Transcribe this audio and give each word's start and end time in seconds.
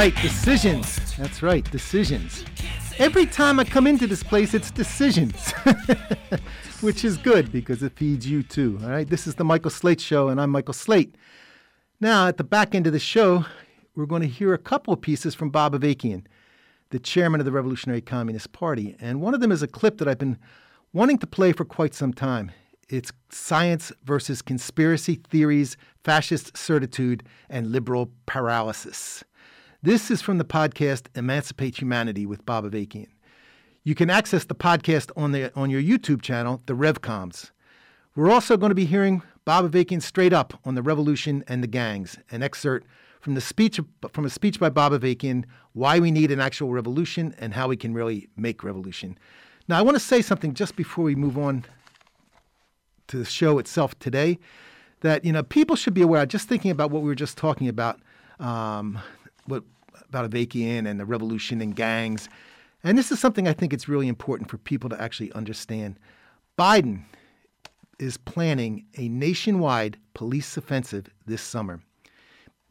Right, 0.00 0.16
decisions. 0.22 1.14
That's 1.18 1.42
right, 1.42 1.70
decisions. 1.70 2.42
Every 2.96 3.26
time 3.26 3.60
I 3.60 3.64
come 3.64 3.86
into 3.86 4.06
this 4.06 4.22
place, 4.22 4.54
it's 4.54 4.70
decisions, 4.70 5.52
which 6.80 7.04
is 7.04 7.18
good 7.18 7.52
because 7.52 7.82
it 7.82 7.92
feeds 7.98 8.26
you 8.26 8.42
too. 8.42 8.78
All 8.82 8.88
right, 8.88 9.06
this 9.06 9.26
is 9.26 9.34
the 9.34 9.44
Michael 9.44 9.70
Slate 9.70 10.00
Show, 10.00 10.28
and 10.28 10.40
I'm 10.40 10.48
Michael 10.48 10.72
Slate. 10.72 11.16
Now, 12.00 12.28
at 12.28 12.38
the 12.38 12.44
back 12.44 12.74
end 12.74 12.86
of 12.86 12.94
the 12.94 12.98
show, 12.98 13.44
we're 13.94 14.06
going 14.06 14.22
to 14.22 14.26
hear 14.26 14.54
a 14.54 14.58
couple 14.58 14.94
of 14.94 15.02
pieces 15.02 15.34
from 15.34 15.50
Bob 15.50 15.74
Avakian, 15.74 16.24
the 16.88 16.98
chairman 16.98 17.38
of 17.38 17.44
the 17.44 17.52
Revolutionary 17.52 18.00
Communist 18.00 18.52
Party. 18.52 18.96
And 19.00 19.20
one 19.20 19.34
of 19.34 19.42
them 19.42 19.52
is 19.52 19.62
a 19.62 19.68
clip 19.68 19.98
that 19.98 20.08
I've 20.08 20.16
been 20.16 20.38
wanting 20.94 21.18
to 21.18 21.26
play 21.26 21.52
for 21.52 21.66
quite 21.66 21.92
some 21.92 22.14
time. 22.14 22.52
It's 22.88 23.12
science 23.28 23.92
versus 24.02 24.40
conspiracy 24.40 25.16
theories, 25.28 25.76
fascist 26.04 26.56
certitude, 26.56 27.22
and 27.50 27.70
liberal 27.70 28.10
paralysis. 28.24 29.24
This 29.82 30.10
is 30.10 30.20
from 30.20 30.36
the 30.36 30.44
podcast 30.44 31.06
Emancipate 31.16 31.80
Humanity 31.80 32.26
with 32.26 32.44
Bob 32.44 32.64
Avakian. 32.64 33.06
You 33.82 33.94
can 33.94 34.10
access 34.10 34.44
the 34.44 34.54
podcast 34.54 35.10
on, 35.16 35.32
the, 35.32 35.50
on 35.54 35.70
your 35.70 35.80
YouTube 35.80 36.20
channel, 36.20 36.60
The 36.66 36.74
RevComs. 36.76 37.50
We're 38.14 38.30
also 38.30 38.58
going 38.58 38.68
to 38.68 38.74
be 38.74 38.84
hearing 38.84 39.22
Bob 39.46 39.72
Avakian 39.72 40.02
straight 40.02 40.34
up 40.34 40.52
on 40.66 40.74
the 40.74 40.82
revolution 40.82 41.42
and 41.48 41.62
the 41.62 41.66
gangs, 41.66 42.18
an 42.30 42.42
excerpt 42.42 42.86
from 43.22 43.34
the 43.34 43.40
speech 43.40 43.80
from 44.12 44.26
a 44.26 44.28
speech 44.28 44.60
by 44.60 44.68
Bob 44.68 44.92
Avakian, 44.92 45.46
why 45.72 45.98
we 45.98 46.10
need 46.10 46.30
an 46.30 46.40
actual 46.40 46.74
revolution 46.74 47.34
and 47.38 47.54
how 47.54 47.66
we 47.66 47.76
can 47.78 47.94
really 47.94 48.28
make 48.36 48.62
revolution. 48.62 49.16
Now, 49.66 49.78
I 49.78 49.82
want 49.82 49.96
to 49.96 50.00
say 50.00 50.20
something 50.20 50.52
just 50.52 50.76
before 50.76 51.04
we 51.04 51.14
move 51.14 51.38
on 51.38 51.64
to 53.06 53.16
the 53.16 53.24
show 53.24 53.58
itself 53.58 53.98
today, 53.98 54.38
that 55.00 55.24
you 55.24 55.32
know 55.32 55.42
people 55.42 55.74
should 55.74 55.94
be 55.94 56.02
aware. 56.02 56.26
Just 56.26 56.50
thinking 56.50 56.70
about 56.70 56.90
what 56.90 57.00
we 57.00 57.08
were 57.08 57.14
just 57.14 57.38
talking 57.38 57.66
about, 57.66 57.98
um, 58.40 58.98
what 59.50 59.64
about 60.08 60.30
Avakian 60.30 60.88
and 60.88 60.98
the 60.98 61.04
revolution 61.04 61.60
and 61.60 61.74
gangs. 61.74 62.28
And 62.82 62.96
this 62.96 63.12
is 63.12 63.20
something 63.20 63.46
I 63.46 63.52
think 63.52 63.72
it's 63.72 63.88
really 63.88 64.08
important 64.08 64.50
for 64.50 64.58
people 64.58 64.88
to 64.90 65.00
actually 65.00 65.32
understand. 65.32 65.98
Biden 66.58 67.04
is 67.98 68.16
planning 68.16 68.86
a 68.96 69.08
nationwide 69.08 69.98
police 70.14 70.56
offensive 70.56 71.06
this 71.26 71.42
summer. 71.42 71.80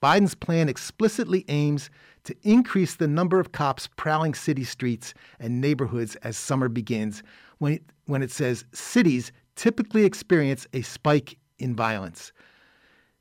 Biden's 0.01 0.33
plan 0.33 0.69
explicitly 0.69 1.45
aims 1.49 1.89
to 2.23 2.35
increase 2.43 2.95
the 2.95 3.07
number 3.07 3.39
of 3.39 3.51
cops 3.51 3.87
prowling 3.95 4.33
city 4.33 4.63
streets 4.63 5.13
and 5.39 5.61
neighborhoods 5.61 6.15
as 6.17 6.37
summer 6.37 6.69
begins, 6.69 7.21
when 7.59 7.73
it, 7.73 7.83
when 8.05 8.23
it 8.23 8.31
says 8.31 8.65
cities 8.71 9.31
typically 9.55 10.05
experience 10.05 10.65
a 10.73 10.81
spike 10.81 11.37
in 11.59 11.75
violence. 11.75 12.31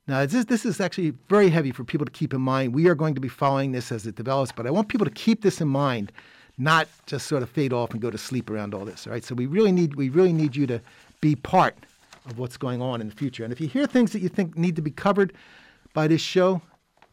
Now, 0.09 0.25
this, 0.25 0.45
this 0.45 0.65
is 0.65 0.81
actually 0.81 1.13
very 1.29 1.51
heavy 1.51 1.71
for 1.71 1.83
people 1.83 2.03
to 2.03 2.11
keep 2.11 2.33
in 2.33 2.41
mind. 2.41 2.73
We 2.73 2.87
are 2.87 2.95
going 2.95 3.13
to 3.13 3.21
be 3.21 3.27
following 3.27 3.73
this 3.73 3.91
as 3.91 4.07
it 4.07 4.15
develops, 4.15 4.51
but 4.51 4.65
I 4.65 4.71
want 4.71 4.87
people 4.87 5.05
to 5.05 5.11
keep 5.11 5.43
this 5.43 5.61
in 5.61 5.67
mind, 5.67 6.11
not 6.57 6.87
just 7.05 7.27
sort 7.27 7.43
of 7.43 7.49
fade 7.51 7.73
off 7.73 7.91
and 7.91 8.01
go 8.01 8.09
to 8.09 8.17
sleep 8.17 8.49
around 8.49 8.73
all 8.73 8.85
this. 8.85 9.05
All 9.05 9.13
right, 9.13 9.23
so 9.23 9.35
we 9.35 9.45
really 9.45 9.71
need 9.71 9.93
we 9.93 10.09
really 10.09 10.33
need 10.33 10.55
you 10.55 10.65
to 10.65 10.81
be 11.21 11.35
part 11.35 11.77
of 12.25 12.39
what's 12.39 12.57
going 12.57 12.81
on 12.81 13.01
in 13.01 13.09
the 13.09 13.15
future. 13.15 13.43
And 13.43 13.53
if 13.53 13.61
you 13.61 13.67
hear 13.67 13.85
things 13.85 14.11
that 14.13 14.21
you 14.21 14.29
think 14.29 14.57
need 14.57 14.75
to 14.77 14.81
be 14.81 14.89
covered 14.89 15.31
by 15.93 16.07
this 16.07 16.21
show, 16.21 16.63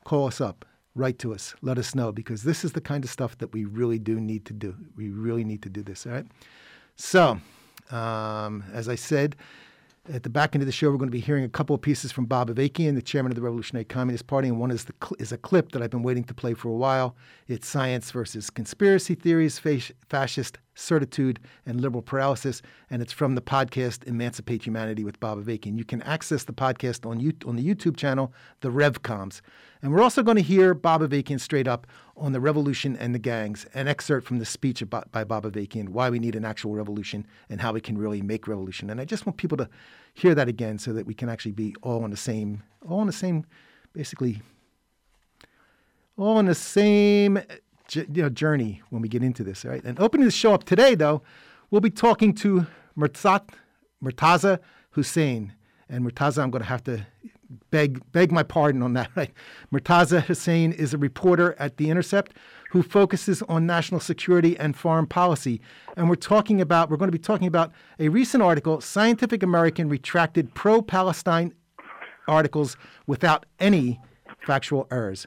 call 0.04 0.26
us 0.26 0.40
up, 0.40 0.64
write 0.94 1.18
to 1.18 1.34
us, 1.34 1.54
let 1.60 1.76
us 1.76 1.94
know 1.94 2.12
because 2.12 2.44
this 2.44 2.64
is 2.64 2.72
the 2.72 2.80
kind 2.80 3.04
of 3.04 3.10
stuff 3.10 3.36
that 3.38 3.52
we 3.52 3.66
really 3.66 3.98
do 3.98 4.18
need 4.18 4.46
to 4.46 4.54
do. 4.54 4.74
We 4.96 5.10
really 5.10 5.44
need 5.44 5.60
to 5.64 5.68
do 5.68 5.82
this. 5.82 6.06
All 6.06 6.12
right. 6.12 6.26
So, 6.96 7.38
um, 7.90 8.64
as 8.72 8.88
I 8.88 8.94
said. 8.94 9.36
At 10.12 10.22
the 10.22 10.30
back 10.30 10.54
end 10.54 10.62
of 10.62 10.66
the 10.66 10.72
show, 10.72 10.90
we're 10.90 10.98
going 10.98 11.08
to 11.08 11.12
be 11.12 11.20
hearing 11.20 11.42
a 11.42 11.48
couple 11.48 11.74
of 11.74 11.82
pieces 11.82 12.12
from 12.12 12.26
Bob 12.26 12.48
Avakian, 12.48 12.94
the 12.94 13.02
chairman 13.02 13.32
of 13.32 13.36
the 13.36 13.42
Revolutionary 13.42 13.84
Communist 13.84 14.28
Party, 14.28 14.46
and 14.46 14.60
one 14.60 14.70
is, 14.70 14.84
the, 14.84 14.94
is 15.18 15.32
a 15.32 15.36
clip 15.36 15.72
that 15.72 15.82
I've 15.82 15.90
been 15.90 16.04
waiting 16.04 16.22
to 16.24 16.34
play 16.34 16.54
for 16.54 16.68
a 16.68 16.76
while. 16.76 17.16
It's 17.48 17.66
science 17.66 18.12
versus 18.12 18.48
conspiracy 18.48 19.16
theories, 19.16 19.60
fascist 20.08 20.58
certitude, 20.76 21.40
and 21.64 21.80
liberal 21.80 22.02
paralysis, 22.02 22.62
and 22.88 23.02
it's 23.02 23.12
from 23.12 23.34
the 23.34 23.40
podcast 23.40 24.04
Emancipate 24.06 24.64
Humanity 24.64 25.02
with 25.02 25.18
Bob 25.18 25.44
Avakian. 25.44 25.76
You 25.76 25.84
can 25.84 26.02
access 26.02 26.44
the 26.44 26.52
podcast 26.52 27.04
on, 27.04 27.18
on 27.48 27.56
the 27.56 27.74
YouTube 27.74 27.96
channel, 27.96 28.32
The 28.60 28.70
RevComs. 28.70 29.40
And 29.82 29.92
we're 29.92 30.02
also 30.02 30.22
going 30.22 30.36
to 30.36 30.42
hear 30.42 30.72
Bob 30.72 31.00
Avakian 31.00 31.40
straight 31.40 31.66
up 31.66 31.86
on 32.16 32.32
the 32.32 32.40
revolution 32.40 32.96
and 32.96 33.14
the 33.14 33.18
gangs, 33.18 33.66
an 33.74 33.88
excerpt 33.88 34.26
from 34.26 34.38
the 34.38 34.44
speech 34.44 34.80
about, 34.80 35.12
by 35.12 35.22
Bob 35.24 35.44
Avakian, 35.44 35.90
why 35.90 36.08
we 36.08 36.18
need 36.18 36.34
an 36.34 36.44
actual 36.44 36.74
revolution 36.74 37.26
and 37.50 37.60
how 37.60 37.72
we 37.72 37.80
can 37.80 37.98
really 37.98 38.22
make 38.22 38.48
revolution. 38.48 38.90
And 38.90 39.00
I 39.00 39.04
just 39.04 39.26
want 39.26 39.36
people 39.36 39.58
to 39.58 39.68
hear 40.14 40.34
that 40.34 40.48
again 40.48 40.78
so 40.78 40.92
that 40.94 41.06
we 41.06 41.14
can 41.14 41.28
actually 41.28 41.52
be 41.52 41.74
all 41.82 42.02
on 42.04 42.10
the 42.10 42.16
same, 42.16 42.62
all 42.88 43.00
on 43.00 43.06
the 43.06 43.12
same, 43.12 43.44
basically, 43.92 44.40
all 46.16 46.38
on 46.38 46.46
the 46.46 46.54
same 46.54 47.38
you 47.92 48.22
know, 48.22 48.30
journey 48.30 48.82
when 48.90 49.02
we 49.02 49.08
get 49.08 49.22
into 49.22 49.44
this. 49.44 49.64
Right? 49.64 49.84
And 49.84 50.00
opening 50.00 50.24
the 50.24 50.32
show 50.32 50.54
up 50.54 50.64
today, 50.64 50.94
though, 50.94 51.22
we'll 51.70 51.82
be 51.82 51.90
talking 51.90 52.34
to 52.36 52.66
Murtzat, 52.96 53.50
Murtaza 54.02 54.60
Hussain. 54.90 55.52
And 55.88 56.04
Murtaza, 56.04 56.42
I'm 56.42 56.50
going 56.50 56.62
to 56.62 56.68
have 56.68 56.84
to 56.84 57.06
beg 57.70 58.00
beg 58.12 58.32
my 58.32 58.42
pardon 58.42 58.82
on 58.82 58.94
that. 58.94 59.10
Right? 59.16 59.32
Murtaza 59.72 60.22
Hussain 60.22 60.72
is 60.72 60.92
a 60.92 60.98
reporter 60.98 61.54
at 61.58 61.76
The 61.76 61.90
Intercept 61.90 62.32
who 62.70 62.82
focuses 62.82 63.42
on 63.42 63.66
national 63.66 64.00
security 64.00 64.58
and 64.58 64.76
foreign 64.76 65.06
policy. 65.06 65.60
And 65.96 66.08
we're 66.08 66.16
talking 66.16 66.60
about 66.60 66.90
we're 66.90 66.96
going 66.96 67.08
to 67.08 67.16
be 67.16 67.18
talking 67.18 67.46
about 67.46 67.72
a 67.98 68.08
recent 68.08 68.42
article, 68.42 68.80
Scientific 68.80 69.42
American 69.42 69.88
retracted 69.88 70.54
pro-Palestine 70.54 71.54
articles 72.26 72.76
without 73.06 73.46
any 73.60 74.00
factual 74.44 74.86
errors. 74.90 75.26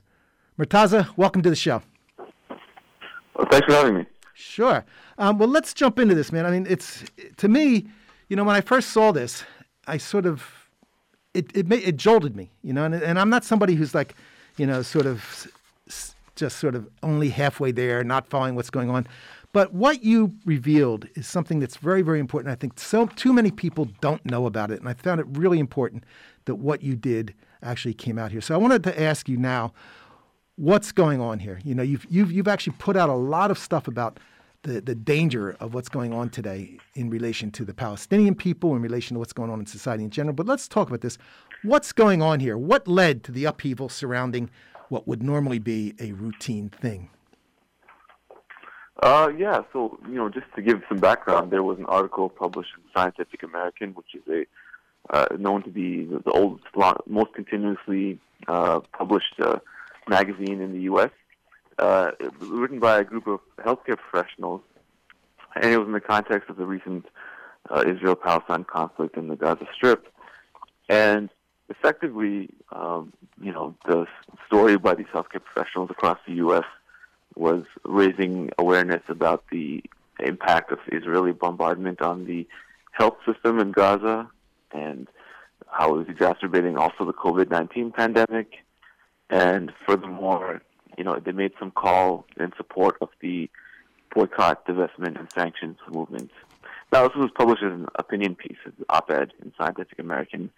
Murtaza, 0.60 1.16
welcome 1.18 1.42
to 1.42 1.50
the 1.50 1.56
show. 1.56 1.82
Well, 2.18 3.48
thanks 3.50 3.66
for 3.66 3.74
having 3.74 3.96
me. 3.96 4.06
Sure. 4.34 4.86
Um, 5.18 5.38
well, 5.38 5.50
let's 5.50 5.74
jump 5.74 6.00
into 6.00 6.16
this, 6.16 6.32
man. 6.32 6.46
I 6.46 6.52
mean, 6.52 6.66
it's 6.70 7.04
to 7.38 7.48
me, 7.48 7.88
you 8.28 8.36
know, 8.36 8.44
when 8.44 8.56
I 8.56 8.62
first 8.62 8.90
saw 8.90 9.12
this, 9.12 9.44
I 9.90 9.98
sort 9.98 10.26
of 10.26 10.70
it 11.34 11.56
it, 11.56 11.72
it 11.72 11.98
jolted 11.98 12.36
me, 12.36 12.50
you 12.64 12.74
know, 12.74 12.86
and, 12.86 12.96
and 12.96 13.20
I'm 13.20 13.30
not 13.30 13.44
somebody 13.44 13.76
who's 13.76 13.94
like, 13.94 14.16
you 14.58 14.66
know, 14.66 14.82
sort 14.82 15.06
of 15.06 15.48
just 16.36 16.58
sort 16.58 16.76
of 16.76 16.88
only 17.04 17.30
halfway 17.30 17.72
there, 17.72 18.04
not 18.04 18.28
following 18.28 18.56
what's 18.56 18.70
going 18.70 18.90
on. 18.90 19.06
But 19.52 19.74
what 19.74 20.04
you 20.04 20.34
revealed 20.46 21.08
is 21.16 21.28
something 21.28 21.60
that's 21.60 21.78
very, 21.78 22.02
very 22.02 22.20
important. 22.20 22.52
I 22.52 22.56
think 22.56 22.80
so 22.80 23.08
too 23.08 23.34
many 23.34 23.52
people 23.52 23.86
don't 24.00 24.24
know 24.26 24.46
about 24.46 24.72
it, 24.72 24.80
and 24.80 24.88
I 24.88 24.94
found 24.94 25.20
it 25.20 25.26
really 25.30 25.60
important 25.60 26.04
that 26.46 26.56
what 26.56 26.84
you 26.84 26.96
did 26.96 27.34
actually 27.62 27.94
came 27.94 28.18
out 28.18 28.32
here. 28.32 28.42
So 28.42 28.54
I 28.54 28.58
wanted 28.58 28.84
to 28.86 29.02
ask 29.02 29.28
you 29.28 29.38
now, 29.38 29.74
what's 30.56 30.92
going 30.92 31.20
on 31.20 31.40
here? 31.40 31.60
You 31.64 31.76
know, 31.76 31.84
you've 31.84 32.06
you've 32.10 32.32
you've 32.32 32.48
actually 32.48 32.76
put 32.78 32.96
out 32.96 33.10
a 33.10 33.16
lot 33.16 33.50
of 33.50 33.58
stuff 33.58 33.88
about 33.88 34.20
the, 34.64 34.82
the 34.82 34.96
danger 34.96 35.56
of 35.60 35.74
what's 35.74 35.90
going 35.90 36.14
on 36.14 36.30
today 36.30 36.78
in 36.96 37.10
relation 37.10 37.52
to 37.52 37.64
the 37.64 37.74
Palestinian 37.74 38.36
people, 38.36 38.76
in 38.76 38.82
relation 38.82 39.16
to 39.16 39.20
what's 39.20 39.34
going 39.34 39.50
on 39.50 39.60
in 39.60 39.66
society 39.66 40.04
in 40.04 40.10
general. 40.10 40.34
But 40.34 40.48
let's 40.48 40.68
talk 40.68 40.90
about 40.90 41.02
this. 41.02 41.18
What's 41.64 41.92
going 41.92 42.22
on 42.22 42.40
here? 42.40 42.58
What 42.58 42.88
led 42.88 43.24
to 43.26 43.32
the 43.32 43.46
upheaval 43.46 43.90
surrounding 43.90 44.50
what 44.90 45.08
would 45.08 45.24
normally 45.24 45.60
be 45.60 45.94
a 46.00 46.12
routine 46.14 46.70
thing? 46.70 47.10
Uh, 49.02 49.30
yeah, 49.38 49.62
so, 49.72 49.98
you 50.08 50.16
know, 50.16 50.28
just 50.28 50.48
to 50.56 50.62
give 50.62 50.82
some 50.90 50.98
background, 50.98 51.52
there 51.52 51.64
was 51.64 51.78
an 51.80 51.86
article 51.86 52.28
published 52.28 52.72
in 52.76 52.84
Scientific 52.94 53.44
American, 53.44 53.92
which 53.92 54.14
is 54.14 54.22
a 54.28 54.46
uh, 55.12 55.28
known 55.38 55.64
to 55.64 55.70
be 55.70 56.04
the 56.04 56.32
oldest, 56.32 56.66
most 57.08 57.34
continuously 57.34 58.20
uh, 58.50 58.82
published 58.92 59.40
uh, 59.42 59.58
magazine 60.10 60.60
in 60.60 60.74
the 60.74 60.82
U.S 60.82 61.10
uh, 61.80 62.12
written 62.40 62.80
by 62.80 63.00
a 63.00 63.04
group 63.04 63.28
of 63.28 63.40
healthcare 63.60 63.98
professionals, 63.98 64.62
and 65.56 65.66
it 65.66 65.78
was 65.78 65.88
in 65.88 65.94
the 65.94 66.02
context 66.02 66.50
of 66.50 66.58
the 66.58 66.66
recent 66.66 67.06
uh, 67.70 67.84
Israel-Palestine 67.88 68.64
conflict 68.64 69.18
in 69.18 69.28
the 69.28 69.36
Gaza 69.36 69.68
Strip. 69.76 70.08
And 70.88 71.30
effectively, 71.70 72.50
um, 72.72 73.14
you 73.42 73.52
know, 73.52 73.76
the 73.88 74.06
story 74.48 74.78
by 74.78 74.96
these 74.96 75.08
healthcare 75.08 75.44
professionals 75.44 75.90
across 75.90 76.18
the 76.28 76.34
U.S. 76.36 76.66
was 77.36 77.64
raising 77.84 78.50
awareness 78.58 79.04
about 79.08 79.44
the 79.52 79.84
impact 80.20 80.72
of 80.72 80.80
Israeli 80.92 81.32
bombardment 81.32 82.02
on 82.02 82.26
the 82.26 82.48
health 82.92 83.18
system 83.26 83.60
in 83.60 83.72
Gaza 83.72 84.30
and 84.72 85.08
how 85.72 85.94
it 85.94 85.98
was 85.98 86.10
exacerbating 86.10 86.78
also 86.78 87.06
the 87.06 87.14
COVID-19 87.14 87.94
pandemic. 87.94 88.56
And 89.30 89.72
furthermore, 89.86 90.62
you 91.00 91.06
know, 91.06 91.18
they 91.18 91.32
made 91.32 91.54
some 91.58 91.72
call 91.72 92.26
in 92.38 92.52
support 92.58 92.98
of 93.00 93.08
the 93.22 93.50
boycott, 94.14 94.68
divestment, 94.68 95.18
and 95.18 95.32
sanctions 95.34 95.78
movement. 95.90 96.30
Now, 96.92 97.08
this 97.08 97.16
was 97.16 97.32
published 97.36 97.64
as 97.64 97.72
an 97.72 97.88
opinion 97.96 98.36
piece, 98.36 98.58
an 98.66 98.74
op-ed 98.90 99.32
in 99.42 99.54
Scientific 99.58 99.98
American, 99.98 100.52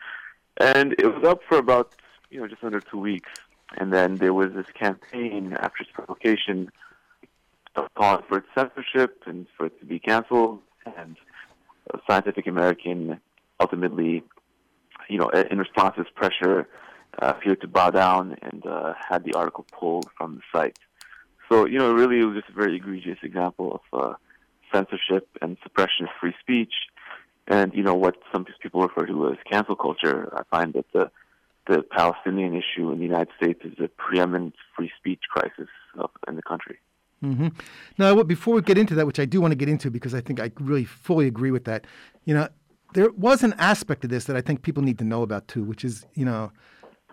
and 0.59 0.93
it 0.93 1.05
was 1.05 1.23
up 1.25 1.41
for 1.47 1.59
about, 1.59 1.93
you 2.31 2.39
know, 2.39 2.47
just 2.47 2.63
under 2.63 2.81
two 2.81 2.97
weeks. 2.97 3.29
And 3.77 3.93
then 3.93 4.15
there 4.15 4.33
was 4.33 4.51
this 4.53 4.65
campaign 4.73 5.53
after 5.53 5.83
its 5.83 5.91
publication 5.95 6.71
calling 7.95 8.23
for 8.27 8.39
its 8.39 8.47
censorship 8.57 9.21
and 9.27 9.45
for 9.55 9.67
it 9.67 9.79
to 9.79 9.85
be 9.85 9.99
canceled. 9.99 10.59
And 10.97 11.17
Scientific 12.09 12.47
American 12.47 13.19
ultimately, 13.59 14.23
you 15.07 15.19
know, 15.19 15.29
in 15.29 15.59
response 15.59 15.95
to 15.97 16.03
this 16.03 16.11
pressure, 16.15 16.67
uh, 17.19 17.33
to 17.33 17.67
bow 17.67 17.89
down 17.89 18.35
and 18.41 18.65
uh, 18.65 18.93
had 19.09 19.23
the 19.23 19.33
article 19.33 19.65
pulled 19.71 20.09
from 20.17 20.35
the 20.35 20.41
site. 20.57 20.77
So, 21.49 21.65
you 21.65 21.77
know, 21.77 21.91
really 21.93 22.19
it 22.19 22.25
was 22.25 22.37
just 22.37 22.49
a 22.49 22.53
very 22.53 22.77
egregious 22.77 23.17
example 23.23 23.81
of 23.91 24.01
uh, 24.01 24.13
censorship 24.73 25.27
and 25.41 25.57
suppression 25.63 26.05
of 26.05 26.09
free 26.19 26.33
speech 26.39 26.73
and, 27.47 27.73
you 27.73 27.83
know, 27.83 27.95
what 27.95 28.15
some 28.31 28.45
people 28.61 28.81
refer 28.81 29.05
to 29.05 29.29
as 29.29 29.37
cancel 29.49 29.75
culture. 29.75 30.31
I 30.35 30.43
find 30.49 30.73
that 30.73 30.85
the, 30.93 31.11
the 31.67 31.83
Palestinian 31.83 32.55
issue 32.55 32.91
in 32.91 32.99
the 32.99 33.03
United 33.03 33.29
States 33.35 33.59
is 33.65 33.73
a 33.83 33.89
preeminent 33.89 34.55
free 34.75 34.91
speech 34.97 35.23
crisis 35.29 35.67
in 36.27 36.35
the 36.35 36.41
country. 36.41 36.77
Mm-hmm. 37.23 37.49
Now, 37.97 38.23
before 38.23 38.55
we 38.55 38.61
get 38.61 38.77
into 38.77 38.95
that, 38.95 39.05
which 39.05 39.19
I 39.19 39.25
do 39.25 39.41
want 39.41 39.51
to 39.51 39.55
get 39.55 39.69
into 39.69 39.91
because 39.91 40.15
I 40.15 40.21
think 40.21 40.39
I 40.39 40.51
really 40.59 40.85
fully 40.85 41.27
agree 41.27 41.51
with 41.51 41.65
that, 41.65 41.85
you 42.25 42.33
know, 42.33 42.47
there 42.93 43.11
was 43.11 43.43
an 43.43 43.53
aspect 43.57 44.03
of 44.03 44.09
this 44.09 44.25
that 44.25 44.35
I 44.35 44.41
think 44.41 44.63
people 44.63 44.83
need 44.83 44.97
to 44.99 45.05
know 45.05 45.21
about 45.21 45.47
too, 45.47 45.63
which 45.63 45.85
is, 45.85 46.05
you 46.13 46.25
know, 46.25 46.51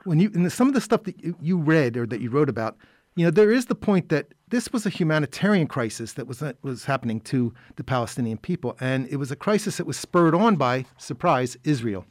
when 0.08 0.18
you 0.18 0.30
in 0.34 0.48
some 0.50 0.68
of 0.68 0.74
the 0.74 0.80
stuff 0.80 1.04
that 1.04 1.16
you, 1.40 1.58
read 1.58 1.96
or 1.96 2.06
that 2.06 2.20
you 2.20 2.30
wrote 2.30 2.48
about, 2.48 2.76
you 3.14 3.24
know, 3.24 3.30
there 3.30 3.52
is 3.52 3.66
the 3.66 3.74
point 3.74 4.08
that 4.08 4.32
this 4.48 4.72
was 4.72 4.86
a 4.86 4.90
humanitarian 4.90 5.66
crisis 5.66 6.14
that 6.14 6.26
was 6.26 6.42
was 6.62 6.86
happening 6.86 7.20
to 7.22 7.52
the 7.76 7.84
Palestinian 7.84 8.38
people, 8.38 8.76
and 8.80 9.06
it 9.08 9.16
was 9.16 9.30
a 9.30 9.36
crisis 9.36 9.76
that 9.76 9.86
was 9.86 9.96
spurred 9.96 10.34
on 10.34 10.56
by 10.56 10.86
surprise 10.96 11.56
Israel. 11.62 12.06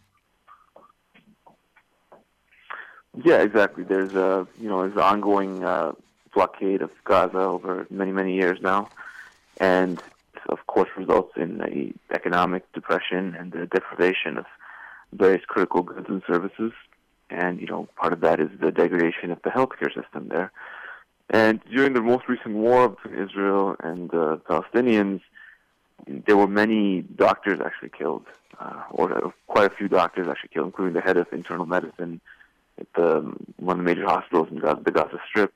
Yeah, 3.24 3.42
exactly. 3.42 3.84
There's 3.84 4.14
a 4.14 4.48
you 4.62 4.70
know 4.70 4.82
there's 4.84 4.94
an 4.94 5.00
ongoing 5.00 5.64
uh, 5.64 5.94
blockade 6.34 6.82
of 6.82 6.92
Gaza 7.04 7.40
over 7.40 7.88
many 7.90 8.12
many 8.12 8.36
years 8.36 8.60
now, 8.62 8.90
and 9.60 10.02
of 10.50 10.68
course 10.68 10.90
results 10.96 11.34
in 11.36 11.62
a 11.62 12.14
economic 12.14 12.72
depression 12.74 13.36
and 13.36 13.52
the 13.52 13.66
deprivation 13.66 14.38
of 14.38 14.46
various 15.14 15.44
critical 15.46 15.82
goods 15.82 16.06
and 16.10 16.22
services. 16.28 16.74
And 17.30 17.60
you 17.60 17.68
know 17.68 17.88
part 17.96 18.14
of 18.14 18.22
that 18.22 18.40
is 18.40 18.50
the 18.60 18.72
degradation 18.72 19.32
of 19.32 19.42
the 19.44 19.50
healthcare 19.50 19.94
system 19.94 20.30
there. 20.30 20.52
And 21.30 21.60
during 21.70 21.94
the 21.94 22.02
most 22.02 22.30
recent 22.30 22.56
war 22.56 22.90
between 22.90 23.16
Israel 23.16 23.76
and 23.82 24.10
the 24.10 24.40
Palestinians, 24.50 25.22
there 26.08 26.38
were 26.38 26.48
many 26.48 27.02
doctors 27.02 27.60
actually 27.60 27.90
killed, 27.90 28.26
uh, 28.60 28.84
or 28.92 29.34
quite 29.48 29.70
a 29.72 29.76
few 29.76 29.90
doctors 29.90 30.28
actually 30.28 30.50
killed, 30.54 30.68
including 30.68 30.94
the 30.94 31.02
head 31.02 31.18
of 31.18 31.28
internal 31.34 31.66
medicine 31.66 32.22
at 32.80 32.88
the, 32.96 33.34
one 33.58 33.80
of 33.80 33.86
the 33.86 33.90
major 33.90 34.06
hospitals 34.06 34.48
in 34.52 34.60
Gaza, 34.60 34.82
the 34.86 34.92
Gaza 34.92 35.20
Strip, 35.28 35.54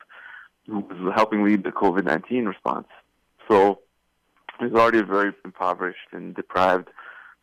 who 0.68 0.80
was 0.80 1.14
helping 1.16 1.44
lead 1.44 1.64
the 1.64 1.72
COVID-19 1.72 2.48
response. 2.48 2.88
So 3.48 3.80
it's 4.60 4.76
already 4.76 5.00
a 5.00 5.04
very 5.04 5.34
impoverished 5.46 6.10
and 6.12 6.36
deprived 6.36 6.90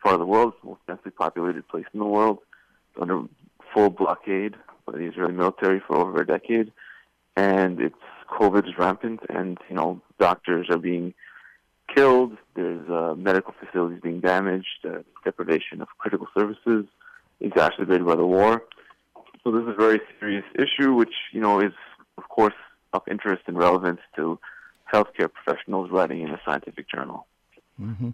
part 0.03 0.13
of 0.13 0.19
the 0.19 0.25
world, 0.25 0.53
the 0.61 0.69
most 0.69 0.81
densely 0.87 1.11
populated 1.11 1.67
place 1.67 1.85
in 1.93 1.99
the 1.99 2.05
world, 2.05 2.39
under 2.99 3.23
full 3.73 3.89
blockade 3.89 4.55
by 4.85 4.93
the 4.93 5.05
Israeli 5.05 5.33
military 5.33 5.81
for 5.85 5.97
over 5.97 6.21
a 6.21 6.25
decade, 6.25 6.71
and 7.35 7.79
it's 7.79 7.95
COVID 8.29 8.67
is 8.67 8.77
rampant, 8.77 9.21
and 9.29 9.57
you 9.69 9.75
know 9.75 10.01
doctors 10.19 10.67
are 10.69 10.77
being 10.77 11.13
killed. 11.93 12.37
There's 12.55 12.87
uh, 12.89 13.15
medical 13.17 13.53
facilities 13.59 14.01
being 14.01 14.19
damaged, 14.19 14.85
uh, 14.85 14.99
deprivation 15.23 15.81
of 15.81 15.87
critical 15.97 16.27
services, 16.37 16.85
exacerbated 17.39 18.05
by 18.05 18.15
the 18.15 18.25
war. 18.25 18.63
So 19.43 19.51
this 19.51 19.63
is 19.63 19.69
a 19.69 19.73
very 19.73 20.01
serious 20.19 20.45
issue, 20.55 20.93
which 20.93 21.13
you 21.31 21.41
know 21.41 21.59
is 21.59 21.73
of 22.17 22.27
course 22.29 22.53
of 22.93 23.01
interest 23.09 23.43
and 23.47 23.57
relevance 23.57 24.01
to 24.15 24.39
healthcare 24.93 25.29
professionals 25.31 25.91
writing 25.91 26.21
in 26.21 26.29
a 26.29 26.41
scientific 26.45 26.89
journal. 26.89 27.25
Mm-hmm. 27.81 28.09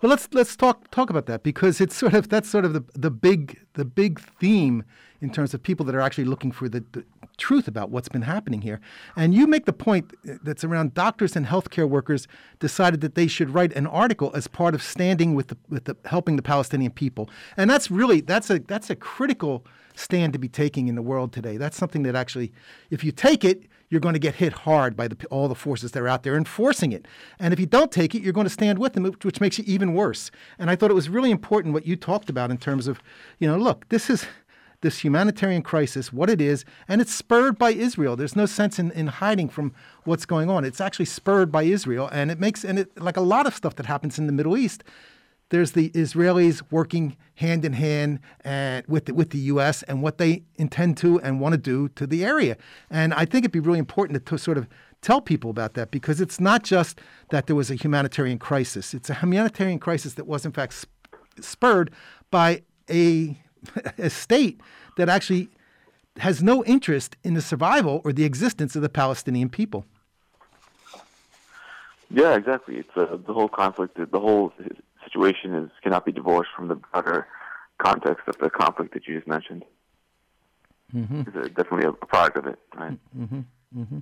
Well, 0.00 0.10
let's 0.10 0.28
let's 0.32 0.56
talk 0.56 0.90
talk 0.90 1.10
about 1.10 1.26
that 1.26 1.42
because 1.42 1.80
it's 1.80 1.94
sort 1.94 2.14
of 2.14 2.28
that's 2.28 2.48
sort 2.48 2.64
of 2.64 2.72
the 2.72 2.84
the 2.94 3.10
big 3.10 3.60
the 3.74 3.84
big 3.84 4.20
theme 4.20 4.84
in 5.20 5.30
terms 5.30 5.54
of 5.54 5.62
people 5.62 5.86
that 5.86 5.94
are 5.94 6.00
actually 6.00 6.24
looking 6.24 6.50
for 6.50 6.68
the, 6.68 6.84
the 6.92 7.04
truth 7.36 7.68
about 7.68 7.90
what's 7.90 8.08
been 8.08 8.22
happening 8.22 8.60
here. 8.60 8.80
And 9.14 9.32
you 9.32 9.46
make 9.46 9.66
the 9.66 9.72
point 9.72 10.12
that's 10.42 10.64
around 10.64 10.94
doctors 10.94 11.36
and 11.36 11.46
healthcare 11.46 11.88
workers 11.88 12.26
decided 12.58 13.02
that 13.02 13.14
they 13.14 13.28
should 13.28 13.50
write 13.50 13.72
an 13.74 13.86
article 13.86 14.32
as 14.34 14.48
part 14.48 14.74
of 14.74 14.82
standing 14.82 15.34
with 15.34 15.48
the, 15.48 15.56
with 15.68 15.84
the 15.84 15.96
helping 16.06 16.34
the 16.36 16.42
Palestinian 16.42 16.90
people. 16.90 17.30
And 17.56 17.70
that's 17.70 17.90
really 17.90 18.20
that's 18.20 18.50
a 18.50 18.58
that's 18.60 18.90
a 18.90 18.96
critical 18.96 19.64
stand 19.94 20.32
to 20.32 20.38
be 20.38 20.48
taking 20.48 20.88
in 20.88 20.94
the 20.94 21.02
world 21.02 21.32
today. 21.32 21.56
That's 21.56 21.76
something 21.76 22.02
that 22.02 22.16
actually, 22.16 22.52
if 22.90 23.04
you 23.04 23.12
take 23.12 23.44
it, 23.44 23.64
you're 23.92 24.00
going 24.00 24.14
to 24.14 24.18
get 24.18 24.36
hit 24.36 24.54
hard 24.54 24.96
by 24.96 25.06
the, 25.06 25.26
all 25.26 25.48
the 25.48 25.54
forces 25.54 25.92
that 25.92 26.00
are 26.00 26.08
out 26.08 26.22
there 26.22 26.34
enforcing 26.34 26.92
it. 26.92 27.06
And 27.38 27.52
if 27.52 27.60
you 27.60 27.66
don't 27.66 27.92
take 27.92 28.14
it, 28.14 28.22
you're 28.22 28.32
going 28.32 28.46
to 28.46 28.50
stand 28.50 28.78
with 28.78 28.94
them, 28.94 29.04
which 29.04 29.38
makes 29.38 29.58
it 29.58 29.66
even 29.66 29.92
worse. 29.92 30.30
And 30.58 30.70
I 30.70 30.76
thought 30.76 30.90
it 30.90 30.94
was 30.94 31.10
really 31.10 31.30
important 31.30 31.74
what 31.74 31.86
you 31.86 31.94
talked 31.94 32.30
about 32.30 32.50
in 32.50 32.56
terms 32.56 32.86
of, 32.86 33.02
you 33.38 33.46
know, 33.46 33.58
look, 33.58 33.86
this 33.90 34.08
is 34.08 34.24
this 34.80 35.04
humanitarian 35.04 35.60
crisis, 35.60 36.10
what 36.10 36.30
it 36.30 36.40
is, 36.40 36.64
and 36.88 37.02
it's 37.02 37.14
spurred 37.14 37.58
by 37.58 37.70
Israel. 37.70 38.16
There's 38.16 38.34
no 38.34 38.46
sense 38.46 38.78
in, 38.78 38.90
in 38.92 39.08
hiding 39.08 39.50
from 39.50 39.74
what's 40.04 40.24
going 40.24 40.48
on. 40.48 40.64
It's 40.64 40.80
actually 40.80 41.04
spurred 41.04 41.52
by 41.52 41.64
Israel, 41.64 42.08
and 42.10 42.30
it 42.30 42.40
makes 42.40 42.64
and 42.64 42.78
it 42.78 42.98
like 42.98 43.18
a 43.18 43.20
lot 43.20 43.46
of 43.46 43.54
stuff 43.54 43.76
that 43.76 43.86
happens 43.86 44.18
in 44.18 44.26
the 44.26 44.32
Middle 44.32 44.56
East. 44.56 44.82
There's 45.52 45.72
the 45.72 45.90
Israelis 45.90 46.62
working 46.70 47.14
hand 47.34 47.66
in 47.66 47.74
hand 47.74 48.20
and 48.42 48.86
with 48.88 49.04
the, 49.04 49.12
with 49.12 49.30
the 49.30 49.38
U.S. 49.52 49.82
and 49.82 50.02
what 50.02 50.16
they 50.16 50.44
intend 50.56 50.96
to 50.96 51.20
and 51.20 51.40
want 51.40 51.52
to 51.52 51.58
do 51.58 51.90
to 51.90 52.06
the 52.06 52.24
area. 52.24 52.56
And 52.88 53.12
I 53.12 53.26
think 53.26 53.44
it'd 53.44 53.52
be 53.52 53.60
really 53.60 53.78
important 53.78 54.14
to, 54.14 54.30
to 54.30 54.38
sort 54.38 54.56
of 54.56 54.66
tell 55.02 55.20
people 55.20 55.50
about 55.50 55.74
that 55.74 55.90
because 55.90 56.22
it's 56.22 56.40
not 56.40 56.62
just 56.62 57.02
that 57.28 57.48
there 57.48 57.54
was 57.54 57.70
a 57.70 57.74
humanitarian 57.74 58.38
crisis. 58.38 58.94
It's 58.94 59.10
a 59.10 59.14
humanitarian 59.14 59.78
crisis 59.78 60.14
that 60.14 60.26
was 60.26 60.46
in 60.46 60.52
fact 60.52 60.72
sp- 60.72 60.88
spurred 61.38 61.90
by 62.30 62.62
a 62.88 63.36
a 63.98 64.08
state 64.08 64.58
that 64.96 65.10
actually 65.10 65.50
has 66.16 66.42
no 66.42 66.64
interest 66.64 67.14
in 67.24 67.34
the 67.34 67.42
survival 67.42 68.00
or 68.06 68.14
the 68.14 68.24
existence 68.24 68.74
of 68.74 68.80
the 68.80 68.88
Palestinian 68.88 69.50
people. 69.50 69.84
Yeah, 72.10 72.36
exactly. 72.36 72.76
It's 72.76 72.96
uh, 72.96 73.18
the 73.26 73.34
whole 73.34 73.48
conflict, 73.48 73.98
the 73.98 74.18
whole 74.18 74.50
situation 75.12 75.54
is 75.54 75.70
cannot 75.82 76.04
be 76.04 76.12
divorced 76.12 76.50
from 76.56 76.68
the 76.68 76.76
broader 76.76 77.26
context 77.78 78.28
of 78.28 78.36
the 78.38 78.50
conflict 78.50 78.94
that 78.94 79.06
you 79.06 79.16
just 79.16 79.28
mentioned. 79.28 79.64
Mm-hmm. 80.94 81.20
It's 81.38 81.54
definitely 81.54 81.86
a 81.86 81.92
product 81.92 82.36
of 82.36 82.46
it, 82.46 82.58
right? 82.76 82.98
Mm-hmm. 83.16 83.40
Mm-hmm. 83.78 83.98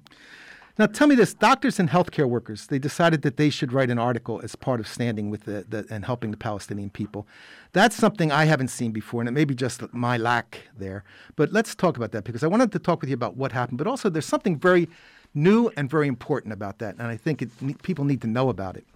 Now, 0.78 0.86
tell 0.86 1.06
me 1.06 1.14
this: 1.14 1.34
doctors 1.34 1.78
and 1.78 1.90
healthcare 1.90 2.28
workers 2.28 2.66
they 2.68 2.78
decided 2.78 3.22
that 3.22 3.36
they 3.36 3.50
should 3.50 3.72
write 3.72 3.90
an 3.90 3.98
article 3.98 4.40
as 4.42 4.56
part 4.56 4.80
of 4.80 4.88
standing 4.88 5.30
with 5.30 5.44
the, 5.44 5.64
the, 5.68 5.86
and 5.90 6.04
helping 6.04 6.30
the 6.30 6.36
Palestinian 6.36 6.90
people. 6.90 7.26
That's 7.72 7.94
something 7.96 8.32
I 8.32 8.44
haven't 8.46 8.68
seen 8.68 8.90
before, 8.90 9.20
and 9.20 9.28
it 9.28 9.32
may 9.32 9.44
be 9.44 9.54
just 9.54 9.92
my 9.92 10.16
lack 10.16 10.68
there. 10.76 11.04
But 11.36 11.52
let's 11.52 11.74
talk 11.74 11.96
about 11.96 12.12
that 12.12 12.24
because 12.24 12.42
I 12.42 12.46
wanted 12.46 12.72
to 12.72 12.78
talk 12.78 13.00
with 13.00 13.10
you 13.10 13.14
about 13.14 13.36
what 13.36 13.52
happened, 13.52 13.78
but 13.78 13.86
also 13.86 14.08
there's 14.08 14.26
something 14.26 14.58
very 14.58 14.88
new 15.34 15.70
and 15.76 15.88
very 15.88 16.08
important 16.08 16.52
about 16.52 16.78
that, 16.78 16.96
and 16.98 17.06
I 17.06 17.16
think 17.16 17.42
it, 17.42 17.82
people 17.82 18.04
need 18.04 18.22
to 18.22 18.26
know 18.26 18.48
about 18.48 18.76
it. 18.76 18.86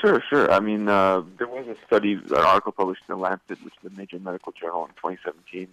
Sure, 0.00 0.22
sure. 0.28 0.50
I 0.50 0.60
mean, 0.60 0.88
uh, 0.88 1.22
there 1.38 1.46
was 1.46 1.66
a 1.68 1.76
study, 1.86 2.14
an 2.14 2.34
article 2.34 2.72
published 2.72 3.02
in 3.08 3.14
the 3.14 3.20
Lancet, 3.20 3.62
which 3.62 3.74
is 3.82 3.92
a 3.92 3.96
major 3.96 4.18
medical 4.18 4.52
journal 4.52 4.84
in 4.84 4.90
2017, 4.92 5.68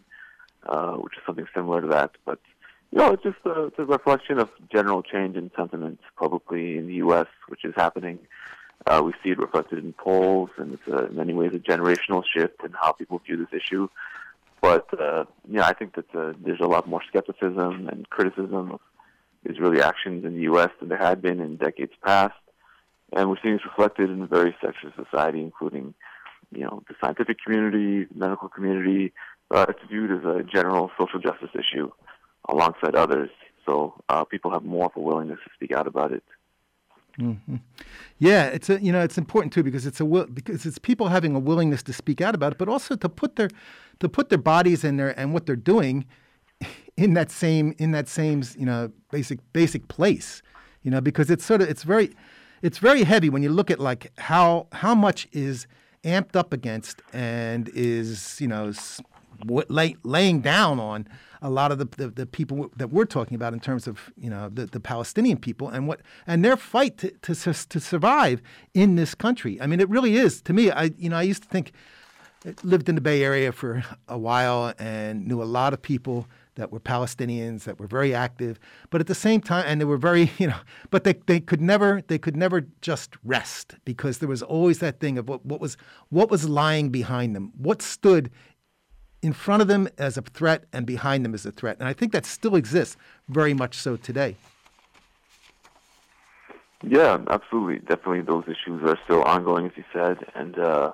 uh, 0.67 0.93
which 0.93 1.13
is 1.17 1.23
something 1.25 1.47
similar 1.53 1.81
to 1.81 1.87
that, 1.87 2.11
but 2.25 2.39
you 2.93 2.99
know, 2.99 3.11
it's 3.11 3.23
just 3.23 3.37
a, 3.45 3.65
it's 3.65 3.79
a 3.79 3.85
reflection 3.85 4.37
of 4.37 4.49
general 4.71 5.01
change 5.01 5.35
in 5.35 5.49
sentiment 5.55 5.99
publicly 6.15 6.77
in 6.77 6.85
the 6.85 6.93
U.S., 6.95 7.25
which 7.47 7.65
is 7.65 7.73
happening. 7.75 8.19
Uh, 8.85 9.01
we 9.03 9.13
see 9.23 9.31
it 9.31 9.39
reflected 9.39 9.83
in 9.83 9.93
polls, 9.93 10.51
and 10.57 10.73
it's 10.73 10.87
a, 10.87 11.07
in 11.07 11.15
many 11.15 11.33
ways 11.33 11.51
a 11.55 11.57
generational 11.57 12.23
shift 12.23 12.63
in 12.63 12.71
how 12.73 12.91
people 12.91 13.19
view 13.25 13.35
this 13.35 13.51
issue. 13.51 13.87
But 14.61 14.87
uh, 14.99 15.25
yeah, 15.49 15.65
I 15.65 15.73
think 15.73 15.95
that 15.95 16.15
uh, 16.15 16.33
there's 16.43 16.59
a 16.59 16.67
lot 16.67 16.87
more 16.87 17.01
skepticism 17.07 17.89
and 17.89 18.07
criticism 18.11 18.73
of 18.73 18.79
Israeli 19.43 19.81
actions 19.81 20.23
in 20.23 20.35
the 20.35 20.41
U.S. 20.41 20.69
than 20.79 20.89
there 20.89 20.99
had 20.99 21.19
been 21.19 21.39
in 21.39 21.55
decades 21.55 21.93
past, 22.05 22.35
and 23.15 23.29
we're 23.29 23.37
seeing 23.41 23.55
this 23.55 23.65
reflected 23.65 24.09
in 24.09 24.19
the 24.19 24.27
various 24.27 24.55
sections 24.63 24.93
of 24.97 25.05
society, 25.05 25.41
including, 25.41 25.93
you 26.51 26.61
know, 26.61 26.83
the 26.87 26.95
scientific 27.03 27.37
community, 27.43 28.07
medical 28.13 28.49
community. 28.49 29.13
Uh, 29.51 29.65
it's 29.69 29.79
viewed 29.89 30.11
as 30.11 30.23
a 30.25 30.43
general 30.43 30.89
social 30.99 31.19
justice 31.19 31.49
issue 31.53 31.89
alongside 32.49 32.95
others. 32.95 33.29
So 33.65 33.93
uh, 34.09 34.23
people 34.23 34.51
have 34.51 34.63
more 34.63 34.85
of 34.85 34.91
a 34.95 34.99
willingness 34.99 35.39
to 35.43 35.51
speak 35.55 35.71
out 35.71 35.87
about 35.87 36.11
it. 36.11 36.23
Mm-hmm. 37.19 37.57
Yeah, 38.17 38.45
it's 38.45 38.69
a, 38.71 38.81
you 38.81 38.91
know 38.91 39.01
it's 39.01 39.19
important 39.19 39.53
too 39.53 39.61
because 39.61 39.85
it's 39.85 39.99
a 39.99 40.05
because 40.05 40.65
it's 40.65 40.79
people 40.79 41.09
having 41.09 41.35
a 41.35 41.39
willingness 41.39 41.83
to 41.83 41.93
speak 41.93 42.21
out 42.21 42.33
about 42.33 42.53
it, 42.53 42.57
but 42.57 42.67
also 42.67 42.95
to 42.95 43.07
put 43.07 43.35
their 43.35 43.49
to 43.99 44.09
put 44.09 44.29
their 44.29 44.39
bodies 44.39 44.83
in 44.83 44.97
there 44.97 45.17
and 45.19 45.31
what 45.31 45.45
they're 45.45 45.55
doing 45.55 46.07
in 46.97 47.13
that 47.13 47.29
same 47.29 47.75
in 47.77 47.91
that 47.91 48.07
same 48.07 48.43
you 48.57 48.65
know 48.65 48.91
basic 49.11 49.39
basic 49.53 49.87
place, 49.89 50.41
you 50.81 50.89
know 50.89 51.01
because 51.01 51.29
it's 51.29 51.45
sort 51.45 51.61
of 51.61 51.69
it's 51.69 51.83
very 51.83 52.09
it's 52.63 52.79
very 52.79 53.03
heavy 53.03 53.29
when 53.29 53.43
you 53.43 53.49
look 53.49 53.69
at 53.69 53.79
like 53.79 54.11
how 54.17 54.67
how 54.71 54.95
much 54.95 55.27
is 55.31 55.67
amped 56.03 56.35
up 56.35 56.51
against 56.51 57.01
and 57.11 57.69
is 57.75 58.39
you 58.41 58.47
know 58.47 58.71
lay, 59.67 59.95
laying 60.03 60.39
down 60.39 60.79
on 60.79 61.07
a 61.41 61.49
lot 61.49 61.73
of 61.73 61.77
the, 61.77 61.85
the, 61.97 62.07
the, 62.07 62.25
people 62.25 62.71
that 62.77 62.87
we're 62.87 63.03
talking 63.03 63.35
about 63.35 63.51
in 63.51 63.59
terms 63.59 63.85
of 63.85 64.11
you 64.15 64.29
know 64.29 64.49
the, 64.49 64.65
the 64.65 64.79
Palestinian 64.79 65.37
people 65.37 65.67
and 65.67 65.87
what 65.87 65.99
and 66.25 66.43
their 66.43 66.55
fight 66.55 66.97
to, 66.97 67.11
to, 67.21 67.35
to 67.35 67.79
survive 67.81 68.41
in 68.73 68.95
this 68.95 69.13
country. 69.13 69.61
I 69.61 69.67
mean, 69.67 69.81
it 69.81 69.89
really 69.89 70.15
is 70.15 70.41
to 70.43 70.53
me. 70.53 70.71
I 70.71 70.91
you 70.97 71.09
know 71.09 71.17
I 71.17 71.23
used 71.23 71.43
to 71.43 71.49
think 71.49 71.73
lived 72.63 72.87
in 72.89 72.95
the 72.95 73.01
Bay 73.01 73.23
Area 73.23 73.51
for 73.51 73.83
a 74.07 74.17
while 74.17 74.73
and 74.79 75.27
knew 75.27 75.41
a 75.41 75.45
lot 75.45 75.73
of 75.73 75.81
people 75.81 76.27
that 76.55 76.71
were 76.71 76.79
Palestinians 76.79 77.63
that 77.63 77.79
were 77.79 77.87
very 77.87 78.13
active, 78.13 78.59
but 78.89 79.01
at 79.01 79.07
the 79.07 79.15
same 79.15 79.41
time, 79.41 79.65
and 79.67 79.81
they 79.81 79.85
were 79.85 79.97
very, 79.97 80.31
you 80.37 80.47
know, 80.47 80.59
but 80.89 81.03
they, 81.03 81.13
they 81.25 81.39
could 81.39 81.61
never 81.61 82.01
they 82.07 82.17
could 82.17 82.35
never 82.35 82.67
just 82.81 83.15
rest 83.23 83.75
because 83.85 84.19
there 84.19 84.29
was 84.29 84.41
always 84.41 84.79
that 84.79 84.99
thing 84.99 85.17
of 85.17 85.27
what, 85.27 85.45
what 85.45 85.59
was 85.59 85.77
what 86.09 86.29
was 86.29 86.47
lying 86.47 86.89
behind 86.89 87.35
them, 87.35 87.51
what 87.57 87.81
stood 87.81 88.29
in 89.21 89.33
front 89.33 89.61
of 89.61 89.67
them 89.67 89.87
as 89.97 90.17
a 90.17 90.21
threat 90.21 90.65
and 90.73 90.85
behind 90.85 91.23
them 91.23 91.33
as 91.33 91.45
a 91.45 91.51
threat, 91.51 91.77
and 91.79 91.87
I 91.87 91.93
think 91.93 92.11
that 92.11 92.25
still 92.25 92.55
exists 92.55 92.97
very 93.29 93.53
much 93.53 93.75
so 93.75 93.95
today. 93.95 94.35
Yeah, 96.85 97.19
absolutely, 97.29 97.79
definitely, 97.79 98.21
those 98.21 98.43
issues 98.43 98.83
are 98.83 98.99
still 99.05 99.23
ongoing, 99.23 99.67
as 99.67 99.71
you 99.77 99.85
said, 99.93 100.17
and 100.35 100.59
uh, 100.59 100.91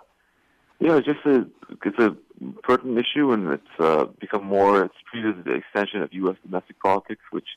yeah, 0.80 0.98
it's 0.98 1.08
just 1.08 1.25
a 1.25 1.48
it's 1.84 1.98
a 1.98 2.16
pertinent 2.63 3.00
issue, 3.00 3.31
and 3.31 3.51
it's 3.51 3.79
uh, 3.79 4.05
become 4.19 4.46
more. 4.46 4.84
It's 4.84 4.96
treated 5.12 5.39
as 5.39 5.46
an 5.46 5.55
extension 5.55 6.01
of 6.01 6.13
U.S. 6.13 6.36
domestic 6.43 6.79
politics, 6.79 7.22
which, 7.31 7.48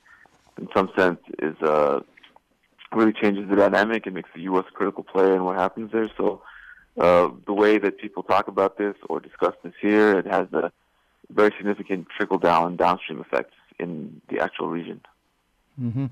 in 0.58 0.68
some 0.74 0.90
sense, 0.96 1.20
is 1.40 1.56
uh, 1.62 2.00
really 2.92 3.12
changes 3.12 3.48
the 3.48 3.56
dynamic 3.56 4.06
and 4.06 4.14
makes 4.14 4.30
the 4.34 4.42
U.S. 4.42 4.64
a 4.68 4.72
critical 4.72 5.04
player 5.04 5.34
in 5.34 5.44
what 5.44 5.56
happens 5.56 5.92
there. 5.92 6.10
So, 6.16 6.42
uh, 6.98 7.30
the 7.46 7.54
way 7.54 7.78
that 7.78 7.98
people 7.98 8.22
talk 8.22 8.48
about 8.48 8.76
this 8.76 8.94
or 9.08 9.20
discuss 9.20 9.54
this 9.64 9.72
here, 9.80 10.18
it 10.18 10.26
has 10.26 10.46
a 10.52 10.72
very 11.30 11.52
significant 11.56 12.06
trickle 12.16 12.38
down 12.38 12.76
downstream 12.76 13.20
effects 13.20 13.54
in 13.78 14.20
the 14.28 14.40
actual 14.40 14.68
region. 14.68 15.00
Mm-hmm. 15.80 16.06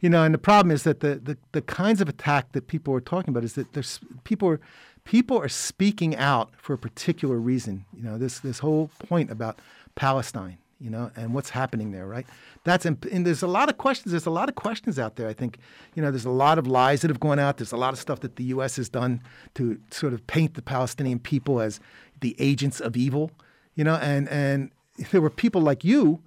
You 0.00 0.10
know, 0.10 0.22
and 0.22 0.34
the 0.34 0.38
problem 0.38 0.70
is 0.70 0.82
that 0.84 1.00
the, 1.00 1.16
the, 1.16 1.36
the 1.52 1.62
kinds 1.62 2.00
of 2.00 2.08
attack 2.08 2.52
that 2.52 2.68
people 2.68 2.94
are 2.94 3.00
talking 3.00 3.30
about 3.30 3.44
is 3.44 3.54
that 3.54 3.72
there's 3.72 4.00
people 4.24 4.48
are 4.48 4.60
people 5.04 5.40
are 5.40 5.48
speaking 5.48 6.14
out 6.16 6.50
for 6.56 6.74
a 6.74 6.78
particular 6.78 7.38
reason. 7.38 7.84
You 7.96 8.02
know, 8.04 8.18
this 8.18 8.40
this 8.40 8.58
whole 8.58 8.90
point 9.08 9.30
about 9.30 9.58
Palestine, 9.94 10.58
you 10.78 10.90
know, 10.90 11.10
and 11.16 11.34
what's 11.34 11.50
happening 11.50 11.90
there, 11.90 12.06
right? 12.06 12.26
That's 12.64 12.84
and 12.84 13.00
there's 13.00 13.42
a 13.42 13.48
lot 13.48 13.70
of 13.70 13.78
questions. 13.78 14.12
There's 14.12 14.26
a 14.26 14.30
lot 14.30 14.48
of 14.48 14.54
questions 14.54 14.98
out 14.98 15.16
there. 15.16 15.26
I 15.26 15.32
think, 15.32 15.58
you 15.94 16.02
know, 16.02 16.10
there's 16.10 16.26
a 16.26 16.30
lot 16.30 16.58
of 16.58 16.66
lies 16.66 17.00
that 17.00 17.08
have 17.08 17.20
gone 17.20 17.38
out. 17.38 17.56
There's 17.56 17.72
a 17.72 17.76
lot 17.76 17.94
of 17.94 17.98
stuff 17.98 18.20
that 18.20 18.36
the 18.36 18.44
U.S. 18.44 18.76
has 18.76 18.88
done 18.88 19.22
to 19.54 19.80
sort 19.90 20.12
of 20.12 20.26
paint 20.26 20.54
the 20.54 20.62
Palestinian 20.62 21.18
people 21.18 21.60
as 21.60 21.80
the 22.20 22.36
agents 22.38 22.80
of 22.80 22.96
evil, 22.96 23.30
you 23.74 23.84
know, 23.84 23.96
and 23.96 24.28
and 24.28 24.70
if 24.98 25.10
there 25.10 25.20
were 25.20 25.30
people 25.30 25.62
like 25.62 25.82
you 25.84 26.22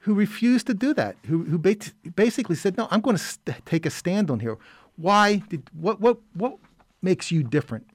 who 0.00 0.14
refused 0.14 0.66
to 0.66 0.74
do 0.74 0.94
that, 0.94 1.16
who 1.26 1.44
who 1.44 1.58
basically 1.58 2.56
said, 2.56 2.76
no, 2.76 2.88
I'm 2.90 3.00
going 3.00 3.16
to 3.16 3.22
st- 3.22 3.64
take 3.66 3.86
a 3.86 3.90
stand 3.90 4.30
on 4.30 4.40
here. 4.40 4.58
Why 4.96 5.36
did 5.48 5.62
what 5.72 6.00
what 6.00 6.18
what 6.34 6.56
makes 7.02 7.30
you 7.30 7.42
different? 7.42 7.86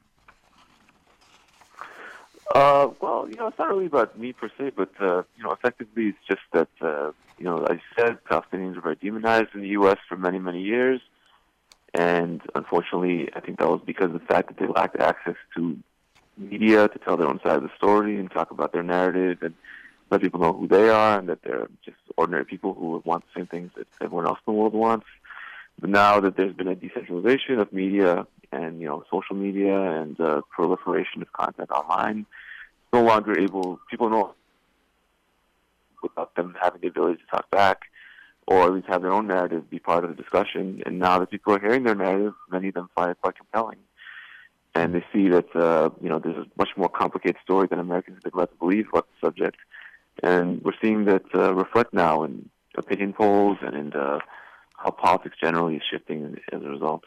Uh, 2.54 2.90
well, 3.02 3.28
you 3.30 3.36
know, 3.36 3.48
it's 3.48 3.58
not 3.58 3.70
really 3.70 3.88
about 3.88 4.18
me 4.18 4.32
per 4.32 4.50
se, 4.58 4.72
but 4.76 4.90
uh, 5.02 5.24
you 5.36 5.44
know, 5.44 5.52
effectively, 5.52 6.08
it's 6.10 6.18
just 6.28 6.42
that 6.54 6.70
uh, 6.82 7.12
you 7.38 7.46
know, 7.46 7.66
you 7.70 7.80
said, 7.98 8.18
Palestinians 8.30 8.82
were 8.82 8.96
demonized 8.96 9.50
in 9.56 9.62
the 9.62 9.70
U.S. 9.70 9.98
for 10.08 10.16
many, 10.16 10.40
many 10.40 10.62
years, 10.62 11.02
and 11.94 12.42
unfortunately, 12.54 13.30
I 13.36 13.40
think 13.40 13.60
that 13.60 13.68
was 13.68 13.82
because 13.86 14.06
of 14.06 14.14
the 14.14 14.20
fact 14.20 14.48
that 14.50 14.58
they 14.58 14.68
lacked 14.68 15.00
access 15.00 15.36
to 15.56 15.78
media 16.38 16.88
to 16.88 17.00
tell 17.00 17.18
their 17.18 17.28
own 17.28 17.40
side 17.44 17.58
of 17.58 17.64
the 17.64 17.72
story 17.76 18.20
and 18.20 18.30
talk 18.30 18.52
about 18.52 18.74
their 18.74 18.84
narrative 18.84 19.40
and 19.42 19.54
let 20.10 20.22
people 20.22 20.40
know 20.40 20.54
who 20.54 20.68
they 20.68 20.90
are 20.90 21.20
and 21.20 21.30
that 21.30 21.42
they're 21.44 21.68
just 21.84 21.98
ordinary 22.18 22.46
people 22.46 22.74
who 22.74 23.02
want 23.06 23.24
the 23.26 23.40
same 23.40 23.48
things 23.48 23.72
that 23.76 23.88
everyone 24.02 24.28
else 24.28 24.40
in 24.46 24.54
the 24.54 24.60
world 24.60 24.74
wants. 24.74 25.08
But 25.80 25.90
now 25.90 26.20
that 26.20 26.38
there's 26.38 26.54
been 26.54 26.68
a 26.68 26.76
decentralization 26.76 27.60
of 27.60 27.74
media 27.74 28.28
and 28.52 28.80
you 28.80 28.88
know 28.88 29.04
social 29.12 29.36
media 29.36 29.78
and 29.78 30.20
uh, 30.20 30.42
proliferation 30.52 31.22
of 31.22 31.32
content 31.34 31.72
online, 31.72 32.26
no 32.94 33.04
longer 33.04 33.38
able 33.38 33.80
people 33.90 34.10
know 34.10 34.34
without 36.02 36.36
them 36.36 36.56
having 36.62 36.82
the 36.82 36.88
ability 36.88 37.18
to 37.18 37.28
talk 37.36 37.50
back 37.50 37.82
or 38.48 38.64
at 38.64 38.74
least 38.74 38.88
have 38.88 39.02
their 39.02 39.12
own 39.12 39.28
narrative 39.28 39.70
be 39.70 39.80
part 39.80 40.04
of 40.04 40.16
the 40.16 40.22
discussion. 40.22 40.82
And 40.86 41.00
now 41.00 41.20
that 41.20 41.32
people 41.32 41.54
are 41.54 41.60
hearing 41.60 41.84
their 41.84 41.96
narrative, 41.96 42.34
many 42.52 42.68
of 42.68 42.76
them 42.76 42.90
find 42.96 43.12
it 43.12 43.18
quite 43.22 43.36
compelling. 43.36 43.80
And 44.76 44.94
they 44.94 45.04
see 45.12 45.30
that 45.30 45.56
uh, 45.56 45.90
you 46.02 46.10
know 46.10 46.20
there's 46.20 46.38
a 46.38 46.46
much 46.58 46.70
more 46.76 46.90
complicated 46.90 47.38
story 47.44 47.68
than 47.68 47.80
Americans 47.80 48.18
have 48.18 48.32
been 48.32 48.40
led 48.40 48.50
to 48.50 48.56
believe 48.56 48.88
about 48.90 49.08
the 49.08 49.28
subject. 49.28 49.58
And 50.24 50.62
we're 50.64 50.74
seeing 50.82 51.06
that 51.06 51.24
uh, 51.34 51.54
reflect 51.54 51.94
now 51.94 52.24
in 52.24 52.50
opinion 52.78 53.14
polls 53.14 53.58
and 53.62 53.76
in 53.76 53.90
the, 53.92 54.20
how 54.78 54.92
politics 54.92 55.38
generally 55.40 55.76
is 55.76 55.84
shifting 55.90 56.38
as 56.52 56.62
a 56.62 56.70
result. 56.70 57.04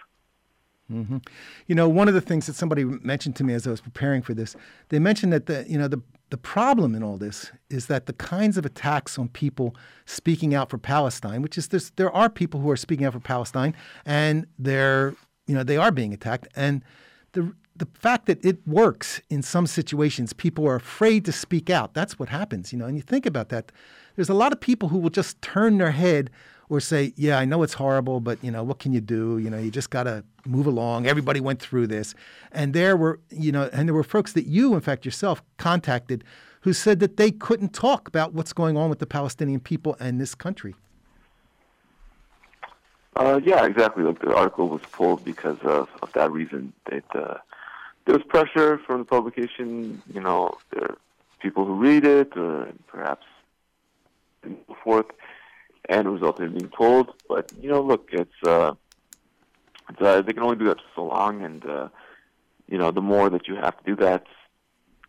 Mm-hmm. 0.92 1.18
You 1.66 1.74
know, 1.74 1.88
one 1.88 2.08
of 2.08 2.14
the 2.14 2.20
things 2.20 2.46
that 2.46 2.54
somebody 2.54 2.84
mentioned 2.84 3.36
to 3.36 3.44
me 3.44 3.52
as 3.52 3.66
I 3.66 3.70
was 3.70 3.80
preparing 3.80 4.22
for 4.22 4.32
this, 4.32 4.56
they 4.88 4.98
mentioned 4.98 5.32
that 5.34 5.44
the 5.44 5.66
you 5.68 5.76
know 5.76 5.86
the 5.86 6.00
the 6.30 6.38
problem 6.38 6.94
in 6.94 7.02
all 7.02 7.18
this 7.18 7.52
is 7.68 7.86
that 7.86 8.06
the 8.06 8.14
kinds 8.14 8.56
of 8.56 8.64
attacks 8.64 9.18
on 9.18 9.28
people 9.28 9.76
speaking 10.06 10.54
out 10.54 10.70
for 10.70 10.78
Palestine, 10.78 11.42
which 11.42 11.58
is 11.58 11.68
there 11.96 12.10
are 12.10 12.30
people 12.30 12.60
who 12.60 12.70
are 12.70 12.76
speaking 12.76 13.04
out 13.04 13.12
for 13.12 13.20
Palestine, 13.20 13.74
and 14.06 14.46
they're 14.58 15.14
you 15.46 15.54
know 15.54 15.62
they 15.62 15.76
are 15.76 15.92
being 15.92 16.14
attacked, 16.14 16.48
and 16.56 16.82
the 17.32 17.52
the 17.78 17.86
fact 17.94 18.26
that 18.26 18.44
it 18.44 18.66
works 18.66 19.20
in 19.30 19.42
some 19.42 19.66
situations, 19.66 20.32
people 20.32 20.66
are 20.66 20.74
afraid 20.74 21.24
to 21.24 21.32
speak 21.32 21.70
out. 21.70 21.94
That's 21.94 22.18
what 22.18 22.28
happens, 22.28 22.72
you 22.72 22.78
know. 22.78 22.86
And 22.86 22.96
you 22.96 23.02
think 23.02 23.24
about 23.24 23.48
that. 23.50 23.72
There's 24.16 24.28
a 24.28 24.34
lot 24.34 24.52
of 24.52 24.60
people 24.60 24.88
who 24.88 24.98
will 24.98 25.10
just 25.10 25.40
turn 25.42 25.78
their 25.78 25.92
head 25.92 26.30
or 26.68 26.80
say, 26.80 27.12
"Yeah, 27.16 27.38
I 27.38 27.44
know 27.44 27.62
it's 27.62 27.74
horrible, 27.74 28.20
but 28.20 28.42
you 28.42 28.50
know, 28.50 28.62
what 28.62 28.78
can 28.78 28.92
you 28.92 29.00
do? 29.00 29.38
You 29.38 29.48
know, 29.48 29.58
you 29.58 29.70
just 29.70 29.90
got 29.90 30.04
to 30.04 30.24
move 30.44 30.66
along. 30.66 31.06
Everybody 31.06 31.40
went 31.40 31.60
through 31.60 31.86
this." 31.86 32.14
And 32.52 32.74
there 32.74 32.96
were, 32.96 33.20
you 33.30 33.52
know, 33.52 33.70
and 33.72 33.88
there 33.88 33.94
were 33.94 34.04
folks 34.04 34.32
that 34.32 34.46
you, 34.46 34.74
in 34.74 34.80
fact, 34.80 35.04
yourself 35.04 35.42
contacted, 35.56 36.24
who 36.62 36.72
said 36.72 37.00
that 37.00 37.16
they 37.16 37.30
couldn't 37.30 37.72
talk 37.72 38.08
about 38.08 38.34
what's 38.34 38.52
going 38.52 38.76
on 38.76 38.90
with 38.90 38.98
the 38.98 39.06
Palestinian 39.06 39.60
people 39.60 39.96
and 40.00 40.20
this 40.20 40.34
country. 40.34 40.74
Uh, 43.16 43.40
yeah, 43.42 43.64
exactly. 43.64 44.04
Like 44.04 44.20
the 44.20 44.34
article 44.34 44.68
was 44.68 44.80
pulled 44.92 45.24
because 45.24 45.58
of, 45.62 45.88
of 46.02 46.12
that 46.12 46.30
reason. 46.30 46.72
It, 46.92 47.04
uh, 47.14 47.34
there 48.08 48.16
was 48.16 48.24
pressure 48.26 48.78
from 48.86 49.00
the 49.00 49.04
publication. 49.04 50.02
You 50.10 50.22
know, 50.22 50.56
people 51.40 51.66
who 51.66 51.74
read 51.74 52.06
it, 52.06 52.34
or 52.38 52.72
perhaps 52.86 53.26
and 54.42 54.56
so 54.66 54.76
forth, 54.82 55.06
and 55.90 56.06
it 56.06 56.10
resulted 56.10 56.46
in 56.46 56.58
being 56.58 56.70
told. 56.70 57.12
But 57.28 57.52
you 57.60 57.68
know, 57.68 57.82
look, 57.82 58.08
it's, 58.12 58.32
uh, 58.46 58.72
it's 59.90 60.00
uh, 60.00 60.22
they 60.22 60.32
can 60.32 60.42
only 60.42 60.56
do 60.56 60.64
that 60.68 60.78
so 60.94 61.04
long, 61.04 61.42
and 61.42 61.66
uh, 61.66 61.88
you 62.66 62.78
know, 62.78 62.90
the 62.90 63.02
more 63.02 63.28
that 63.28 63.46
you 63.46 63.56
have 63.56 63.76
to 63.76 63.84
do 63.84 63.96
that, 63.96 64.24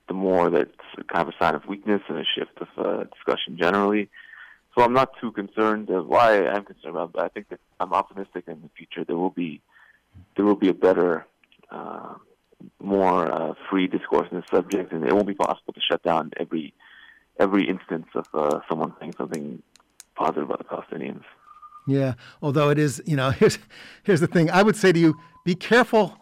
the 0.09 0.13
more 0.13 0.49
that's 0.49 0.69
kind 1.07 1.25
of 1.25 1.33
a 1.33 1.37
sign 1.41 1.55
of 1.55 1.65
weakness 1.67 2.01
and 2.09 2.17
a 2.17 2.25
shift 2.35 2.57
of 2.59 2.67
uh, 2.77 3.03
discussion 3.15 3.57
generally. 3.57 4.09
So 4.75 4.83
I'm 4.83 4.93
not 4.93 5.13
too 5.21 5.31
concerned. 5.31 5.87
Why 5.87 6.45
I'm 6.45 6.65
concerned 6.65 6.95
about, 6.95 7.13
but 7.13 7.23
I 7.23 7.29
think 7.29 7.47
that 7.47 7.61
I'm 7.79 7.93
optimistic 7.93 8.43
in 8.47 8.61
the 8.61 8.69
future 8.77 9.05
there 9.05 9.15
will 9.15 9.29
be 9.29 9.61
there 10.35 10.43
will 10.43 10.55
be 10.55 10.67
a 10.67 10.73
better, 10.73 11.25
uh, 11.71 12.15
more 12.81 13.31
uh, 13.31 13.53
free 13.69 13.87
discourse 13.87 14.27
on 14.31 14.41
the 14.41 14.55
subject, 14.55 14.91
and 14.91 15.03
it 15.05 15.13
won't 15.13 15.27
be 15.27 15.33
possible 15.33 15.73
to 15.73 15.81
shut 15.81 16.03
down 16.03 16.31
every 16.37 16.73
every 17.39 17.67
instance 17.67 18.07
of 18.15 18.25
uh, 18.33 18.59
someone 18.67 18.93
saying 18.99 19.13
something 19.17 19.61
positive 20.15 20.49
about 20.49 20.59
the 20.59 20.65
Palestinians. 20.65 21.23
Yeah, 21.87 22.15
although 22.41 22.69
it 22.69 22.77
is, 22.77 23.01
you 23.05 23.15
know, 23.15 23.31
here's 23.39 23.57
here's 24.03 24.19
the 24.19 24.27
thing. 24.27 24.49
I 24.51 24.63
would 24.63 24.75
say 24.75 24.91
to 24.91 24.99
you, 24.99 25.17
be 25.45 25.55
careful 25.55 26.17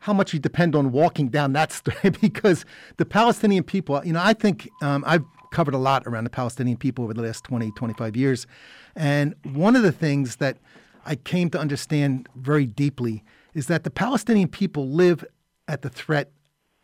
how 0.00 0.12
much 0.12 0.32
you 0.32 0.38
depend 0.38 0.76
on 0.76 0.92
walking 0.92 1.28
down 1.28 1.52
that 1.54 1.72
street 1.72 2.18
because 2.20 2.64
the 2.96 3.04
Palestinian 3.04 3.64
people, 3.64 4.00
you 4.04 4.12
know, 4.12 4.22
I 4.22 4.34
think 4.34 4.68
um, 4.82 5.02
I've 5.06 5.24
covered 5.50 5.74
a 5.74 5.78
lot 5.78 6.06
around 6.06 6.24
the 6.24 6.30
Palestinian 6.30 6.76
people 6.76 7.04
over 7.04 7.14
the 7.14 7.22
last 7.22 7.44
20, 7.44 7.70
25 7.72 8.14
years. 8.14 8.46
And 8.94 9.34
one 9.42 9.74
of 9.74 9.82
the 9.82 9.92
things 9.92 10.36
that 10.36 10.58
I 11.04 11.16
came 11.16 11.50
to 11.50 11.58
understand 11.58 12.28
very 12.36 12.66
deeply 12.66 13.24
is 13.54 13.66
that 13.68 13.84
the 13.84 13.90
Palestinian 13.90 14.48
people 14.48 14.88
live 14.88 15.24
at 15.68 15.82
the 15.82 15.88
threat 15.90 16.30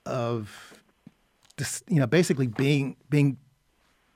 of, 0.07 0.75
you 1.89 2.01
know, 2.01 2.07
basically 2.07 2.47
being 2.47 2.97
being 3.09 3.39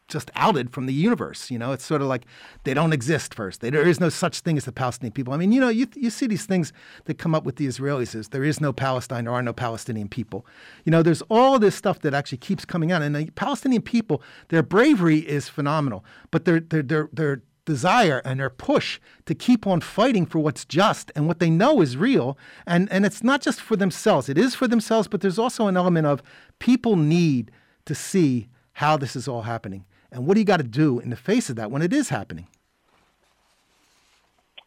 just 0.08 0.30
outed 0.36 0.70
from 0.72 0.86
the 0.86 0.92
universe. 0.92 1.50
You 1.50 1.58
know, 1.58 1.72
it's 1.72 1.84
sort 1.84 2.00
of 2.00 2.08
like 2.08 2.26
they 2.64 2.74
don't 2.74 2.92
exist 2.92 3.34
first. 3.34 3.60
They, 3.60 3.70
there 3.70 3.86
is 3.86 4.00
no 4.00 4.08
such 4.08 4.40
thing 4.40 4.56
as 4.56 4.64
the 4.64 4.72
Palestinian 4.72 5.12
people. 5.12 5.34
I 5.34 5.36
mean, 5.36 5.52
you 5.52 5.60
know, 5.60 5.68
you, 5.68 5.88
you 5.94 6.10
see 6.10 6.26
these 6.26 6.46
things 6.46 6.72
that 7.06 7.18
come 7.18 7.34
up 7.34 7.44
with 7.44 7.56
the 7.56 7.66
Israelis 7.66 8.14
is 8.14 8.28
there 8.28 8.44
is 8.44 8.60
no 8.60 8.72
Palestine, 8.72 9.24
there 9.24 9.34
are 9.34 9.42
no 9.42 9.52
Palestinian 9.52 10.08
people. 10.08 10.46
You 10.84 10.92
know, 10.92 11.02
there's 11.02 11.22
all 11.22 11.58
this 11.58 11.74
stuff 11.74 12.00
that 12.00 12.14
actually 12.14 12.38
keeps 12.38 12.64
coming 12.64 12.92
out. 12.92 13.02
And 13.02 13.14
the 13.14 13.30
Palestinian 13.32 13.82
people, 13.82 14.22
their 14.48 14.62
bravery 14.62 15.18
is 15.18 15.48
phenomenal, 15.48 16.04
but 16.30 16.44
their, 16.44 16.60
their 16.60 17.42
desire 17.66 18.22
and 18.24 18.40
their 18.40 18.48
push 18.48 18.98
to 19.26 19.34
keep 19.34 19.66
on 19.66 19.82
fighting 19.82 20.24
for 20.24 20.38
what's 20.38 20.64
just 20.64 21.12
and 21.14 21.26
what 21.26 21.38
they 21.38 21.50
know 21.50 21.82
is 21.82 21.98
real. 21.98 22.38
And, 22.66 22.90
and 22.90 23.04
it's 23.04 23.22
not 23.22 23.42
just 23.42 23.60
for 23.60 23.76
themselves. 23.76 24.30
It 24.30 24.38
is 24.38 24.54
for 24.54 24.66
themselves, 24.66 25.08
but 25.08 25.20
there's 25.20 25.38
also 25.38 25.66
an 25.66 25.76
element 25.76 26.06
of 26.06 26.22
people 26.58 26.96
need 26.96 27.50
to 27.84 27.94
see 27.94 28.48
how 28.72 28.96
this 28.96 29.14
is 29.14 29.28
all 29.28 29.42
happening. 29.42 29.84
And 30.10 30.26
what 30.26 30.34
do 30.34 30.40
you 30.40 30.46
got 30.46 30.58
to 30.58 30.64
do 30.64 30.98
in 30.98 31.10
the 31.10 31.16
face 31.16 31.50
of 31.50 31.56
that 31.56 31.70
when 31.70 31.82
it 31.82 31.92
is 31.92 32.08
happening? 32.08 32.46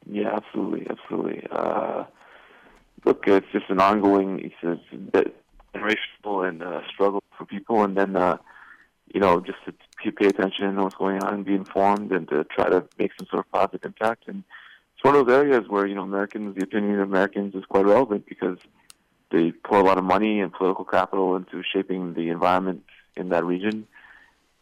Yeah, 0.06 0.36
absolutely, 0.36 0.88
absolutely. 0.90 1.48
Uh, 1.52 2.04
look, 3.06 3.24
it's 3.28 3.48
just 3.52 3.70
an 3.70 3.80
ongoing. 3.80 4.40
It's, 4.40 4.82
it's, 5.14 5.34
generational 5.76 6.48
and 6.48 6.64
uh, 6.64 6.82
struggle 6.92 7.24
for 7.38 7.46
people, 7.46 7.84
and 7.84 7.96
then 7.96 8.16
uh, 8.16 8.38
you 9.14 9.20
know 9.20 9.40
just 9.40 9.58
to 9.66 10.12
pay 10.12 10.28
attention 10.28 10.76
to 10.76 10.84
what's 10.84 10.96
going 10.96 11.22
on 11.24 11.34
and 11.34 11.46
be 11.46 11.56
informed, 11.56 12.12
and 12.12 12.28
to 12.30 12.44
try 12.46 12.70
to 12.70 12.86
make 12.98 13.12
some 13.18 13.28
sort 13.28 13.46
of 13.46 13.52
positive 13.52 13.86
impact. 13.86 14.28
And 14.28 14.44
it's 14.96 15.04
one 15.04 15.16
of 15.16 15.26
those 15.28 15.36
areas 15.36 15.68
where 15.68 15.86
you 15.86 15.96
know 15.96 16.04
Americans, 16.04 16.56
the 16.56 16.64
opinion 16.64 17.00
of 17.00 17.10
Americans 17.10 17.56
is 17.56 17.66
quite 17.66 17.86
relevant 17.86 18.26
because 18.28 18.58
they 19.32 19.52
pour 19.52 19.80
a 19.80 19.84
lot 19.84 19.98
of 19.98 20.04
money 20.04 20.40
and 20.42 20.52
political 20.52 20.86
capital 20.86 21.36
into 21.36 21.64
shaping 21.64 22.14
the 22.14 22.30
environment 22.30 22.84
in 23.16 23.30
that 23.30 23.46
region, 23.46 23.88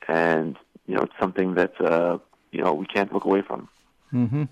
and 0.07 0.57
you 0.87 0.95
know 0.95 1.03
it's 1.03 1.19
something 1.19 1.55
that 1.55 1.79
uh, 1.81 2.17
you 2.51 2.61
know 2.63 2.73
we 2.73 2.85
can't 2.85 3.13
look 3.13 3.25
away 3.25 3.41
from. 3.41 3.69
Mm-hmm. 4.13 4.43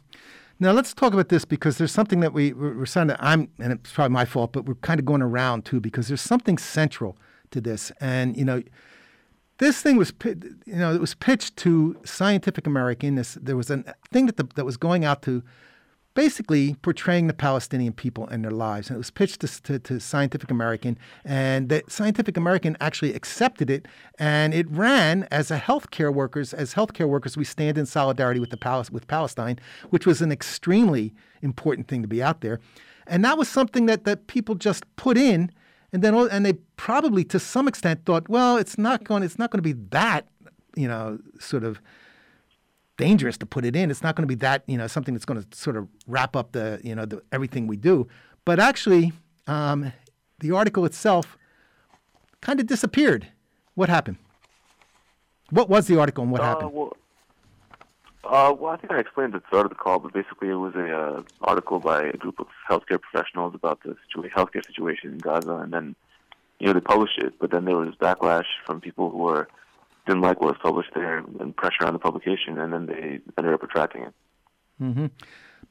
Now 0.60 0.72
let's 0.72 0.94
talk 0.94 1.14
about 1.14 1.30
this 1.30 1.44
because 1.44 1.78
there's 1.78 1.92
something 1.92 2.22
that 2.22 2.34
we 2.34 2.54
we're 2.54 2.86
starting. 2.86 3.16
I'm 3.20 3.50
and 3.60 3.74
it's 3.74 3.92
probably 3.92 4.14
my 4.14 4.26
fault, 4.26 4.54
but 4.54 4.66
we're 4.66 4.76
kind 4.76 5.00
of 5.00 5.06
going 5.06 5.22
around 5.22 5.66
too 5.66 5.82
because 5.82 6.08
there's 6.08 6.22
something 6.22 6.58
central 6.58 7.18
to 7.52 7.60
this, 7.60 7.92
and 8.00 8.38
you 8.38 8.46
know, 8.46 8.64
this 9.58 9.82
thing 9.82 9.98
was 9.98 10.14
you 10.24 10.76
know 10.76 10.94
it 10.94 11.02
was 11.02 11.16
pitched 11.16 11.58
to 11.58 11.98
Scientific 12.06 12.68
American. 12.68 13.16
This 13.16 13.36
there 13.42 13.58
was 13.58 13.70
a 13.70 13.84
thing 14.12 14.26
that 14.26 14.38
the, 14.38 14.48
that 14.56 14.66
was 14.66 14.78
going 14.78 15.06
out 15.06 15.22
to 15.24 15.44
basically 16.16 16.76
portraying 16.76 17.28
the 17.28 17.34
Palestinian 17.34 17.94
people 17.94 18.26
and 18.28 18.44
their 18.44 18.52
lives. 18.52 18.90
And 18.90 18.96
it 18.96 18.98
was 18.98 19.12
pitched 19.12 19.42
to, 19.42 19.62
to, 19.64 19.80
to, 19.80 20.00
Scientific 20.00 20.50
American, 20.50 20.98
and 21.26 21.70
the 21.70 21.84
Scientific 21.88 22.38
American 22.38 22.76
actually 22.80 23.14
accepted 23.14 23.70
it, 23.70 23.86
and 24.18 24.54
it 24.54 24.66
ran 24.72 25.28
as 25.30 25.52
a 25.52 25.60
healthcare 25.60 26.14
workers. 26.14 26.54
As 26.54 26.74
healthcare 26.74 27.08
workers, 27.08 27.38
we 27.38 27.44
stand 27.44 27.78
in 27.78 27.86
solidarity 27.86 28.40
with 28.40 28.50
the 28.50 28.58
Pal- 28.58 28.86
with 28.92 29.08
Palestine, 29.08 29.60
which 29.90 30.08
was 30.08 30.22
an 30.22 30.32
extremely 30.32 31.14
important 31.42 31.88
thing 31.88 32.02
to 32.02 32.08
be 32.08 32.24
out 32.24 32.42
there, 32.42 32.60
and 33.06 33.24
that 33.24 33.38
was 33.38 33.50
something 33.50 33.86
that 33.86 34.06
that 34.06 34.28
people 34.28 34.56
just 34.56 34.84
put 34.96 35.18
in. 35.18 35.52
And 35.96 36.04
then, 36.04 36.14
and 36.14 36.46
they 36.46 36.54
probably, 36.76 37.24
to 37.24 37.40
some 37.40 37.70
extent, 37.70 38.06
thought, 38.06 38.28
well, 38.28 38.58
it's 38.58 38.78
not 38.78 39.06
going, 39.06 39.24
it's 39.24 39.40
not 39.40 39.50
going 39.50 39.60
to 39.60 39.64
be 39.64 39.80
that, 39.92 40.28
you 40.76 40.90
know, 40.90 41.20
sort 41.40 41.64
of 41.64 41.80
dangerous 42.98 43.38
to 43.38 43.46
put 43.46 43.64
it 43.64 43.78
in. 43.78 43.90
It's 43.90 44.04
not 44.04 44.16
going 44.16 44.24
to 44.24 44.28
be 44.28 44.36
that 44.36 44.64
you 44.68 44.78
know 44.78 44.88
something 44.88 45.14
that's 45.14 45.26
going 45.26 45.42
to 45.42 45.58
sort 45.58 45.78
of 45.78 45.88
wrap 46.06 46.36
up 46.36 46.52
the 46.52 46.82
you 46.84 46.96
know 46.96 47.06
the, 47.06 47.22
everything 47.32 47.66
we 47.66 47.78
do. 47.78 48.08
But 48.44 48.60
actually, 48.60 49.14
um, 49.48 49.94
the 50.40 50.52
article 50.52 50.84
itself 50.86 51.38
kind 52.42 52.60
of 52.60 52.68
disappeared. 52.68 53.28
What 53.76 53.90
happened? 53.90 54.18
What 55.50 55.70
was 55.70 55.88
the 55.88 55.98
article 55.98 56.24
and 56.24 56.32
what 56.32 56.42
uh, 56.42 56.46
happened? 56.46 56.74
Well, 56.74 56.98
uh, 58.26 58.54
well, 58.54 58.74
I 58.74 58.78
think 58.78 58.92
I 58.92 59.00
explained 59.00 59.36
at 59.36 59.42
the 59.44 59.48
start 59.48 59.66
of 59.66 59.70
the 59.70 59.76
call, 59.76 60.00
but 60.00 60.14
basically 60.14 60.50
it 60.50 60.56
was 60.56 60.74
an 60.76 60.92
uh, 60.92 61.24
article 61.42 61.80
by 61.80 62.04
a 62.04 62.18
group 62.18 62.40
of 62.40 62.48
healthcare 62.70 63.00
professionals 63.02 63.54
about 63.56 63.82
the 63.84 63.96
situa- 64.14 64.32
healthcare 64.32 64.66
situation 64.66 65.14
in 65.14 65.18
Gaza, 65.18 65.56
and 65.56 65.74
then 65.74 65.96
you 66.60 66.68
know 66.68 66.74
they 66.74 66.80
published 66.80 67.18
it, 67.20 67.34
but 67.40 67.52
then 67.52 67.66
there 67.66 67.76
was 67.76 67.96
backlash 67.96 68.46
from 68.66 68.82
people 68.82 69.10
who 69.10 69.18
were 69.18 69.48
didn't 70.06 70.22
like 70.22 70.40
what 70.40 70.50
was 70.50 70.58
published 70.62 70.92
there 70.94 71.18
and 71.40 71.56
pressure 71.56 71.86
on 71.86 71.94
the 71.94 72.00
publication, 72.00 72.58
and 72.60 72.74
then 72.74 72.86
they 72.86 73.20
ended 73.38 73.54
up 73.54 73.62
retracting 73.62 74.04
it. 74.04 74.14
Mm-hmm. 74.82 75.06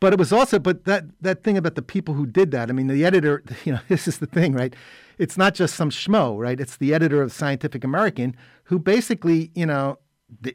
But 0.00 0.12
it 0.12 0.18
was 0.18 0.32
also, 0.32 0.58
but 0.58 0.84
that 0.84 1.04
that 1.20 1.42
thing 1.44 1.56
about 1.56 1.76
the 1.76 1.82
people 1.82 2.14
who 2.14 2.26
did 2.26 2.50
that. 2.50 2.68
I 2.68 2.73
mean, 2.73 2.88
the 2.88 3.04
editor. 3.04 3.42
You 3.64 3.75
know, 3.75 3.80
this 3.88 4.06
is 4.06 4.18
the 4.18 4.26
thing, 4.26 4.52
right? 4.52 4.75
It's 5.18 5.38
not 5.38 5.54
just 5.54 5.76
some 5.76 5.90
schmo, 5.90 6.38
right? 6.38 6.61
It's 6.61 6.76
the 6.76 6.92
editor 6.92 7.23
of 7.23 7.32
Scientific 7.32 7.84
American 7.84 8.37
who 8.64 8.78
basically, 8.78 9.50
you 9.54 9.64
know, 9.64 9.99
the, 10.42 10.54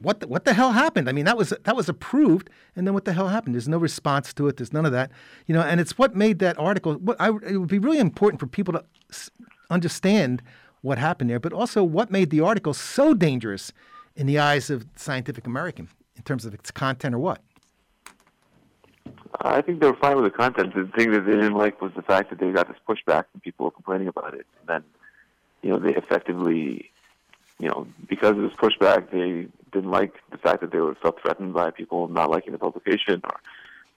what 0.00 0.20
the, 0.20 0.28
what 0.28 0.44
the 0.44 0.54
hell 0.54 0.72
happened? 0.72 1.08
I 1.08 1.12
mean, 1.12 1.24
that 1.24 1.36
was 1.36 1.50
that 1.64 1.76
was 1.76 1.88
approved, 1.88 2.50
and 2.76 2.86
then 2.86 2.94
what 2.94 3.04
the 3.04 3.12
hell 3.12 3.28
happened? 3.28 3.54
There's 3.54 3.68
no 3.68 3.78
response 3.78 4.32
to 4.34 4.46
it. 4.48 4.56
There's 4.56 4.72
none 4.72 4.86
of 4.86 4.92
that, 4.92 5.10
you 5.46 5.54
know. 5.54 5.62
And 5.62 5.80
it's 5.80 5.98
what 5.98 6.14
made 6.14 6.38
that 6.38 6.58
article. 6.58 6.94
What 6.94 7.16
I, 7.20 7.28
it 7.28 7.58
would 7.58 7.68
be 7.68 7.78
really 7.78 7.98
important 7.98 8.40
for 8.40 8.46
people 8.46 8.74
to 8.74 8.84
understand 9.70 10.42
what 10.82 10.98
happened 10.98 11.30
there, 11.30 11.40
but 11.40 11.52
also 11.52 11.82
what 11.82 12.10
made 12.10 12.30
the 12.30 12.40
article 12.40 12.72
so 12.72 13.14
dangerous 13.14 13.72
in 14.14 14.26
the 14.26 14.38
eyes 14.38 14.70
of 14.70 14.86
Scientific 14.96 15.46
American 15.46 15.88
in 16.16 16.22
terms 16.22 16.44
of 16.44 16.54
its 16.54 16.70
content 16.70 17.14
or 17.14 17.18
what? 17.18 17.40
I 19.40 19.60
think 19.62 19.80
they 19.80 19.86
were 19.86 19.96
fine 19.96 20.16
with 20.16 20.24
the 20.24 20.36
content. 20.36 20.74
The 20.74 20.86
thing 20.96 21.12
that 21.12 21.24
they 21.26 21.32
didn't 21.32 21.54
like 21.54 21.80
was 21.80 21.92
the 21.94 22.02
fact 22.02 22.30
that 22.30 22.38
they 22.38 22.50
got 22.50 22.68
this 22.68 22.78
pushback 22.88 23.24
and 23.32 23.42
people 23.42 23.66
were 23.66 23.70
complaining 23.70 24.08
about 24.08 24.34
it. 24.34 24.46
And 24.60 24.68
then, 24.68 24.84
you 25.62 25.70
know, 25.70 25.78
they 25.78 25.94
effectively, 25.94 26.90
you 27.58 27.68
know, 27.68 27.86
because 28.08 28.30
of 28.30 28.42
this 28.42 28.52
pushback, 28.52 29.10
they 29.10 29.48
didn't 29.72 29.90
like 29.90 30.14
the 30.30 30.38
fact 30.38 30.60
that 30.60 30.72
they 30.72 30.78
were 30.78 30.94
felt 30.96 31.20
threatened 31.20 31.54
by 31.54 31.70
people 31.70 32.08
not 32.08 32.30
liking 32.30 32.52
the 32.52 32.58
publication 32.58 33.20
or 33.24 33.40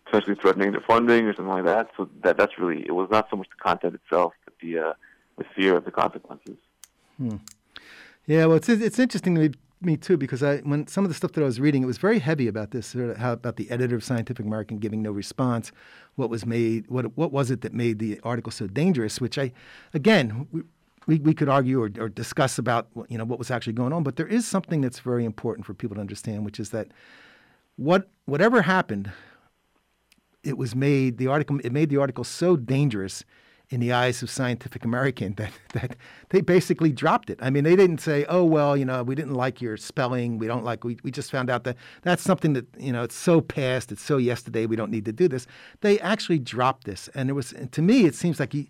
potentially 0.06 0.36
threatening 0.42 0.72
their 0.72 0.82
funding 0.82 1.26
or 1.26 1.36
something 1.36 1.54
like 1.54 1.66
that. 1.66 1.90
So 1.96 2.10
that 2.24 2.38
that's 2.38 2.58
really 2.58 2.86
it 2.86 2.94
was 2.94 3.10
not 3.10 3.28
so 3.30 3.38
much 3.38 3.48
the 3.50 3.64
content 3.64 3.96
itself, 3.96 4.34
but 4.46 4.54
the 4.62 4.80
uh, 4.80 4.94
the 5.38 5.46
fear 5.56 5.78
of 5.78 5.86
the 5.86 5.92
consequences. 5.92 6.58
Hmm. 7.18 7.38
Yeah, 8.28 8.46
well, 8.46 8.58
it's 8.58 8.70
it's 8.70 9.00
interesting 9.00 9.36
to 9.36 9.42
me, 9.42 9.52
me, 9.82 9.98
too 9.98 10.18
because 10.18 10.44
I 10.44 10.58
when 10.58 10.88
some 10.88 11.04
of 11.04 11.10
the 11.10 11.16
stuff 11.16 11.32
that 11.34 11.42
I 11.42 11.46
was 11.46 11.60
reading, 11.60 11.84
it 11.84 11.88
was 11.88 11.98
very 11.98 12.20
heavy 12.20 12.48
about 12.48 12.72
this, 12.72 12.88
sort 12.88 13.10
of 13.10 13.18
how 13.18 13.34
about 13.34 13.56
the 13.56 13.70
editor 13.72 13.96
of 13.96 14.04
Scientific 14.04 14.46
American 14.46 14.78
giving 14.78 15.02
no 15.02 15.12
response. 15.12 15.72
What 16.16 16.30
was 16.30 16.46
made? 16.46 16.90
What 16.90 17.18
what 17.18 17.32
was 17.32 17.50
it 17.52 17.62
that 17.62 17.74
made 17.74 18.00
the 18.00 18.20
article 18.24 18.52
so 18.52 18.68
dangerous? 18.68 19.20
Which 19.20 19.38
I, 19.38 19.52
again. 19.94 20.48
We, 20.52 20.62
we, 21.08 21.20
we 21.20 21.34
could 21.34 21.50
argue 21.50 21.82
or, 21.82 21.92
or 22.00 22.10
discuss 22.10 22.58
about 22.58 22.88
you 23.10 23.18
know 23.18 23.26
what 23.26 23.40
was 23.40 23.52
actually 23.52 23.74
going 23.74 23.94
on, 23.94 24.04
but 24.04 24.16
there 24.16 24.28
is 24.28 24.48
something 24.48 24.82
that's 24.82 25.00
very 25.00 25.26
important 25.26 25.66
for 25.66 25.74
people 25.74 25.96
to 25.96 26.02
understand, 26.02 26.46
which 26.46 26.60
is 26.60 26.70
that 26.72 26.88
what 27.76 28.10
whatever 28.26 28.62
happened, 28.62 29.12
it 30.44 30.58
was 30.58 30.76
made 30.76 31.18
the 31.18 31.28
article 31.28 31.60
it 31.64 31.72
made 31.72 31.90
the 31.90 31.98
article 31.98 32.24
so 32.24 32.56
dangerous 32.56 33.24
in 33.72 33.80
the 33.80 33.94
eyes 33.94 34.22
of 34.22 34.30
Scientific 34.30 34.84
American 34.84 35.34
that, 35.38 35.52
that 35.74 35.96
they 36.30 36.42
basically 36.42 36.92
dropped 36.92 37.30
it. 37.30 37.40
I 37.42 37.50
mean, 37.50 37.64
they 37.64 37.76
didn't 37.76 38.00
say, 38.00 38.26
oh, 38.28 38.44
well, 38.44 38.76
you 38.76 38.86
know, 38.86 39.02
we 39.02 39.16
didn't 39.16 39.34
like 39.34 39.62
your 39.62 39.78
spelling. 39.78 40.38
We 40.38 40.46
don't 40.46 40.66
like, 40.66 40.84
we, 40.84 40.98
we 41.04 41.12
just 41.12 41.32
found 41.32 41.50
out 41.50 41.64
that 41.64 41.78
that's 42.02 42.22
something 42.22 42.54
that, 42.54 42.66
you 42.78 42.92
know, 42.92 43.04
it's 43.04 43.16
so 43.16 43.40
past, 43.40 43.92
it's 43.92 44.02
so 44.02 44.18
yesterday, 44.18 44.66
we 44.66 44.76
don't 44.76 44.92
need 44.92 45.06
to 45.06 45.14
do 45.14 45.28
this. 45.28 45.48
They 45.80 46.00
actually 46.02 46.40
dropped 46.40 46.84
this. 46.84 47.10
And 47.16 47.30
it 47.30 47.34
was, 47.34 47.54
to 47.72 47.82
me, 47.82 48.06
it 48.06 48.14
seems 48.14 48.40
like 48.40 48.54
you, 48.54 48.68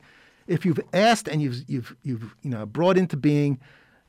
if 0.48 0.66
you've 0.66 0.80
asked 0.94 1.28
and 1.28 1.42
you've, 1.42 1.64
you've, 1.68 1.96
you've, 2.04 2.36
you 2.42 2.50
know, 2.50 2.66
brought 2.66 2.98
into 2.98 3.18
being 3.18 3.60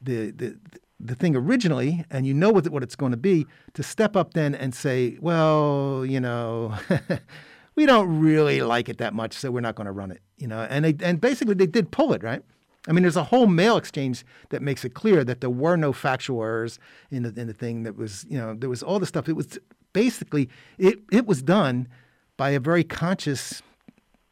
the, 0.01 0.31
the, 0.31 0.59
the 0.99 1.14
thing 1.14 1.37
originally 1.37 2.05
and 2.11 2.27
you 2.27 2.35
know 2.35 2.51
what, 2.51 2.68
what 2.68 2.83
it's 2.83 2.97
going 2.97 3.12
to 3.12 3.18
be, 3.18 3.47
to 3.75 3.83
step 3.83 4.16
up 4.16 4.35
then 4.35 4.55
and 4.55 4.75
say, 4.75 5.18
well, 5.21 6.05
you 6.07 6.21
know, 6.21 6.75
we 7.75 7.87
don't 7.87 8.21
really 8.21 8.61
like 8.62 8.88
it 8.88 8.99
that 8.99 9.14
much, 9.14 9.33
so 9.33 9.51
we're 9.51 9.61
not 9.61 9.75
going 9.75 9.87
to 9.87 9.92
run 9.92 10.11
it. 10.11 10.21
You 10.37 10.49
know, 10.49 10.66
and 10.68 10.85
they 10.85 10.97
and 11.05 11.21
basically 11.21 11.55
they 11.55 11.66
did 11.66 11.90
pull 11.90 12.12
it 12.12 12.23
right. 12.23 12.42
I 12.88 12.92
mean, 12.92 13.03
there's 13.03 13.16
a 13.16 13.25
whole 13.25 13.47
mail 13.47 13.77
exchange 13.77 14.25
that 14.49 14.61
makes 14.61 14.85
it 14.85 14.95
clear 14.95 15.23
that 15.25 15.40
there 15.40 15.51
were 15.51 15.77
no 15.77 15.92
factual 15.92 16.42
errors 16.42 16.79
in 17.11 17.23
the 17.23 17.40
in 17.40 17.47
the 17.47 17.55
thing. 17.55 17.85
That 17.85 17.97
was 17.97 18.27
you 18.29 18.38
know 18.38 18.55
there 18.55 18.68
was 18.68 18.83
all 18.83 18.99
the 18.99 19.07
stuff. 19.07 19.29
It 19.29 19.37
was 19.37 19.59
basically 19.92 20.49
it 20.79 20.99
it 21.11 21.27
was 21.27 21.42
done 21.42 21.88
by 22.37 22.51
a 22.51 22.61
very 22.61 22.85
conscious, 22.85 23.62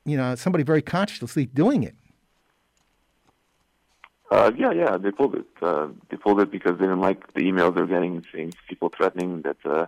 you 0.05 0.17
know, 0.17 0.35
somebody 0.35 0.65
very 0.65 0.83
consciously 0.83 1.47
doing 1.47 1.83
it. 1.83 1.95
Uh, 4.31 4.53
yeah, 4.57 4.71
yeah, 4.71 4.97
they 4.97 5.11
pulled 5.11 5.35
it. 5.35 5.47
Uh, 5.61 5.89
they 6.09 6.17
pulled 6.17 6.41
it 6.41 6.51
because 6.51 6.79
they 6.79 6.85
didn't 6.85 7.01
like 7.01 7.33
the 7.35 7.41
emails 7.41 7.75
they 7.75 7.81
were 7.81 7.87
getting, 7.87 8.25
saying 8.33 8.53
people 8.69 8.91
threatening 8.97 9.43
that. 9.43 9.57
Uh, 9.65 9.87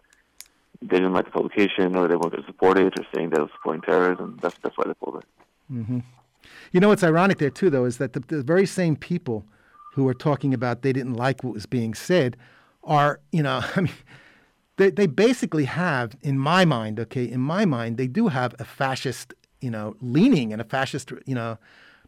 they 0.82 0.96
didn't 0.96 1.12
like 1.12 1.26
the 1.26 1.30
publication 1.30 1.94
or 1.94 2.08
they 2.08 2.16
wanted 2.16 2.38
to 2.38 2.46
support 2.46 2.76
it 2.76 2.98
or 2.98 3.06
saying 3.14 3.30
that 3.30 3.38
it 3.38 3.42
was 3.42 3.50
supporting 3.54 3.82
terrorism. 3.82 4.38
That's 4.42 4.56
that's 4.62 4.76
why 4.76 4.84
they 4.86 4.94
pulled 4.94 5.18
it. 5.18 5.24
Mm-hmm. 5.72 6.00
You 6.72 6.80
know 6.80 6.88
what's 6.88 7.04
ironic 7.04 7.38
there 7.38 7.50
too, 7.50 7.70
though, 7.70 7.84
is 7.84 7.98
that 7.98 8.12
the, 8.14 8.20
the 8.20 8.42
very 8.42 8.66
same 8.66 8.96
people 8.96 9.46
who 9.94 10.08
are 10.08 10.14
talking 10.14 10.52
about 10.52 10.82
they 10.82 10.92
didn't 10.92 11.14
like 11.14 11.44
what 11.44 11.54
was 11.54 11.66
being 11.66 11.94
said 11.94 12.36
are, 12.82 13.20
you 13.30 13.42
know, 13.42 13.62
I 13.76 13.82
mean, 13.82 13.92
they 14.76 14.90
they 14.90 15.06
basically 15.06 15.66
have, 15.66 16.16
in 16.22 16.38
my 16.38 16.64
mind, 16.64 16.98
okay, 16.98 17.24
in 17.24 17.40
my 17.40 17.64
mind, 17.64 17.96
they 17.96 18.08
do 18.08 18.28
have 18.28 18.54
a 18.58 18.64
fascist, 18.64 19.34
you 19.62 19.70
know, 19.70 19.96
leaning 20.00 20.52
and 20.52 20.60
a 20.60 20.64
fascist, 20.64 21.12
you 21.26 21.34
know, 21.34 21.58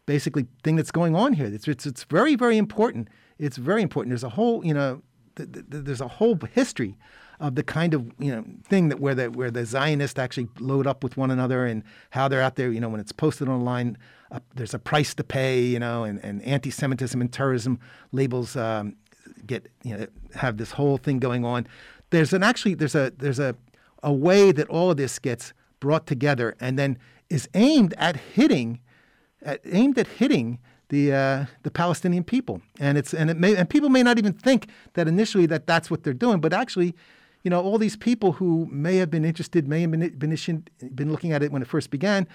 basically 0.05 0.45
thing 0.63 0.75
that's 0.75 0.91
going 0.91 1.15
on 1.15 1.33
here. 1.33 1.47
It's 1.47 1.67
it's 1.67 1.85
it's 1.85 2.03
very 2.03 2.35
very 2.35 2.57
important. 2.57 3.07
It's 3.39 3.57
very 3.57 3.81
important. 3.81 4.11
There's 4.11 4.23
a 4.23 4.29
whole, 4.29 4.65
you 4.65 4.73
know, 4.73 5.01
th- 5.35 5.51
th- 5.51 5.65
there's 5.69 6.01
a 6.01 6.07
whole 6.07 6.37
history 6.53 6.97
of 7.39 7.55
the 7.55 7.63
kind 7.63 7.93
of 7.93 8.11
you 8.19 8.33
know 8.33 8.45
thing 8.67 8.89
that 8.89 8.99
where 8.99 9.15
the 9.15 9.31
where 9.31 9.51
the 9.51 9.65
Zionists 9.65 10.19
actually 10.19 10.47
load 10.59 10.87
up 10.87 11.03
with 11.03 11.17
one 11.17 11.31
another 11.31 11.65
and 11.65 11.83
how 12.11 12.27
they're 12.27 12.41
out 12.41 12.55
there. 12.55 12.71
You 12.71 12.79
know, 12.79 12.89
when 12.89 12.99
it's 12.99 13.11
posted 13.11 13.49
online, 13.49 13.97
uh, 14.31 14.39
there's 14.55 14.73
a 14.73 14.79
price 14.79 15.13
to 15.15 15.23
pay. 15.23 15.61
You 15.61 15.79
know, 15.79 16.03
and, 16.03 16.23
and 16.23 16.41
anti-Semitism 16.43 17.19
and 17.19 17.31
terrorism 17.31 17.79
labels 18.11 18.55
um, 18.55 18.95
get 19.45 19.69
you 19.83 19.97
know 19.97 20.07
have 20.35 20.57
this 20.57 20.71
whole 20.71 20.97
thing 20.97 21.19
going 21.19 21.45
on. 21.45 21.67
There's 22.11 22.33
an 22.33 22.43
actually 22.43 22.75
there's 22.75 22.95
a 22.95 23.11
there's 23.17 23.39
a 23.39 23.55
a 24.03 24.13
way 24.13 24.51
that 24.51 24.67
all 24.69 24.91
of 24.91 24.97
this 24.97 25.19
gets 25.19 25.53
brought 25.79 26.07
together 26.07 26.55
and 26.59 26.79
then 26.79 26.97
is 27.29 27.49
aimed 27.53 27.93
at 27.97 28.15
hitting 28.15 28.79
at, 29.41 29.61
aimed 29.65 29.97
at 29.97 30.07
hitting 30.07 30.59
the 30.89 31.13
uh, 31.13 31.45
the 31.63 31.71
Palestinian 31.71 32.23
people, 32.23 32.61
and 32.79 32.97
it's 32.97 33.13
and 33.13 33.29
it 33.29 33.37
may 33.37 33.55
and 33.55 33.69
people 33.69 33.89
may 33.89 34.03
not 34.03 34.17
even 34.17 34.33
think 34.33 34.69
that 34.93 35.07
initially 35.07 35.45
that 35.47 35.67
that's 35.67 35.89
what 35.89 36.03
they're 36.03 36.13
doing, 36.13 36.39
but 36.39 36.53
actually 36.53 36.95
you 37.45 37.51
know, 37.51 37.61
all 37.61 37.77
these 37.77 37.95
people 37.95 38.33
who 38.33 38.67
may 38.71 38.97
have 38.97 39.11
been 39.11 39.23
interested, 39.23 39.67
may 39.67 39.81
have 39.81 39.91
been, 39.91 40.09
been, 40.17 40.63
been 40.95 41.11
looking 41.11 41.31
at 41.31 41.43
it 41.43 41.51
when 41.51 41.61
it 41.61 41.67
first 41.67 41.91
began, 41.91 42.27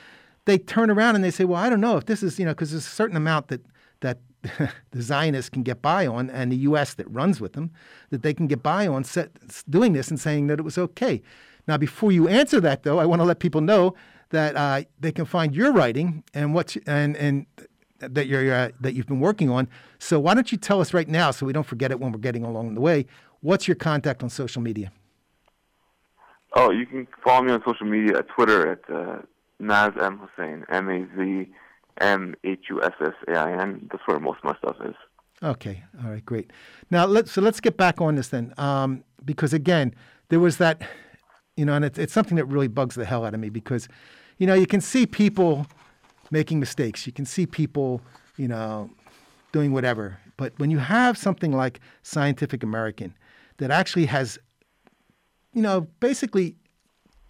they 0.44 0.56
turn 0.56 0.88
around 0.88 1.16
and 1.16 1.24
they 1.24 1.32
say, 1.32 1.44
well, 1.44 1.60
I 1.60 1.68
don't 1.68 1.80
know 1.80 1.96
if 1.96 2.06
this 2.06 2.22
is, 2.22 2.38
you 2.38 2.44
know, 2.44 2.52
because 2.52 2.70
there's 2.70 2.86
a 2.86 2.88
certain 2.88 3.16
amount 3.16 3.48
that 3.48 3.60
that 4.00 4.18
the 4.92 5.02
Zionists 5.02 5.50
can 5.50 5.62
get 5.62 5.82
by 5.82 6.06
on, 6.06 6.30
and 6.30 6.50
the 6.50 6.56
U.S. 6.58 6.94
that 6.94 7.10
runs 7.10 7.40
with 7.40 7.52
them, 7.52 7.72
that 8.10 8.22
they 8.22 8.32
can 8.32 8.46
get 8.46 8.62
by 8.62 8.86
on 8.86 9.04
set, 9.04 9.30
doing 9.68 9.92
this 9.92 10.08
and 10.08 10.18
saying 10.18 10.46
that 10.46 10.58
it 10.58 10.62
was 10.62 10.78
okay. 10.78 11.20
Now, 11.68 11.76
before 11.76 12.10
you 12.10 12.26
answer 12.26 12.60
that, 12.60 12.84
though, 12.84 12.98
I 12.98 13.04
want 13.04 13.20
to 13.20 13.26
let 13.26 13.40
people 13.40 13.60
know 13.60 13.94
that 14.30 14.56
uh, 14.56 14.82
they 14.98 15.12
can 15.12 15.24
find 15.24 15.54
your 15.54 15.72
writing 15.72 16.24
and 16.34 16.54
what 16.54 16.76
and 16.86 17.16
and 17.16 17.46
that 17.98 18.26
you're 18.26 18.52
uh, 18.52 18.70
that 18.80 18.94
you've 18.94 19.06
been 19.06 19.20
working 19.20 19.50
on. 19.50 19.68
So 19.98 20.18
why 20.18 20.34
don't 20.34 20.50
you 20.50 20.58
tell 20.58 20.80
us 20.80 20.94
right 20.94 21.08
now, 21.08 21.30
so 21.30 21.46
we 21.46 21.52
don't 21.52 21.66
forget 21.66 21.90
it 21.90 22.00
when 22.00 22.12
we're 22.12 22.18
getting 22.18 22.44
along 22.44 22.74
the 22.74 22.80
way? 22.80 23.06
What's 23.40 23.68
your 23.68 23.74
contact 23.74 24.22
on 24.22 24.30
social 24.30 24.62
media? 24.62 24.90
Oh, 26.54 26.70
you 26.70 26.86
can 26.86 27.06
follow 27.22 27.42
me 27.42 27.52
on 27.52 27.62
social 27.64 27.86
media 27.86 28.18
at 28.18 28.28
Twitter 28.28 28.72
at 28.72 28.80
uh, 28.90 29.18
Maz 29.60 30.00
M 30.02 30.18
Hussain 30.18 30.64
M 30.68 30.88
A 30.88 31.06
Z 31.16 31.48
M 32.00 32.34
H 32.44 32.64
U 32.70 32.82
S 32.82 32.92
S 33.00 33.14
A 33.28 33.38
I 33.38 33.62
N. 33.62 33.88
That's 33.90 34.02
where 34.06 34.18
most 34.18 34.38
of 34.38 34.44
my 34.44 34.56
stuff 34.56 34.76
is. 34.84 34.96
Okay, 35.42 35.82
all 36.02 36.10
right, 36.10 36.24
great. 36.24 36.52
Now 36.90 37.06
let's 37.06 37.32
so 37.32 37.40
let's 37.40 37.60
get 37.60 37.76
back 37.76 38.00
on 38.00 38.16
this 38.16 38.28
then, 38.28 38.52
um, 38.58 39.04
because 39.24 39.54
again, 39.54 39.94
there 40.28 40.40
was 40.40 40.58
that, 40.58 40.82
you 41.56 41.64
know, 41.64 41.74
and 41.74 41.84
it's, 41.84 41.98
it's 41.98 42.12
something 42.12 42.36
that 42.36 42.44
really 42.44 42.68
bugs 42.68 42.94
the 42.94 43.06
hell 43.06 43.24
out 43.24 43.32
of 43.32 43.40
me 43.40 43.48
because, 43.48 43.88
you 44.40 44.46
know, 44.46 44.54
you 44.54 44.66
can 44.66 44.80
see 44.80 45.06
people 45.06 45.66
making 46.30 46.58
mistakes. 46.58 47.06
You 47.06 47.12
can 47.12 47.26
see 47.26 47.46
people, 47.46 48.00
you 48.38 48.48
know, 48.48 48.90
doing 49.52 49.72
whatever. 49.72 50.18
But 50.38 50.58
when 50.58 50.70
you 50.70 50.78
have 50.78 51.18
something 51.18 51.52
like 51.52 51.78
Scientific 52.02 52.62
American 52.62 53.14
that 53.58 53.70
actually 53.70 54.06
has, 54.06 54.38
you 55.52 55.60
know, 55.60 55.82
basically 56.00 56.56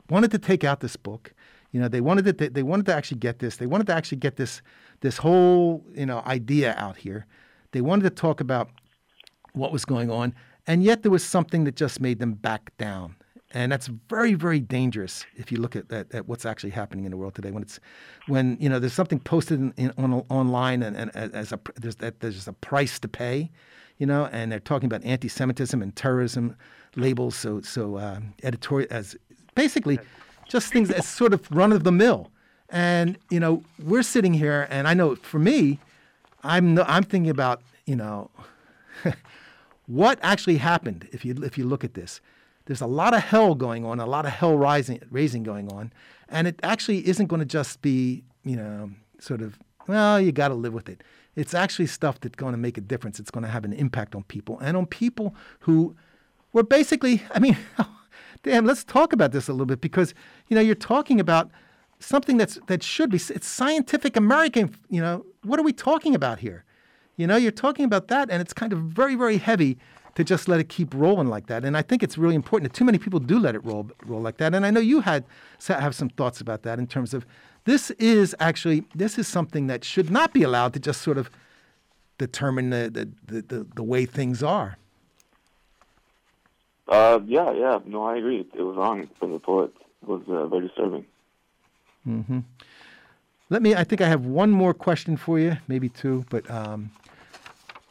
wanted 0.08 0.30
to 0.30 0.38
take 0.38 0.62
out 0.62 0.78
this 0.80 0.94
book, 0.94 1.34
you 1.72 1.80
know, 1.80 1.88
they 1.88 2.00
wanted 2.00 2.38
to 2.38 2.48
they 2.48 2.62
wanted 2.62 2.86
to 2.86 2.94
actually 2.94 3.18
get 3.18 3.40
this. 3.40 3.56
They 3.56 3.66
wanted 3.66 3.88
to 3.88 3.94
actually 3.94 4.18
get 4.18 4.36
this 4.36 4.62
this 5.00 5.16
whole 5.16 5.84
you 5.92 6.06
know 6.06 6.22
idea 6.26 6.74
out 6.78 6.96
here. 6.96 7.26
They 7.72 7.80
wanted 7.80 8.04
to 8.04 8.10
talk 8.10 8.40
about 8.40 8.70
what 9.52 9.72
was 9.72 9.84
going 9.84 10.10
on, 10.12 10.32
and 10.66 10.84
yet 10.84 11.02
there 11.02 11.10
was 11.10 11.24
something 11.24 11.64
that 11.64 11.74
just 11.74 12.00
made 12.00 12.20
them 12.20 12.34
back 12.34 12.76
down. 12.78 13.16
And 13.52 13.72
that's 13.72 13.88
very, 14.08 14.34
very 14.34 14.60
dangerous 14.60 15.26
if 15.36 15.50
you 15.50 15.58
look 15.58 15.74
at, 15.74 15.90
at, 15.92 16.14
at, 16.14 16.28
what's 16.28 16.46
actually 16.46 16.70
happening 16.70 17.04
in 17.04 17.10
the 17.10 17.16
world 17.16 17.34
today. 17.34 17.50
When 17.50 17.62
it's, 17.62 17.80
when 18.28 18.56
you 18.60 18.68
know, 18.68 18.78
there's 18.78 18.92
something 18.92 19.18
posted 19.18 19.58
in, 19.58 19.74
in, 19.76 19.92
on 19.98 20.24
online, 20.28 20.82
and, 20.84 20.96
and 20.96 21.10
as 21.14 21.50
a 21.50 21.58
there's 21.74 21.96
that 21.96 22.20
there's 22.20 22.46
a 22.46 22.52
price 22.52 23.00
to 23.00 23.08
pay, 23.08 23.50
you 23.98 24.06
know, 24.06 24.28
and 24.30 24.52
they're 24.52 24.60
talking 24.60 24.86
about 24.86 25.04
anti-Semitism 25.04 25.82
and 25.82 25.96
terrorism 25.96 26.56
labels. 26.94 27.34
So, 27.34 27.60
so 27.60 27.96
uh, 27.96 28.20
editorial 28.44 28.86
as 28.92 29.16
basically 29.56 29.98
just 30.48 30.72
things 30.72 30.90
as 30.90 31.06
sort 31.08 31.34
of 31.34 31.50
run 31.50 31.72
of 31.72 31.82
the 31.82 31.92
mill. 31.92 32.30
And 32.68 33.18
you 33.30 33.40
know, 33.40 33.64
we're 33.82 34.04
sitting 34.04 34.32
here, 34.32 34.68
and 34.70 34.86
I 34.86 34.94
know 34.94 35.16
for 35.16 35.40
me, 35.40 35.80
I'm 36.44 36.78
I'm 36.78 37.02
thinking 37.02 37.30
about 37.30 37.62
you 37.84 37.96
know, 37.96 38.30
what 39.86 40.20
actually 40.22 40.58
happened 40.58 41.08
if 41.10 41.24
you 41.24 41.34
if 41.42 41.58
you 41.58 41.64
look 41.64 41.82
at 41.82 41.94
this 41.94 42.20
there's 42.66 42.80
a 42.80 42.86
lot 42.86 43.14
of 43.14 43.22
hell 43.22 43.54
going 43.54 43.84
on, 43.84 44.00
a 44.00 44.06
lot 44.06 44.26
of 44.26 44.32
hell 44.32 44.56
rising, 44.56 45.00
raising 45.10 45.42
going 45.42 45.72
on, 45.72 45.92
and 46.28 46.46
it 46.46 46.60
actually 46.62 47.06
isn't 47.08 47.26
going 47.26 47.40
to 47.40 47.46
just 47.46 47.82
be, 47.82 48.22
you 48.44 48.56
know, 48.56 48.90
sort 49.18 49.42
of, 49.42 49.58
well, 49.88 50.20
you 50.20 50.32
got 50.32 50.48
to 50.48 50.54
live 50.54 50.72
with 50.72 50.88
it. 50.88 51.02
It's 51.36 51.54
actually 51.54 51.86
stuff 51.86 52.20
that's 52.20 52.36
going 52.36 52.52
to 52.52 52.58
make 52.58 52.76
a 52.78 52.80
difference. 52.80 53.18
It's 53.18 53.30
going 53.30 53.44
to 53.44 53.50
have 53.50 53.64
an 53.64 53.72
impact 53.72 54.14
on 54.14 54.24
people 54.24 54.58
and 54.60 54.76
on 54.76 54.86
people 54.86 55.34
who 55.60 55.96
were 56.52 56.62
basically, 56.62 57.22
I 57.32 57.38
mean, 57.38 57.56
damn, 58.42 58.66
let's 58.66 58.84
talk 58.84 59.12
about 59.12 59.32
this 59.32 59.48
a 59.48 59.52
little 59.52 59.66
bit 59.66 59.80
because, 59.80 60.14
you 60.48 60.54
know, 60.54 60.60
you're 60.60 60.74
talking 60.74 61.20
about 61.20 61.50
something 61.98 62.36
that's 62.36 62.58
that 62.66 62.82
should 62.82 63.10
be 63.10 63.18
it's 63.18 63.46
scientific 63.46 64.16
American, 64.16 64.74
you 64.88 65.00
know, 65.00 65.24
what 65.42 65.60
are 65.60 65.62
we 65.62 65.72
talking 65.72 66.14
about 66.14 66.40
here? 66.40 66.64
You 67.16 67.26
know, 67.26 67.36
you're 67.36 67.52
talking 67.52 67.84
about 67.84 68.08
that 68.08 68.30
and 68.30 68.40
it's 68.40 68.52
kind 68.52 68.72
of 68.72 68.80
very 68.80 69.14
very 69.14 69.36
heavy 69.36 69.78
to 70.14 70.24
just 70.24 70.48
let 70.48 70.60
it 70.60 70.68
keep 70.68 70.92
rolling 70.94 71.28
like 71.28 71.46
that. 71.46 71.64
And 71.64 71.76
I 71.76 71.82
think 71.82 72.02
it's 72.02 72.18
really 72.18 72.34
important 72.34 72.70
that 72.70 72.76
too 72.76 72.84
many 72.84 72.98
people 72.98 73.20
do 73.20 73.38
let 73.38 73.54
it 73.54 73.64
roll 73.64 73.90
roll 74.04 74.20
like 74.20 74.38
that. 74.38 74.54
And 74.54 74.66
I 74.66 74.70
know 74.70 74.80
you 74.80 75.00
had 75.00 75.24
have 75.66 75.94
some 75.94 76.08
thoughts 76.08 76.40
about 76.40 76.62
that 76.62 76.78
in 76.78 76.86
terms 76.86 77.14
of 77.14 77.24
this 77.64 77.90
is 77.92 78.34
actually 78.40 78.84
this 78.94 79.18
is 79.18 79.28
something 79.28 79.66
that 79.68 79.84
should 79.84 80.10
not 80.10 80.32
be 80.32 80.42
allowed 80.42 80.72
to 80.74 80.80
just 80.80 81.02
sort 81.02 81.18
of 81.18 81.30
determine 82.18 82.70
the 82.70 83.08
the, 83.26 83.42
the, 83.42 83.66
the 83.74 83.82
way 83.82 84.06
things 84.06 84.42
are. 84.42 84.76
Uh, 86.88 87.20
yeah, 87.24 87.52
yeah, 87.52 87.78
no, 87.86 88.02
I 88.02 88.16
agree. 88.16 88.40
It 88.52 88.62
was 88.62 88.76
wrong 88.76 89.08
for 89.18 89.28
the 89.28 89.38
poet. 89.38 89.72
It 90.02 90.08
was 90.08 90.22
uh, 90.28 90.48
very 90.48 90.66
disturbing. 90.66 91.06
Mm-hmm. 92.06 92.40
Let 93.48 93.62
me. 93.62 93.74
I 93.74 93.84
think 93.84 94.00
I 94.00 94.08
have 94.08 94.26
one 94.26 94.50
more 94.50 94.74
question 94.74 95.16
for 95.16 95.38
you, 95.38 95.56
maybe 95.68 95.88
two, 95.88 96.24
but 96.30 96.50
um, 96.50 96.90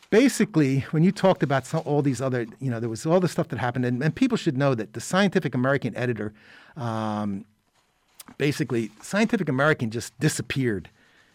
basically, 0.10 0.80
when 0.92 1.04
you 1.04 1.12
talked 1.12 1.44
about 1.44 1.66
some, 1.66 1.82
all 1.86 2.02
these 2.02 2.22
other, 2.22 2.46
you 2.60 2.70
know, 2.70 2.80
there 2.80 2.90
was 2.90 3.06
all 3.06 3.20
the 3.20 3.28
stuff 3.28 3.50
that 3.50 3.60
happened, 3.60 3.86
and, 3.86 4.04
and 4.04 4.16
people 4.16 4.38
should 4.38 4.58
know 4.58 4.76
that 4.76 4.94
the 4.94 5.02
Scientific 5.02 5.54
American 5.54 5.96
editor, 5.96 6.34
um, 6.76 7.46
basically, 8.38 8.92
Scientific 9.02 9.50
American 9.50 9.92
just 9.92 10.18
disappeared. 10.20 10.90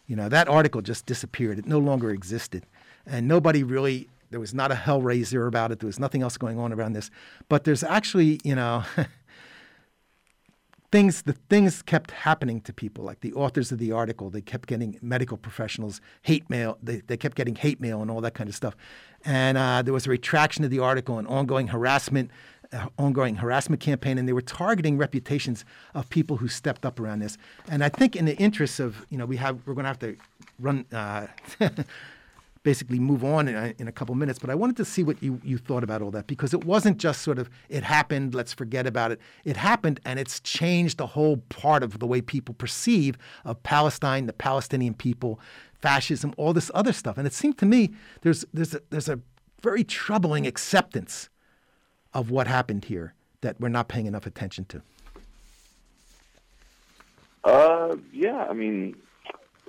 You 0.06 0.16
know, 0.16 0.28
that 0.28 0.48
article 0.48 0.82
just 0.82 1.06
disappeared. 1.06 1.58
It 1.58 1.66
no 1.66 1.78
longer 1.78 2.10
existed. 2.10 2.64
And 3.06 3.28
nobody 3.28 3.62
really, 3.62 4.08
there 4.30 4.40
was 4.40 4.52
not 4.52 4.70
a 4.70 4.74
hellraiser 4.74 5.46
about 5.46 5.72
it. 5.72 5.80
There 5.80 5.86
was 5.86 5.98
nothing 5.98 6.22
else 6.22 6.36
going 6.36 6.58
on 6.58 6.72
around 6.72 6.92
this. 6.92 7.10
But 7.48 7.64
there's 7.64 7.82
actually, 7.82 8.40
you 8.44 8.54
know, 8.54 8.84
things 10.94 11.22
the 11.22 11.32
things 11.32 11.82
kept 11.82 12.12
happening 12.12 12.60
to 12.60 12.72
people 12.72 13.04
like 13.04 13.18
the 13.18 13.32
authors 13.32 13.72
of 13.72 13.78
the 13.78 13.90
article 13.90 14.30
they 14.30 14.40
kept 14.40 14.68
getting 14.68 14.96
medical 15.02 15.36
professionals 15.36 16.00
hate 16.22 16.48
mail 16.48 16.78
they, 16.80 16.98
they 17.08 17.16
kept 17.16 17.36
getting 17.36 17.56
hate 17.56 17.80
mail 17.80 18.00
and 18.00 18.12
all 18.12 18.20
that 18.20 18.34
kind 18.34 18.48
of 18.48 18.54
stuff. 18.54 18.76
And 19.24 19.58
uh, 19.58 19.82
there 19.82 19.92
was 19.92 20.06
a 20.06 20.10
retraction 20.10 20.62
of 20.62 20.70
the 20.70 20.78
article 20.78 21.18
and 21.18 21.26
ongoing 21.26 21.66
harassment 21.66 22.30
uh, 22.72 22.86
ongoing 22.96 23.34
harassment 23.34 23.80
campaign 23.80 24.18
and 24.18 24.28
they 24.28 24.32
were 24.32 24.40
targeting 24.40 24.96
reputations 24.96 25.64
of 25.94 26.08
people 26.10 26.36
who 26.36 26.46
stepped 26.46 26.86
up 26.86 27.00
around 27.00 27.18
this. 27.18 27.38
And 27.68 27.82
i 27.82 27.88
think 27.88 28.14
in 28.14 28.24
the 28.24 28.36
interests 28.36 28.78
of 28.78 29.04
you 29.10 29.18
know 29.18 29.26
we 29.26 29.38
have 29.38 29.66
we're 29.66 29.74
going 29.74 29.86
to 29.86 29.88
have 29.88 29.98
to 29.98 30.16
run 30.60 30.86
uh, 30.92 31.26
basically 32.64 32.98
move 32.98 33.22
on 33.22 33.46
in 33.46 33.54
a, 33.54 33.74
in 33.78 33.86
a 33.86 33.92
couple 33.92 34.14
minutes. 34.16 34.40
But 34.40 34.50
I 34.50 34.56
wanted 34.56 34.76
to 34.78 34.84
see 34.84 35.04
what 35.04 35.22
you, 35.22 35.40
you 35.44 35.58
thought 35.58 35.84
about 35.84 36.02
all 36.02 36.10
that 36.10 36.26
because 36.26 36.52
it 36.52 36.64
wasn't 36.64 36.98
just 36.98 37.22
sort 37.22 37.38
of, 37.38 37.48
it 37.68 37.84
happened, 37.84 38.34
let's 38.34 38.52
forget 38.52 38.86
about 38.86 39.12
it. 39.12 39.20
It 39.44 39.56
happened 39.56 40.00
and 40.04 40.18
it's 40.18 40.40
changed 40.40 40.98
the 40.98 41.06
whole 41.06 41.36
part 41.50 41.84
of 41.84 42.00
the 42.00 42.06
way 42.06 42.20
people 42.20 42.54
perceive 42.54 43.16
of 43.44 43.62
Palestine, 43.62 44.26
the 44.26 44.32
Palestinian 44.32 44.94
people, 44.94 45.38
fascism, 45.80 46.34
all 46.36 46.52
this 46.52 46.70
other 46.74 46.92
stuff. 46.92 47.18
And 47.18 47.26
it 47.26 47.34
seemed 47.34 47.58
to 47.58 47.66
me 47.66 47.92
there's, 48.22 48.44
there's, 48.52 48.74
a, 48.74 48.80
there's 48.90 49.08
a 49.08 49.20
very 49.62 49.84
troubling 49.84 50.46
acceptance 50.46 51.28
of 52.14 52.30
what 52.30 52.46
happened 52.46 52.86
here 52.86 53.14
that 53.42 53.60
we're 53.60 53.68
not 53.68 53.88
paying 53.88 54.06
enough 54.06 54.26
attention 54.26 54.64
to. 54.64 54.82
Uh, 57.44 57.96
yeah, 58.10 58.46
I 58.48 58.54
mean, 58.54 58.96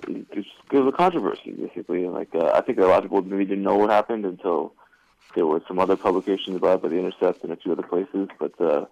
it's, 0.08 0.48
it 0.70 0.78
was 0.78 0.92
a 0.92 0.96
controversy 0.96 1.52
basically. 1.52 2.06
Like 2.06 2.34
uh, 2.34 2.52
I 2.54 2.60
think 2.60 2.78
a 2.78 2.82
lot 2.82 2.98
of 2.98 3.04
people 3.04 3.22
maybe 3.22 3.44
didn't 3.44 3.64
know 3.64 3.76
what 3.76 3.90
happened 3.90 4.24
until 4.24 4.72
there 5.34 5.46
were 5.46 5.62
some 5.68 5.78
other 5.78 5.96
publications 5.96 6.56
about 6.56 6.76
it 6.76 6.82
by 6.82 6.88
the 6.88 6.98
Intercept 6.98 7.42
and 7.44 7.52
a 7.52 7.56
few 7.56 7.72
other 7.72 7.82
places. 7.82 8.28
But 8.38 8.60
uh, 8.60 8.86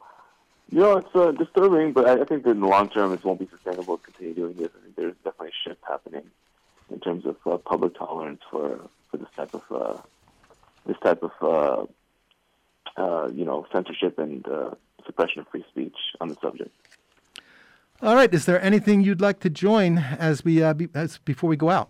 you 0.70 0.80
know, 0.80 0.96
it's 0.98 1.14
uh, 1.14 1.32
disturbing. 1.32 1.92
But 1.92 2.06
I, 2.06 2.22
I 2.22 2.24
think 2.24 2.44
that 2.44 2.50
in 2.50 2.60
the 2.60 2.66
long 2.66 2.88
term, 2.88 3.12
it 3.12 3.24
won't 3.24 3.40
be 3.40 3.48
sustainable 3.48 3.98
to 3.98 4.04
continue 4.04 4.34
doing 4.34 4.54
this. 4.54 4.70
I 4.76 4.82
think 4.82 4.96
there's 4.96 5.14
definitely 5.24 5.48
a 5.48 5.68
shift 5.68 5.80
happening 5.86 6.24
in 6.90 7.00
terms 7.00 7.24
of 7.26 7.36
uh, 7.46 7.56
public 7.58 7.96
tolerance 7.96 8.40
for 8.50 8.80
for 9.10 9.16
this 9.16 9.28
type 9.36 9.54
of 9.54 9.62
uh, 9.70 10.00
this 10.86 10.96
type 11.02 11.22
of 11.22 11.32
uh, 11.42 13.00
uh, 13.00 13.28
you 13.28 13.44
know 13.44 13.66
censorship 13.72 14.18
and 14.18 14.46
uh, 14.48 14.70
suppression 15.06 15.40
of 15.40 15.48
free 15.48 15.64
speech 15.70 15.96
on 16.20 16.28
the 16.28 16.36
subject. 16.36 16.70
All 18.04 18.14
right. 18.14 18.32
Is 18.34 18.44
there 18.44 18.60
anything 18.60 19.00
you'd 19.00 19.22
like 19.22 19.40
to 19.40 19.48
join 19.48 19.96
as 19.96 20.44
we 20.44 20.62
uh, 20.62 20.74
be, 20.74 20.90
as 20.92 21.16
before 21.24 21.48
we 21.48 21.56
go 21.56 21.70
out? 21.70 21.88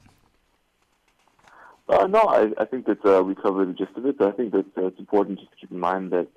Uh, 1.89 2.07
no, 2.07 2.21
I, 2.21 2.53
I 2.57 2.67
think 2.67 2.87
that 2.87 3.05
uh, 3.05 3.25
we 3.25 3.35
covered 3.35 3.69
the 3.69 3.73
gist 3.73 3.97
of 3.97 4.07
it. 4.07 4.19
But 4.19 4.29
I 4.29 4.31
think 4.31 4.53
that 4.53 4.67
uh, 4.79 4.87
it's 4.87 5.01
important 5.01 5.41
just 5.41 5.51
to 5.51 5.57
keep 5.57 5.73
in 5.73 5.81
mind 5.81 6.13
that 6.13 6.29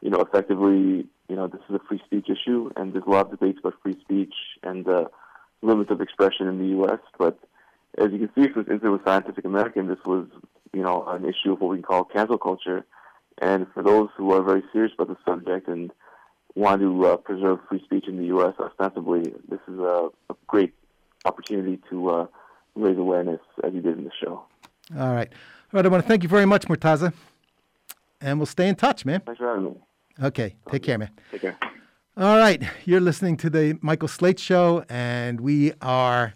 you 0.00 0.08
know 0.08 0.20
effectively 0.20 1.06
you 1.28 1.36
know 1.36 1.46
this 1.46 1.60
is 1.68 1.74
a 1.74 1.80
free 1.86 2.00
speech 2.06 2.30
issue, 2.30 2.70
and 2.74 2.94
there's 2.94 3.04
a 3.06 3.10
lot 3.10 3.26
of 3.26 3.38
debates 3.38 3.58
about 3.58 3.74
free 3.82 3.98
speech 4.00 4.32
and 4.62 4.88
uh, 4.88 5.04
limits 5.60 5.90
of 5.90 6.00
expression 6.00 6.48
in 6.48 6.58
the 6.58 6.68
U.S. 6.78 7.00
But 7.18 7.38
as 7.98 8.10
you 8.10 8.20
can 8.20 8.30
see 8.34 8.48
this 8.48 8.56
incident 8.56 8.92
with 8.92 9.04
Scientific 9.04 9.44
American, 9.44 9.88
this 9.88 10.02
was 10.06 10.26
you 10.72 10.80
know 10.80 11.04
an 11.06 11.26
issue 11.26 11.52
of 11.52 11.60
what 11.60 11.68
we 11.68 11.82
call 11.82 12.04
cancel 12.04 12.38
culture. 12.38 12.86
And 13.42 13.66
for 13.74 13.82
those 13.82 14.08
who 14.16 14.32
are 14.32 14.42
very 14.42 14.62
serious 14.72 14.92
about 14.98 15.08
the 15.08 15.30
subject 15.30 15.68
and 15.68 15.92
want 16.58 16.80
to 16.82 17.06
uh, 17.06 17.16
preserve 17.16 17.60
free 17.68 17.82
speech 17.84 18.06
in 18.08 18.18
the 18.18 18.26
U.S. 18.26 18.54
ostensibly, 18.58 19.32
this 19.48 19.60
is 19.68 19.78
a, 19.78 20.08
a 20.30 20.34
great 20.48 20.74
opportunity 21.24 21.78
to 21.88 22.10
uh, 22.10 22.26
raise 22.74 22.98
awareness 22.98 23.40
as 23.62 23.72
you 23.72 23.80
did 23.80 23.96
in 23.96 24.04
the 24.04 24.10
show. 24.22 24.42
All 24.98 25.12
right. 25.14 25.28
All 25.72 25.78
right. 25.78 25.86
I 25.86 25.88
want 25.88 26.02
to 26.02 26.08
thank 26.08 26.22
you 26.22 26.28
very 26.28 26.46
much, 26.46 26.66
Murtaza. 26.66 27.12
And 28.20 28.38
we'll 28.38 28.46
stay 28.46 28.68
in 28.68 28.74
touch, 28.74 29.04
man. 29.04 29.20
Thanks 29.20 29.38
for 29.38 29.46
having 29.46 29.64
me. 29.64 29.74
Okay. 30.20 30.56
Take 30.70 30.82
care, 30.82 30.98
man. 30.98 31.10
Take 31.30 31.42
care. 31.42 31.56
All 32.16 32.36
right. 32.36 32.62
You're 32.84 33.00
listening 33.00 33.36
to 33.38 33.50
the 33.50 33.78
Michael 33.80 34.08
Slate 34.08 34.40
Show, 34.40 34.84
and 34.88 35.40
we 35.40 35.72
are 35.80 36.34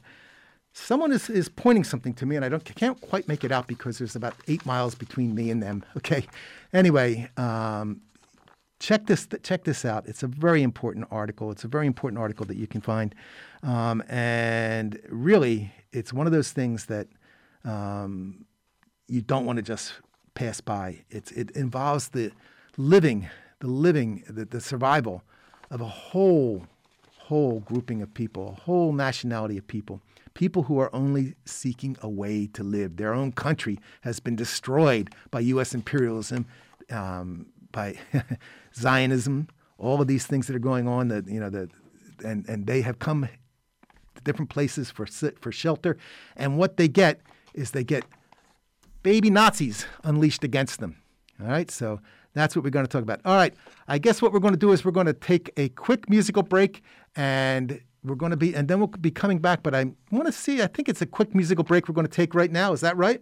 someone 0.73 1.11
is, 1.11 1.29
is 1.29 1.49
pointing 1.49 1.83
something 1.83 2.15
to 2.15 2.27
me, 2.27 2.37
and 2.37 2.45
I 2.45 2.49
don't 2.49 2.65
can't 2.77 3.01
quite 3.01 3.27
make 3.27 3.43
it 3.43 3.51
out 3.51 3.67
because 3.67 3.99
there's 3.99 4.15
about 4.15 4.35
eight 4.47 4.65
miles 4.65 4.95
between 4.95 5.35
me 5.35 5.51
and 5.51 5.63
them. 5.63 5.85
Okay. 5.97 6.27
Anyway, 6.73 7.29
um, 7.37 8.01
check 8.83 9.07
this 9.07 9.29
check 9.42 9.64
this 9.64 9.85
out. 9.85 10.07
It's 10.07 10.23
a 10.23 10.27
very 10.27 10.62
important 10.62 11.07
article. 11.11 11.51
It's 11.51 11.64
a 11.64 11.68
very 11.68 11.87
important 11.87 12.18
article 12.18 12.45
that 12.47 12.57
you 12.57 12.66
can 12.66 12.81
find, 12.81 13.14
um, 13.62 14.03
and 14.09 15.01
really, 15.09 15.73
it's 15.92 16.12
one 16.12 16.27
of 16.27 16.33
those 16.33 16.51
things 16.51 16.87
that 16.87 17.07
um, 17.64 18.45
you 19.07 19.23
don't 19.23 19.47
want 19.47 19.59
to 19.59 19.62
just 19.62 19.95
pass 20.35 20.61
by. 20.61 21.05
It's 21.11 21.31
it 21.33 21.53
involves 21.53 22.09
the 22.09 22.33
living, 22.77 23.29
the 23.61 23.68
living, 23.68 24.25
the, 24.29 24.45
the 24.45 24.61
survival 24.61 25.23
of 25.71 25.81
a 25.81 25.88
whole 25.88 26.66
whole 27.18 27.61
grouping 27.61 28.03
of 28.03 28.12
people, 28.12 28.49
a 28.59 28.61
whole 28.62 28.92
nationality 28.92 29.57
of 29.57 29.66
people 29.66 30.03
people 30.35 30.62
who 30.62 30.79
are 30.79 30.88
only 30.95 31.35
seeking 31.45 31.95
a 32.01 32.09
way 32.09 32.47
to 32.47 32.62
live. 32.62 32.97
Their 32.97 33.12
own 33.12 33.33
country 33.33 33.79
has 34.01 34.18
been 34.18 34.35
destroyed 34.35 35.11
by 35.31 35.40
U.S. 35.40 35.75
imperialism, 35.75 36.47
um, 36.90 37.47
by 37.73 37.97
Zionism, 38.75 39.49
all 39.79 40.01
of 40.01 40.07
these 40.07 40.27
things 40.27 40.47
that 40.47 40.57
are 40.57 40.61
going 40.61 40.87
on. 40.87 41.09
That 41.09 41.29
you 41.29 41.41
know, 41.41 41.51
that 41.51 41.71
and 42.25 42.49
and 42.49 42.67
they 42.67 42.83
have 42.83 42.99
come 42.99 43.29
to 44.15 44.23
different 44.23 44.51
places 44.51 44.91
for 44.91 45.07
for 45.41 45.53
shelter, 45.53 45.97
and 46.37 46.59
what 46.59 46.77
they 46.77 46.89
get 46.89 47.21
is 47.55 47.73
they 47.73 47.85
get 47.85 48.05
baby 49.03 49.31
Nazis 49.31 49.87
unleashed 50.05 50.45
against 50.45 50.81
them. 50.81 50.97
All 51.41 51.49
right, 51.49 51.71
so 51.71 52.01
that's 52.35 52.55
what 52.55 52.65
we're 52.65 52.71
going 52.71 52.87
to 52.87 52.91
talk 52.91 53.03
about. 53.03 53.21
All 53.25 53.37
right, 53.37 53.55
I 53.89 53.99
guess 53.99 54.23
what 54.23 54.33
we're 54.33 54.41
going 54.41 54.55
to 54.55 54.61
do 54.61 54.73
is 54.73 54.85
we're 54.85 54.93
going 54.93 55.07
to 55.07 55.13
take 55.13 55.51
a 55.57 55.69
quick 55.71 56.09
musical 56.09 56.43
break 56.43 56.83
and 57.17 57.81
we're 58.05 58.17
going 58.17 58.31
to 58.31 58.37
be, 58.37 58.55
and 58.55 58.69
then 58.69 58.79
we'll 58.79 58.89
be 58.89 59.11
coming 59.11 59.39
back. 59.39 59.63
But 59.63 59.75
I 59.75 59.93
want 60.11 60.27
to 60.27 60.33
see, 60.33 60.63
I 60.63 60.67
think 60.67 60.89
it's 60.89 61.03
a 61.03 61.07
quick 61.07 61.35
musical 61.35 61.65
break 61.65 61.89
we're 61.89 61.95
going 61.95 62.07
to 62.07 62.13
take 62.13 62.35
right 62.35 62.51
now. 62.51 62.73
Is 62.73 62.81
that 62.81 62.97
right? 62.97 63.21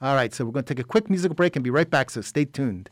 All 0.00 0.14
right, 0.14 0.32
so 0.34 0.44
we're 0.44 0.52
going 0.52 0.64
to 0.64 0.74
take 0.74 0.84
a 0.84 0.86
quick 0.86 1.08
musical 1.08 1.34
break 1.34 1.56
and 1.56 1.62
be 1.62 1.70
right 1.70 1.88
back. 1.88 2.10
So 2.10 2.20
stay 2.20 2.44
tuned. 2.44 2.90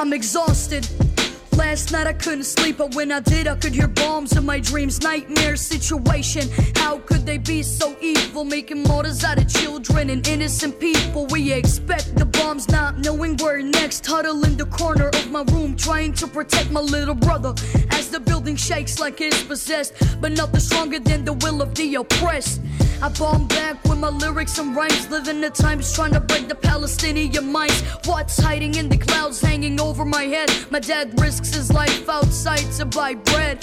I'm 0.00 0.14
exhausted. 0.14 0.88
Last 1.58 1.92
night 1.92 2.06
I 2.06 2.14
couldn't 2.14 2.44
sleep, 2.44 2.78
but 2.78 2.94
when 2.94 3.12
I 3.12 3.20
did, 3.20 3.46
I 3.46 3.54
could 3.54 3.74
hear 3.74 3.86
bombs 3.86 4.34
in 4.34 4.46
my 4.46 4.58
dreams. 4.58 5.02
Nightmare 5.02 5.56
situation. 5.56 6.48
How 6.76 7.00
could 7.00 7.26
they 7.26 7.36
be 7.36 7.62
so 7.62 7.94
evil? 8.00 8.46
Making 8.46 8.84
martyrs 8.84 9.22
out 9.24 9.36
of 9.36 9.46
children 9.46 10.08
and 10.08 10.26
innocent 10.26 10.80
people. 10.80 11.26
We 11.26 11.52
expect 11.52 12.16
the 12.16 12.24
bombs, 12.24 12.66
not 12.70 12.98
knowing 12.98 13.36
where 13.36 13.62
next. 13.62 14.06
Huddle 14.06 14.42
in 14.46 14.56
the 14.56 14.64
corner 14.64 15.08
of 15.08 15.30
my 15.30 15.42
room, 15.52 15.76
trying 15.76 16.14
to 16.14 16.26
protect 16.26 16.70
my 16.70 16.80
little 16.80 17.14
brother. 17.14 17.52
As 17.90 18.08
the 18.08 18.20
building 18.20 18.56
shakes 18.56 18.98
like 18.98 19.20
it's 19.20 19.42
possessed, 19.42 19.92
but 20.18 20.32
nothing 20.32 20.60
stronger 20.60 20.98
than 20.98 21.26
the 21.26 21.34
will 21.34 21.60
of 21.60 21.74
the 21.74 21.96
oppressed. 21.96 22.62
I 23.02 23.08
bomb 23.08 23.46
back 23.48 23.82
with 23.84 23.98
my 23.98 24.10
lyrics 24.10 24.58
and 24.58 24.76
rhymes, 24.76 25.08
living 25.08 25.40
the 25.40 25.48
times 25.48 25.90
trying 25.94 26.12
to 26.12 26.20
break 26.20 26.48
the 26.48 26.54
Palestinian 26.54 27.50
minds. 27.50 27.80
What's 28.04 28.38
hiding 28.38 28.74
in 28.74 28.90
the 28.90 28.98
clouds 28.98 29.40
hanging 29.40 29.80
over 29.80 30.04
my 30.04 30.24
head? 30.24 30.50
My 30.70 30.80
dad 30.80 31.18
risks 31.18 31.54
his 31.54 31.72
life 31.72 32.06
outside 32.10 32.70
to 32.76 32.84
buy 32.84 33.14
bread. 33.14 33.62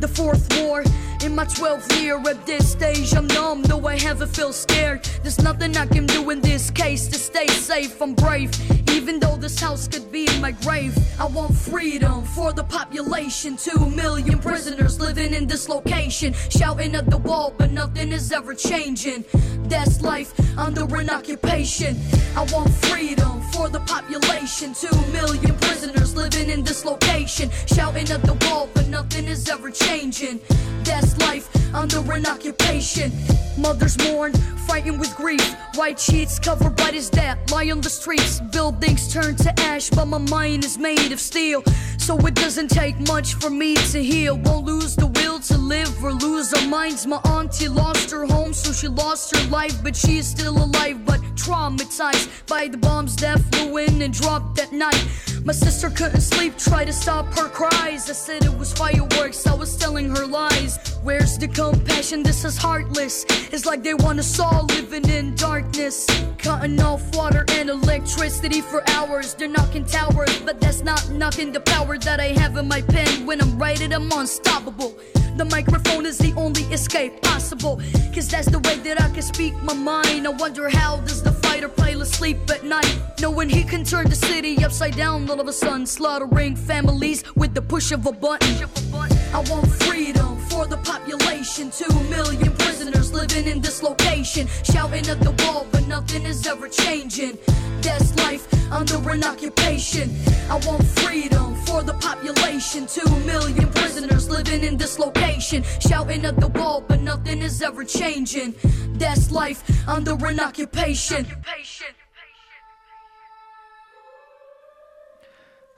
The 0.00 0.08
fourth 0.08 0.46
war 0.60 0.84
in 1.22 1.34
my 1.34 1.46
12th 1.46 2.02
year 2.02 2.18
at 2.28 2.44
this 2.44 2.72
stage, 2.72 3.14
I'm 3.14 3.26
numb, 3.28 3.62
though 3.62 3.86
I 3.86 3.98
haven't 3.98 4.36
feel 4.36 4.52
scared. 4.52 5.02
There's 5.22 5.40
nothing 5.40 5.74
I 5.78 5.86
can 5.86 6.04
do 6.04 6.28
in 6.28 6.42
this 6.42 6.70
case 6.70 7.08
to 7.08 7.18
stay 7.18 7.46
safe. 7.46 8.02
I'm 8.02 8.14
brave, 8.14 8.50
even 8.94 9.18
though 9.18 9.36
this 9.36 9.58
house 9.58 9.88
could 9.88 10.10
be 10.12 10.26
in 10.26 10.40
my 10.40 10.52
grave. 10.52 10.96
I 11.18 11.26
want 11.26 11.54
freedom 11.56 12.22
for 12.22 12.52
the 12.52 12.62
population. 12.62 13.56
Two 13.56 13.90
million 13.90 14.38
prisoners 14.38 15.00
living 15.00 15.34
in 15.34 15.46
this 15.46 15.68
location, 15.68 16.32
shouting 16.48 16.94
at 16.94 17.10
the 17.10 17.18
wall, 17.18 17.52
but 17.58 17.72
nothing 17.72 18.12
is 18.12 18.30
ever 18.30 18.54
changing. 18.54 19.24
That's 19.64 20.00
life 20.00 20.32
under 20.56 20.84
an 20.96 21.10
occupation. 21.10 21.96
I 22.36 22.44
want 22.52 22.70
freedom 22.86 23.42
for 23.52 23.68
the 23.68 23.80
population. 23.80 24.74
Two 24.74 24.96
million 25.12 25.56
prisoners 25.56 26.14
living 26.14 26.48
in 26.48 26.62
this 26.62 26.84
location, 26.84 27.50
shouting 27.66 28.08
at 28.10 28.22
the 28.22 28.34
wall, 28.46 28.68
but 28.74 28.86
nothing 28.88 29.26
is 29.26 29.48
ever 29.48 29.70
changing. 29.70 30.40
That's 30.84 31.16
life 31.18 31.48
under 31.74 32.00
an 32.12 32.26
occupation. 32.26 33.10
Mothers 33.58 33.96
mourn, 34.04 34.32
fighting 34.66 34.98
with 34.98 35.14
grief. 35.16 35.54
White 35.74 35.98
sheets 35.98 36.38
covered 36.38 36.76
by 36.76 36.90
his 36.92 37.08
dad 37.08 37.50
lie 37.50 37.70
on 37.70 37.80
the 37.80 37.90
streets. 37.90 38.40
Buildings 38.84 39.10
turn 39.10 39.34
to 39.36 39.60
ash, 39.60 39.88
but 39.88 40.04
my 40.04 40.18
mind 40.18 40.62
is 40.62 40.76
made 40.76 41.10
of 41.10 41.18
steel. 41.18 41.62
So 41.96 42.18
it 42.26 42.34
doesn't 42.34 42.68
take 42.68 43.00
much 43.08 43.32
for 43.32 43.48
me 43.48 43.76
to 43.76 44.04
heal. 44.04 44.36
Won't 44.36 44.66
lose 44.66 44.94
the 44.94 45.06
will 45.06 45.40
to 45.40 45.56
live 45.56 46.04
or 46.04 46.12
lose 46.12 46.52
our 46.52 46.68
minds. 46.68 47.06
My 47.06 47.16
auntie 47.24 47.68
lost 47.68 48.10
her 48.10 48.26
home, 48.26 48.52
so 48.52 48.72
she 48.72 48.88
lost 48.88 49.34
her 49.34 49.48
life, 49.48 49.82
but 49.82 49.96
she 49.96 50.18
is 50.18 50.28
still 50.28 50.58
alive, 50.62 51.02
but 51.06 51.22
traumatized 51.34 52.46
by 52.46 52.68
the 52.68 52.76
bombs 52.76 53.16
that 53.16 53.40
flew 53.52 53.78
in 53.78 54.02
and 54.02 54.12
dropped 54.12 54.56
that 54.56 54.70
night. 54.70 55.02
My 55.46 55.54
sister 55.54 55.88
couldn't 55.88 56.20
sleep, 56.20 56.58
tried 56.58 56.84
to 56.84 56.92
stop 56.92 57.24
her 57.38 57.48
cries. 57.48 58.10
I 58.10 58.12
said 58.12 58.44
it 58.44 58.58
was 58.58 58.74
fireworks, 58.74 59.46
I 59.46 59.54
was 59.54 59.78
telling 59.78 60.10
her 60.10 60.26
lies. 60.26 60.93
Where's 61.04 61.36
the 61.36 61.48
compassion? 61.48 62.22
This 62.22 62.46
is 62.46 62.56
heartless. 62.56 63.26
It's 63.52 63.66
like 63.66 63.82
they 63.82 63.92
want 63.92 64.18
us 64.20 64.40
all 64.40 64.64
living 64.64 65.06
in 65.10 65.34
darkness. 65.34 66.06
Cutting 66.38 66.80
off 66.80 67.14
water 67.14 67.44
and 67.50 67.68
electricity 67.68 68.62
for 68.62 68.82
hours. 68.88 69.34
They're 69.34 69.46
knocking 69.46 69.84
towers, 69.84 70.34
but 70.40 70.62
that's 70.62 70.82
not 70.82 71.10
knocking 71.10 71.52
the 71.52 71.60
power 71.60 71.98
that 71.98 72.20
I 72.20 72.28
have 72.40 72.56
in 72.56 72.68
my 72.68 72.80
pen. 72.80 73.26
When 73.26 73.42
I'm 73.42 73.58
writing, 73.58 73.92
I'm 73.92 74.10
unstoppable. 74.12 74.94
The 75.36 75.44
microphone 75.44 76.06
is 76.06 76.16
the 76.16 76.32
only 76.38 76.62
escape 76.72 77.20
possible. 77.20 77.82
Cause 78.14 78.30
that's 78.30 78.48
the 78.48 78.60
way 78.60 78.76
that 78.76 78.98
I 78.98 79.10
can 79.10 79.20
speak 79.20 79.52
my 79.62 79.74
mind. 79.74 80.26
I 80.26 80.30
wonder 80.30 80.70
how 80.70 81.00
does 81.00 81.22
the 81.22 81.32
fighter 81.32 81.68
pilot 81.68 82.06
sleep 82.06 82.38
at 82.48 82.64
night? 82.64 82.98
Knowing 83.20 83.50
he 83.50 83.62
can 83.62 83.84
turn 83.84 84.08
the 84.08 84.16
city 84.16 84.64
upside 84.64 84.96
down 84.96 85.28
all 85.28 85.38
of 85.38 85.48
a 85.48 85.52
sudden, 85.52 85.84
slaughtering 85.84 86.56
families 86.56 87.24
with 87.36 87.52
the 87.52 87.60
push 87.60 87.92
of 87.92 88.06
a 88.06 88.12
button. 88.12 89.23
I 89.34 89.40
want 89.50 89.66
freedom 89.82 90.38
for 90.46 90.64
the 90.64 90.76
population. 90.76 91.68
Two 91.68 91.92
million 92.04 92.52
prisoners 92.52 93.12
living 93.12 93.48
in 93.48 93.60
this 93.60 93.82
location. 93.82 94.46
Shouting 94.62 95.08
at 95.08 95.18
the 95.18 95.32
wall, 95.42 95.66
but 95.72 95.88
nothing 95.88 96.24
is 96.24 96.46
ever 96.46 96.68
changing. 96.68 97.36
That's 97.80 98.14
life 98.18 98.46
under 98.72 98.96
an 99.10 99.24
occupation. 99.24 100.14
I 100.48 100.60
want 100.64 100.84
freedom 100.84 101.56
for 101.66 101.82
the 101.82 101.94
population. 101.94 102.86
Two 102.86 103.10
million 103.26 103.68
prisoners 103.70 104.30
living 104.30 104.62
in 104.62 104.76
this 104.76 105.00
location. 105.00 105.64
Shouting 105.80 106.24
at 106.24 106.38
the 106.38 106.48
wall, 106.48 106.84
but 106.86 107.00
nothing 107.00 107.42
is 107.42 107.60
ever 107.60 107.82
changing. 107.82 108.54
That's 108.92 109.32
life 109.32 109.64
under 109.88 110.14
an 110.26 110.38
occupation. 110.38 111.26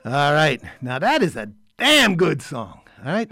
All 0.05 0.33
right. 0.33 0.61
Now 0.79 0.99
that 0.99 1.23
is 1.23 1.35
a 1.35 1.49
damn 1.79 2.17
good 2.17 2.43
song. 2.43 2.81
All 3.03 3.11
right 3.13 3.31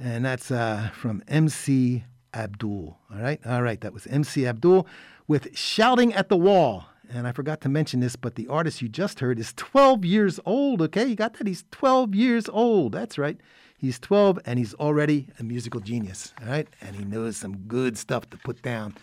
and 0.00 0.24
that's 0.24 0.50
uh, 0.50 0.90
from 0.94 1.22
MC 1.28 2.04
Abdul. 2.32 2.98
All 3.12 3.20
right, 3.20 3.40
all 3.46 3.62
right, 3.62 3.80
that 3.80 3.92
was 3.92 4.06
MC 4.06 4.46
Abdul 4.46 4.86
with 5.28 5.56
"Shouting 5.56 6.12
at 6.14 6.28
the 6.28 6.36
Wall." 6.36 6.86
And 7.12 7.26
I 7.26 7.32
forgot 7.32 7.60
to 7.62 7.68
mention 7.68 7.98
this, 7.98 8.14
but 8.14 8.36
the 8.36 8.46
artist 8.46 8.80
you 8.80 8.88
just 8.88 9.18
heard 9.18 9.40
is 9.40 9.52
12 9.56 10.04
years 10.04 10.38
old. 10.46 10.80
Okay, 10.80 11.06
you 11.06 11.16
got 11.16 11.34
that? 11.34 11.46
He's 11.48 11.64
12 11.72 12.14
years 12.14 12.48
old. 12.48 12.92
That's 12.92 13.18
right. 13.18 13.36
He's 13.76 13.98
12 13.98 14.38
and 14.46 14.60
he's 14.60 14.74
already 14.74 15.26
a 15.40 15.42
musical 15.42 15.80
genius. 15.80 16.32
All 16.40 16.48
right, 16.48 16.68
and 16.80 16.94
he 16.94 17.04
knows 17.04 17.36
some 17.36 17.56
good 17.66 17.98
stuff 17.98 18.30
to 18.30 18.36
put 18.36 18.62
down 18.62 18.94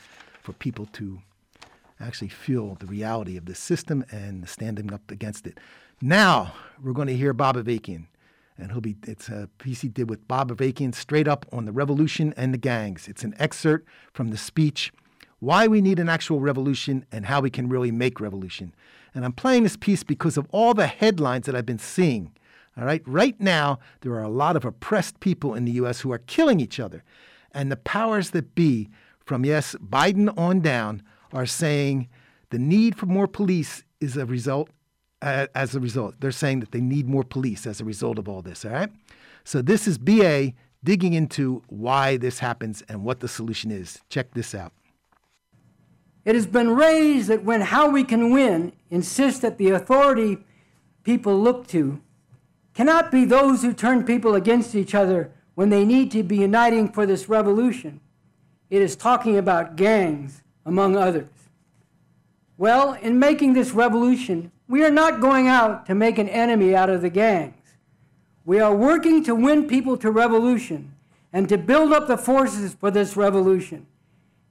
for 0.41 0.53
people 0.53 0.85
to 0.93 1.19
actually 1.99 2.29
feel 2.29 2.75
the 2.75 2.85
reality 2.85 3.35
of 3.35 3.45
the 3.45 3.55
system 3.55 4.05
and 4.09 4.47
standing 4.47 4.93
up 4.93 5.11
against 5.11 5.45
it. 5.45 5.59
Now 6.01 6.53
we're 6.81 6.93
going 6.93 7.07
to 7.07 7.17
hear 7.17 7.33
Bob 7.33 7.57
Avakian 7.57 8.05
and 8.57 8.71
he'll 8.71 8.81
be 8.81 8.95
it's 9.05 9.29
a 9.29 9.49
piece 9.57 9.81
he 9.81 9.89
did 9.89 10.09
with 10.09 10.27
Bob 10.27 10.51
Avakian 10.51 10.93
straight 10.93 11.27
up 11.27 11.45
on 11.51 11.65
the 11.65 11.71
revolution 11.71 12.33
and 12.37 12.53
the 12.53 12.57
gangs. 12.57 13.07
It's 13.07 13.23
an 13.23 13.35
excerpt 13.37 13.87
from 14.13 14.29
the 14.29 14.37
speech 14.37 14.91
why 15.39 15.67
we 15.67 15.81
need 15.81 15.99
an 15.99 16.09
actual 16.09 16.39
revolution 16.39 17.05
and 17.11 17.25
how 17.25 17.41
we 17.41 17.49
can 17.49 17.69
really 17.69 17.91
make 17.91 18.19
revolution. 18.19 18.73
And 19.13 19.23
I'm 19.23 19.33
playing 19.33 19.63
this 19.63 19.77
piece 19.77 20.03
because 20.03 20.37
of 20.37 20.47
all 20.51 20.73
the 20.73 20.87
headlines 20.87 21.45
that 21.45 21.55
I've 21.55 21.65
been 21.65 21.79
seeing. 21.79 22.31
All 22.77 22.85
right, 22.85 23.01
right 23.05 23.39
now 23.39 23.79
there 24.01 24.13
are 24.13 24.23
a 24.23 24.29
lot 24.29 24.55
of 24.55 24.65
oppressed 24.65 25.19
people 25.19 25.53
in 25.53 25.65
the 25.65 25.73
US 25.73 26.01
who 26.01 26.11
are 26.11 26.19
killing 26.19 26.59
each 26.59 26.79
other. 26.79 27.03
And 27.51 27.71
the 27.71 27.77
powers 27.77 28.31
that 28.31 28.55
be 28.55 28.89
from 29.25 29.45
yes, 29.45 29.75
Biden 29.75 30.35
on 30.37 30.61
down 30.61 31.03
are 31.33 31.45
saying 31.45 32.07
the 32.49 32.59
need 32.59 32.95
for 32.95 33.07
more 33.07 33.27
police 33.27 33.83
is 33.99 34.15
a 34.15 34.25
result 34.25 34.69
uh, 35.21 35.47
as 35.55 35.75
a 35.75 35.79
result. 35.79 36.15
They're 36.19 36.31
saying 36.31 36.59
that 36.61 36.71
they 36.71 36.81
need 36.81 37.07
more 37.07 37.23
police 37.23 37.65
as 37.65 37.81
a 37.81 37.85
result 37.85 38.19
of 38.19 38.27
all 38.29 38.41
this, 38.41 38.65
all 38.65 38.71
right? 38.71 38.89
So 39.43 39.61
this 39.61 39.87
is 39.87 39.97
BA 39.97 40.53
digging 40.83 41.13
into 41.13 41.63
why 41.67 42.17
this 42.17 42.39
happens 42.39 42.83
and 42.87 43.03
what 43.03 43.19
the 43.19 43.27
solution 43.27 43.71
is. 43.71 43.99
Check 44.09 44.33
this 44.33 44.53
out. 44.53 44.73
It 46.25 46.35
has 46.35 46.45
been 46.45 46.75
raised 46.75 47.29
that 47.29 47.43
when 47.43 47.61
How 47.61 47.89
We 47.89 48.03
Can 48.03 48.31
Win 48.31 48.73
insists 48.89 49.39
that 49.39 49.57
the 49.57 49.69
authority 49.69 50.39
people 51.03 51.39
look 51.39 51.67
to 51.67 52.01
cannot 52.73 53.11
be 53.11 53.23
those 53.23 53.61
who 53.63 53.73
turn 53.73 54.03
people 54.03 54.35
against 54.35 54.75
each 54.75 54.93
other 54.93 55.31
when 55.55 55.69
they 55.69 55.85
need 55.85 56.11
to 56.11 56.21
be 56.23 56.37
uniting 56.37 56.91
for 56.91 57.05
this 57.05 57.29
revolution, 57.29 58.01
it 58.69 58.81
is 58.81 58.95
talking 58.95 59.37
about 59.37 59.77
gangs, 59.77 60.43
among 60.65 60.97
others. 60.97 61.29
Well, 62.57 62.93
in 62.93 63.17
making 63.17 63.53
this 63.53 63.71
revolution, 63.71 64.51
we 64.67 64.83
are 64.83 64.91
not 64.91 65.21
going 65.21 65.47
out 65.47 65.85
to 65.85 65.95
make 65.95 66.17
an 66.17 66.27
enemy 66.27 66.75
out 66.75 66.89
of 66.89 67.01
the 67.01 67.09
gangs. 67.09 67.53
We 68.45 68.59
are 68.59 68.75
working 68.75 69.23
to 69.25 69.35
win 69.35 69.67
people 69.67 69.97
to 69.97 70.11
revolution 70.11 70.93
and 71.31 71.47
to 71.49 71.57
build 71.57 71.93
up 71.93 72.07
the 72.07 72.17
forces 72.17 72.73
for 72.73 72.91
this 72.91 73.15
revolution, 73.17 73.85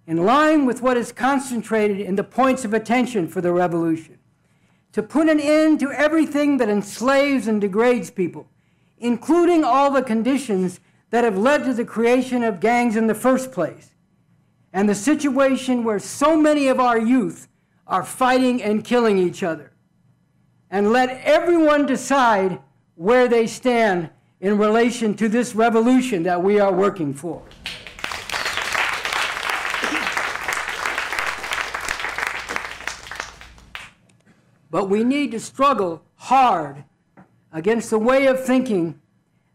in 0.07 0.25
line 0.25 0.67
with 0.67 0.83
what 0.83 0.97
is 0.97 1.13
concentrated 1.13 2.01
in 2.01 2.17
the 2.17 2.25
points 2.25 2.65
of 2.65 2.73
attention 2.75 3.29
for 3.29 3.41
the 3.41 3.53
revolution, 3.53 4.19
to 4.93 5.03
put 5.03 5.29
an 5.29 5.41
end 5.41 5.81
to 5.81 5.93
everything 5.93 6.59
that 6.59 6.69
enslaves 6.69 7.49
and 7.49 7.61
degrades 7.61 8.11
people, 8.11 8.47
including 8.99 9.65
all 9.65 9.91
the 9.91 10.03
conditions 10.03 10.81
that 11.11 11.25
have 11.25 11.37
led 11.37 11.65
to 11.65 11.75
the 11.75 11.85
creation 11.85 12.43
of 12.43 12.61
gangs 12.61 12.97
in 12.97 13.07
the 13.07 13.15
first 13.15 13.53
place, 13.53 13.95
and 14.73 14.89
the 14.89 14.95
situation 14.95 15.85
where 15.85 15.99
so 15.99 16.37
many 16.37 16.69
of 16.69 16.81
our 16.81 16.99
youth 16.99 17.49
are 17.87 18.05
fighting 18.05 18.63
and 18.63 18.85
killing 18.85 19.17
each 19.19 19.43
other. 19.43 19.73
And 20.71 20.93
let 20.93 21.21
everyone 21.25 21.87
decide 21.87 22.61
where 22.97 23.29
they 23.29 23.47
stand 23.47 24.11
in 24.41 24.59
relation 24.59 25.15
to 25.15 25.29
this 25.29 25.55
revolution 25.55 26.23
that 26.25 26.43
we 26.43 26.59
are 26.59 26.73
working 26.73 27.15
for. 27.15 27.43
But 34.71 34.91
we 34.91 35.05
need 35.05 35.31
to 35.31 35.41
struggle 35.41 36.03
hard 36.17 36.85
against 37.53 37.91
the 37.91 37.99
way 37.99 38.27
of 38.27 38.45
thinking 38.45 39.01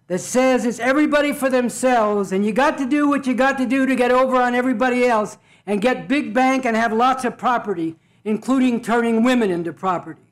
that 0.07 0.19
says 0.19 0.65
it's 0.65 0.79
everybody 0.79 1.31
for 1.31 1.49
themselves 1.49 2.31
and 2.31 2.45
you 2.45 2.51
got 2.51 2.77
to 2.77 2.85
do 2.85 3.07
what 3.07 3.27
you 3.27 3.33
got 3.33 3.57
to 3.57 3.65
do 3.65 3.85
to 3.85 3.95
get 3.95 4.11
over 4.11 4.37
on 4.37 4.55
everybody 4.55 5.05
else 5.05 5.37
and 5.65 5.81
get 5.81 6.07
big 6.07 6.33
bank 6.33 6.65
and 6.65 6.75
have 6.75 6.91
lots 6.91 7.23
of 7.23 7.37
property, 7.37 7.95
including 8.23 8.81
turning 8.81 9.23
women 9.23 9.51
into 9.51 9.71
property. 9.71 10.30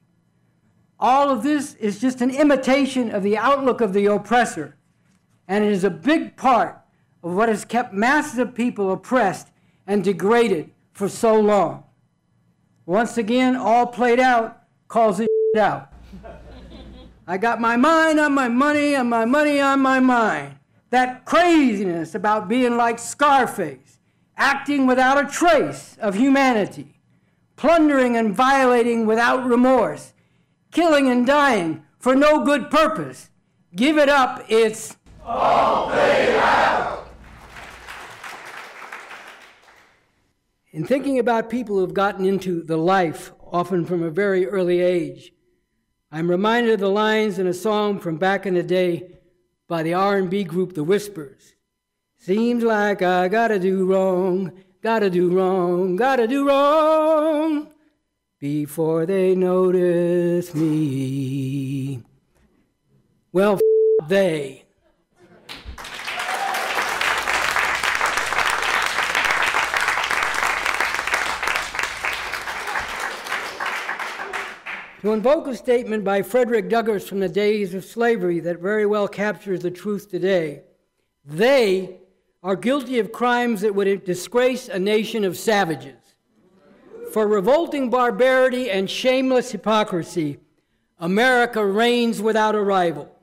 All 0.99 1.29
of 1.29 1.43
this 1.43 1.75
is 1.75 2.01
just 2.01 2.19
an 2.21 2.29
imitation 2.29 3.09
of 3.09 3.23
the 3.23 3.38
outlook 3.38 3.79
of 3.79 3.93
the 3.93 4.07
oppressor, 4.07 4.75
and 5.47 5.63
it 5.63 5.71
is 5.71 5.83
a 5.85 5.89
big 5.89 6.35
part 6.35 6.81
of 7.23 7.33
what 7.33 7.47
has 7.49 7.63
kept 7.63 7.93
masses 7.93 8.39
of 8.39 8.53
people 8.53 8.91
oppressed 8.91 9.47
and 9.88 10.03
degraded 10.03 10.71
for 10.91 11.07
so 11.07 11.39
long. 11.39 11.85
Once 12.85 13.17
again, 13.17 13.55
all 13.55 13.85
played 13.85 14.19
out 14.19 14.59
calls 14.89 15.19
it 15.19 15.29
out. 15.57 15.93
I 17.25 17.38
got 17.38 17.62
my 17.62 17.77
mind 17.77 18.19
on 18.19 18.33
my 18.33 18.47
money 18.47 18.95
and 18.95 19.09
my 19.09 19.23
money 19.23 19.62
on 19.62 19.79
my 19.79 19.99
mind. 19.99 20.55
That 20.89 21.25
craziness 21.25 22.15
about 22.15 22.49
being 22.49 22.75
like 22.75 22.97
Scarface, 22.97 23.99
acting 24.35 24.88
without 24.88 25.23
a 25.23 25.29
trace 25.29 25.95
of 26.01 26.15
humanity, 26.15 26.99
plundering 27.55 28.17
and 28.17 28.35
violating 28.35 29.05
without 29.05 29.45
remorse, 29.45 30.13
killing 30.71 31.10
and 31.10 31.25
dying 31.25 31.84
for 31.99 32.15
no 32.15 32.43
good 32.43 32.69
purpose. 32.69 33.29
Give 33.75 33.97
it 33.97 34.10
up, 34.10 34.45
it's 34.49 34.97
all 35.23 35.89
played 35.89 36.36
out. 36.36 37.08
In 40.71 40.86
thinking 40.86 41.19
about 41.19 41.49
people 41.49 41.77
who've 41.77 41.93
gotten 41.93 42.25
into 42.25 42.63
the 42.63 42.77
life, 42.77 43.32
often 43.51 43.86
from 43.86 44.03
a 44.03 44.10
very 44.10 44.47
early 44.47 44.82
age, 44.82 45.34
I'm 46.12 46.29
reminded 46.29 46.73
of 46.73 46.79
the 46.79 46.89
lines 46.89 47.38
in 47.38 47.47
a 47.47 47.53
song 47.53 47.99
from 47.99 48.17
back 48.17 48.45
in 48.45 48.55
the 48.55 48.63
day 48.63 49.19
by 49.67 49.84
the 49.84 49.93
R&B 49.93 50.43
group 50.45 50.73
The 50.73 50.84
Whispers. 50.84 51.55
Seems 52.17 52.63
like 52.63 53.01
I 53.01 53.27
gotta 53.27 53.60
do 53.60 53.86
wrong, 53.86 54.51
gotta 54.82 55.10
do 55.10 55.29
wrong, 55.29 55.95
gotta 55.95 56.27
do 56.27 56.47
wrong 56.47 57.71
before 58.39 59.06
they 59.06 59.36
notice 59.36 60.56
me. 60.56 62.02
Well, 63.34 63.56
f- 63.56 64.08
they. 64.08 64.65
To 75.02 75.13
invoke 75.13 75.47
a 75.47 75.56
statement 75.56 76.04
by 76.04 76.21
Frederick 76.21 76.69
Douglass 76.69 77.08
from 77.08 77.19
the 77.19 77.30
days 77.30 77.73
of 77.73 77.86
slavery 77.86 78.39
that 78.41 78.60
very 78.60 78.86
well 78.86 79.08
captures 79.08 79.62
the 79.62 79.71
truth 79.71 80.10
today, 80.10 80.63
they 81.23 81.99
are 82.43 82.56
guilty 82.56 82.99
of 82.99 83.12
crimes 83.12 83.62
that 83.62 83.75
would 83.75 84.04
disgrace 84.06 84.67
a 84.67 84.80
nation 84.80 85.23
of 85.23 85.38
savages 85.38 85.98
for 87.11 87.27
revolting 87.27 87.89
barbarity 87.89 88.69
and 88.69 88.89
shameless 88.89 89.51
hypocrisy, 89.51 90.39
America 90.99 91.65
reigns 91.65 92.21
without 92.21 92.55
a 92.55 92.61
rival. 92.61 93.15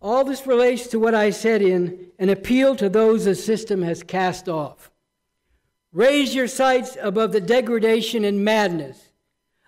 All 0.00 0.24
this 0.24 0.46
relates 0.46 0.86
to 0.88 0.98
what 0.98 1.14
I 1.14 1.30
said 1.30 1.60
in 1.60 2.06
an 2.18 2.28
appeal 2.28 2.74
to 2.76 2.88
those 2.88 3.24
the 3.24 3.34
system 3.34 3.82
has 3.82 4.02
cast 4.02 4.48
off. 4.48 4.90
Raise 5.92 6.34
your 6.34 6.46
sights 6.46 6.96
above 7.00 7.32
the 7.32 7.40
degradation 7.40 8.24
and 8.24 8.44
madness, 8.44 9.12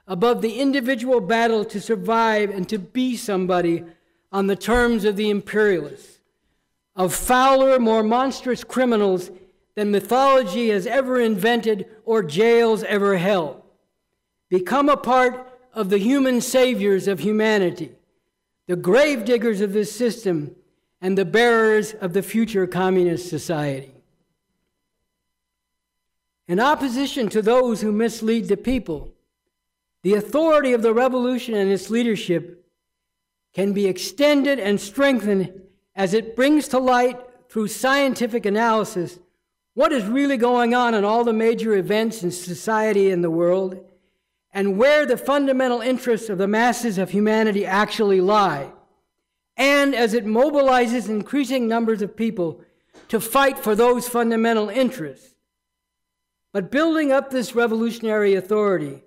above 0.06 0.40
the 0.40 0.60
individual 0.60 1.20
battle 1.20 1.64
to 1.66 1.80
survive 1.80 2.50
and 2.50 2.68
to 2.68 2.78
be 2.78 3.16
somebody 3.16 3.84
on 4.30 4.46
the 4.46 4.56
terms 4.56 5.04
of 5.04 5.16
the 5.16 5.28
imperialists, 5.28 6.20
of 6.96 7.14
fouler, 7.14 7.78
more 7.78 8.02
monstrous 8.02 8.64
criminals 8.64 9.30
than 9.74 9.90
mythology 9.90 10.68
has 10.68 10.86
ever 10.86 11.20
invented 11.20 11.86
or 12.04 12.22
jails 12.22 12.82
ever 12.84 13.16
held. 13.16 13.62
Become 14.48 14.88
a 14.88 14.96
part 14.96 15.48
of 15.72 15.88
the 15.88 15.98
human 15.98 16.40
saviors 16.40 17.08
of 17.08 17.20
humanity, 17.20 17.92
the 18.66 18.76
gravediggers 18.76 19.60
of 19.60 19.72
this 19.72 19.94
system, 19.94 20.54
and 21.00 21.16
the 21.16 21.24
bearers 21.24 21.94
of 21.94 22.12
the 22.12 22.22
future 22.22 22.66
communist 22.66 23.28
society. 23.28 23.92
In 26.46 26.60
opposition 26.60 27.28
to 27.30 27.40
those 27.40 27.80
who 27.80 27.92
mislead 27.92 28.48
the 28.48 28.56
people, 28.56 29.14
the 30.02 30.14
authority 30.14 30.72
of 30.72 30.82
the 30.82 30.92
revolution 30.92 31.54
and 31.54 31.70
its 31.70 31.88
leadership 31.88 32.66
can 33.54 33.72
be 33.72 33.86
extended 33.86 34.58
and 34.58 34.80
strengthened 34.80 35.62
as 35.94 36.14
it 36.14 36.36
brings 36.36 36.68
to 36.68 36.78
light 36.78 37.18
through 37.48 37.68
scientific 37.68 38.44
analysis 38.44 39.18
what 39.74 39.92
is 39.92 40.04
really 40.04 40.36
going 40.36 40.74
on 40.74 40.94
in 40.94 41.04
all 41.04 41.24
the 41.24 41.32
major 41.32 41.74
events 41.74 42.22
in 42.22 42.30
society 42.30 43.10
and 43.10 43.24
the 43.24 43.30
world, 43.30 43.78
and 44.52 44.76
where 44.76 45.06
the 45.06 45.16
fundamental 45.16 45.80
interests 45.80 46.28
of 46.28 46.38
the 46.38 46.48
masses 46.48 46.98
of 46.98 47.10
humanity 47.10 47.64
actually 47.64 48.20
lie, 48.20 48.70
and 49.56 49.94
as 49.94 50.12
it 50.12 50.26
mobilizes 50.26 51.08
increasing 51.08 51.66
numbers 51.66 52.02
of 52.02 52.16
people 52.16 52.62
to 53.08 53.18
fight 53.20 53.58
for 53.58 53.74
those 53.74 54.08
fundamental 54.08 54.68
interests. 54.68 55.34
But 56.52 56.70
building 56.70 57.10
up 57.10 57.30
this 57.30 57.54
revolutionary 57.54 58.34
authority 58.34 59.02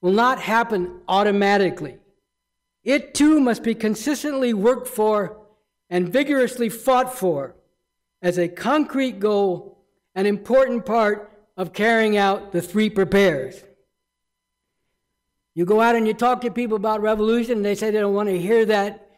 will 0.00 0.12
not 0.12 0.40
happen 0.40 1.00
automatically. 1.06 1.98
It 2.82 3.14
too 3.14 3.38
must 3.38 3.62
be 3.62 3.76
consistently 3.76 4.52
worked 4.52 4.88
for 4.88 5.38
and 5.88 6.08
vigorously 6.08 6.68
fought 6.68 7.16
for 7.16 7.54
as 8.20 8.36
a 8.36 8.48
concrete 8.48 9.20
goal 9.20 9.78
an 10.14 10.26
important 10.26 10.84
part 10.84 11.30
of 11.56 11.72
carrying 11.72 12.16
out 12.16 12.52
the 12.52 12.60
three 12.60 12.90
prepares. 12.90 13.62
You 15.54 15.64
go 15.64 15.80
out 15.80 15.96
and 15.96 16.06
you 16.06 16.14
talk 16.14 16.40
to 16.42 16.50
people 16.50 16.76
about 16.76 17.02
revolution, 17.02 17.62
they 17.62 17.74
say 17.74 17.90
they 17.90 18.00
don't 18.00 18.14
want 18.14 18.28
to 18.28 18.38
hear 18.38 18.64
that. 18.66 19.10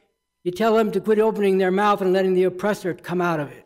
You 0.43 0.51
tell 0.51 0.75
them 0.77 0.91
to 0.93 1.01
quit 1.01 1.19
opening 1.19 1.59
their 1.59 1.71
mouth 1.71 2.01
and 2.01 2.13
letting 2.13 2.35
the 2.35 2.45
oppressor 2.45 2.93
come 2.93 3.21
out 3.21 3.41
of 3.41 3.51
it. 3.51 3.61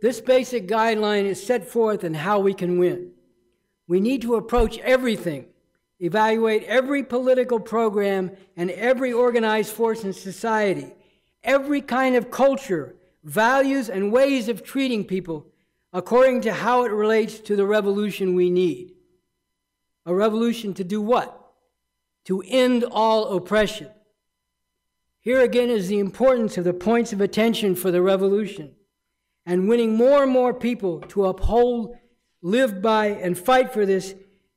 this 0.00 0.20
basic 0.20 0.68
guideline 0.68 1.24
is 1.24 1.44
set 1.44 1.66
forth 1.66 2.04
in 2.04 2.12
how 2.12 2.40
we 2.40 2.52
can 2.52 2.78
win. 2.78 3.12
We 3.92 4.00
need 4.00 4.22
to 4.22 4.36
approach 4.36 4.78
everything, 4.78 5.48
evaluate 6.00 6.62
every 6.62 7.02
political 7.02 7.60
program 7.60 8.30
and 8.56 8.70
every 8.70 9.12
organized 9.12 9.70
force 9.70 10.02
in 10.02 10.14
society, 10.14 10.94
every 11.44 11.82
kind 11.82 12.16
of 12.16 12.30
culture, 12.30 12.96
values, 13.22 13.90
and 13.90 14.10
ways 14.10 14.48
of 14.48 14.64
treating 14.64 15.04
people 15.04 15.46
according 15.92 16.40
to 16.40 16.54
how 16.54 16.86
it 16.86 16.90
relates 16.90 17.38
to 17.40 17.54
the 17.54 17.66
revolution 17.66 18.34
we 18.34 18.48
need. 18.48 18.94
A 20.06 20.14
revolution 20.14 20.72
to 20.72 20.84
do 20.84 21.02
what? 21.02 21.52
To 22.24 22.42
end 22.48 22.84
all 22.90 23.36
oppression. 23.36 23.90
Here 25.20 25.42
again 25.42 25.68
is 25.68 25.88
the 25.88 25.98
importance 25.98 26.56
of 26.56 26.64
the 26.64 26.72
points 26.72 27.12
of 27.12 27.20
attention 27.20 27.74
for 27.74 27.90
the 27.90 28.00
revolution. 28.00 28.74
and 29.44 29.68
winning 29.68 29.94
more 29.96 30.22
and 30.22 30.32
more 30.32 30.54
people 30.54 31.00
to 31.00 31.26
uphold, 31.26 31.96
live 32.42 32.82
by, 32.82 33.06
and 33.06 33.38
fight 33.38 33.72
for 33.72 33.86
this 33.86 34.14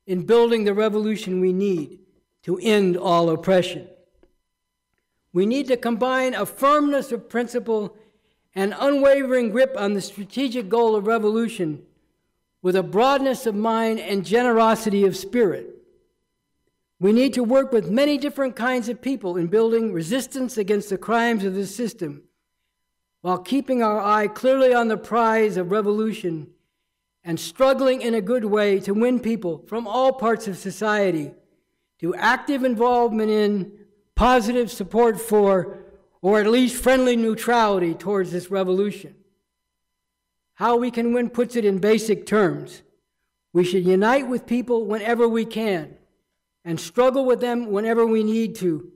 in 0.08 0.26
building 0.26 0.64
the 0.64 0.74
revolution 0.74 1.40
we 1.40 1.54
need 1.54 2.00
to 2.44 2.60
end 2.60 2.98
all 2.98 3.30
oppression. 3.30 3.88
We 5.32 5.46
need 5.46 5.68
to 5.68 5.78
combine 5.78 6.34
a 6.34 6.46
firmness 6.46 7.12
of 7.12 7.30
principle 7.30 7.96
and 8.54 8.76
unwavering 8.80 9.50
grip 9.52 9.76
on 9.78 9.94
the 9.94 10.02
strategic 10.02 10.70
goal 10.70 10.96
of 10.96 11.08
revolution 11.08 11.84
with 12.62 12.76
a 12.76 12.84
broadness 12.84 13.46
of 13.46 13.54
mind 13.54 14.00
and 14.00 14.26
generosity 14.26 15.06
of 15.06 15.16
spirit. 15.16 15.76
We 17.00 17.12
need 17.12 17.34
to 17.34 17.44
work 17.44 17.72
with 17.72 17.92
many 17.92 18.18
different 18.18 18.56
kinds 18.56 18.88
of 18.88 19.02
people 19.02 19.38
in 19.38 19.48
building 19.48 19.92
resistance 19.92 20.58
against 20.58 20.90
the 20.90 20.98
crimes 20.98 21.44
of 21.44 21.54
the 21.54 21.68
system 21.68 22.24
while 23.22 23.38
keeping 23.40 23.84
our 23.84 24.00
eye 24.00 24.28
clearly 24.28 24.74
on 24.74 24.88
the 24.88 24.98
prize 24.98 25.58
of 25.58 25.72
revolution 25.72 26.48
and 27.26 27.40
struggling 27.40 28.02
in 28.02 28.14
a 28.14 28.22
good 28.22 28.46
way 28.46 28.80
to 28.80 28.94
win 28.94 29.20
people 29.20 29.64
from 29.68 29.88
all 29.88 30.14
parts 30.14 30.48
of 30.48 30.56
society 30.56 31.32
to 32.00 32.14
active 32.16 32.64
involvement 32.64 33.32
in, 33.32 33.72
positive 34.14 34.72
support 34.72 35.20
for, 35.20 35.80
or 36.22 36.40
at 36.40 36.48
least 36.48 36.82
friendly 36.82 37.16
neutrality 37.16 37.96
towards 37.96 38.32
this 38.32 38.52
revolution. 38.52 39.16
How 40.54 40.78
we 40.78 40.92
can 40.92 41.14
win 41.14 41.30
puts 41.30 41.56
it 41.56 41.66
in 41.66 41.80
basic 41.80 42.26
terms. 42.26 42.84
We 43.52 43.66
should 43.66 43.86
unite 43.86 44.28
with 44.28 44.46
people 44.46 44.86
whenever 44.86 45.28
we 45.28 45.46
can 45.46 45.96
and 46.64 46.80
struggle 46.80 47.26
with 47.26 47.42
them 47.42 47.72
whenever 47.72 48.06
we 48.06 48.24
need 48.24 48.56
to 48.56 48.92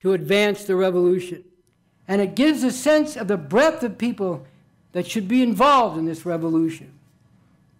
to 0.00 0.12
advance 0.12 0.64
the 0.64 0.76
revolution. 0.76 1.44
And 2.08 2.20
it 2.20 2.34
gives 2.34 2.62
a 2.62 2.72
sense 2.72 3.16
of 3.16 3.28
the 3.28 3.36
breadth 3.36 3.82
of 3.82 3.98
people 3.98 4.46
that 4.92 5.06
should 5.06 5.28
be 5.28 5.42
involved 5.42 5.96
in 5.98 6.04
this 6.04 6.26
revolution. 6.26 6.92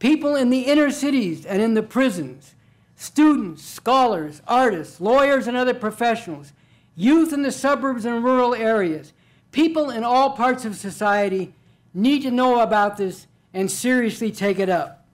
People 0.03 0.35
in 0.35 0.51
the 0.51 0.63
inner 0.63 0.91
cities 0.91 1.47
and 1.47 1.63
in 1.63 1.75
the 1.75 1.83
prisons, 1.83 2.57
students, 2.97 3.63
scholars, 3.63 4.43
artists, 4.49 5.01
lawyers, 5.01 5.47
and 5.47 5.57
other 5.57 5.75
professionals, 5.75 6.53
youth 6.97 7.33
in 7.33 7.43
the 7.43 7.53
suburbs 7.53 8.05
and 8.05 8.25
rural 8.25 8.53
areas, 8.53 9.13
people 9.53 9.91
in 9.91 10.03
all 10.03 10.31
parts 10.31 10.65
of 10.65 10.75
society 10.75 11.55
need 11.95 12.21
to 12.23 12.33
know 12.33 12.59
about 12.59 12.97
this 12.97 13.29
and 13.55 13.71
seriously 13.71 14.33
take 14.33 14.59
it 14.59 14.69
up. 14.69 15.07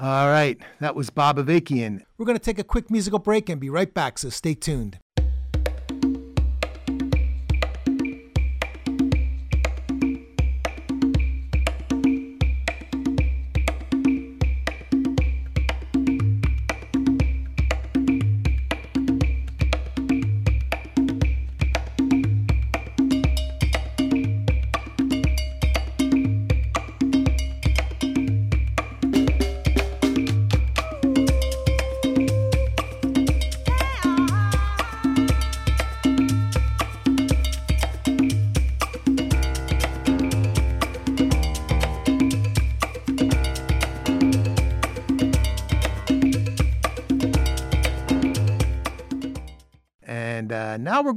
All 0.00 0.28
right, 0.28 0.58
that 0.80 0.94
was 0.94 1.10
Bob 1.10 1.36
Avakian. 1.36 2.00
We're 2.16 2.24
going 2.24 2.38
to 2.38 2.42
take 2.42 2.58
a 2.58 2.64
quick 2.64 2.90
musical 2.90 3.18
break 3.18 3.50
and 3.50 3.60
be 3.60 3.68
right 3.68 3.92
back, 3.92 4.16
so 4.16 4.30
stay 4.30 4.54
tuned. 4.54 4.98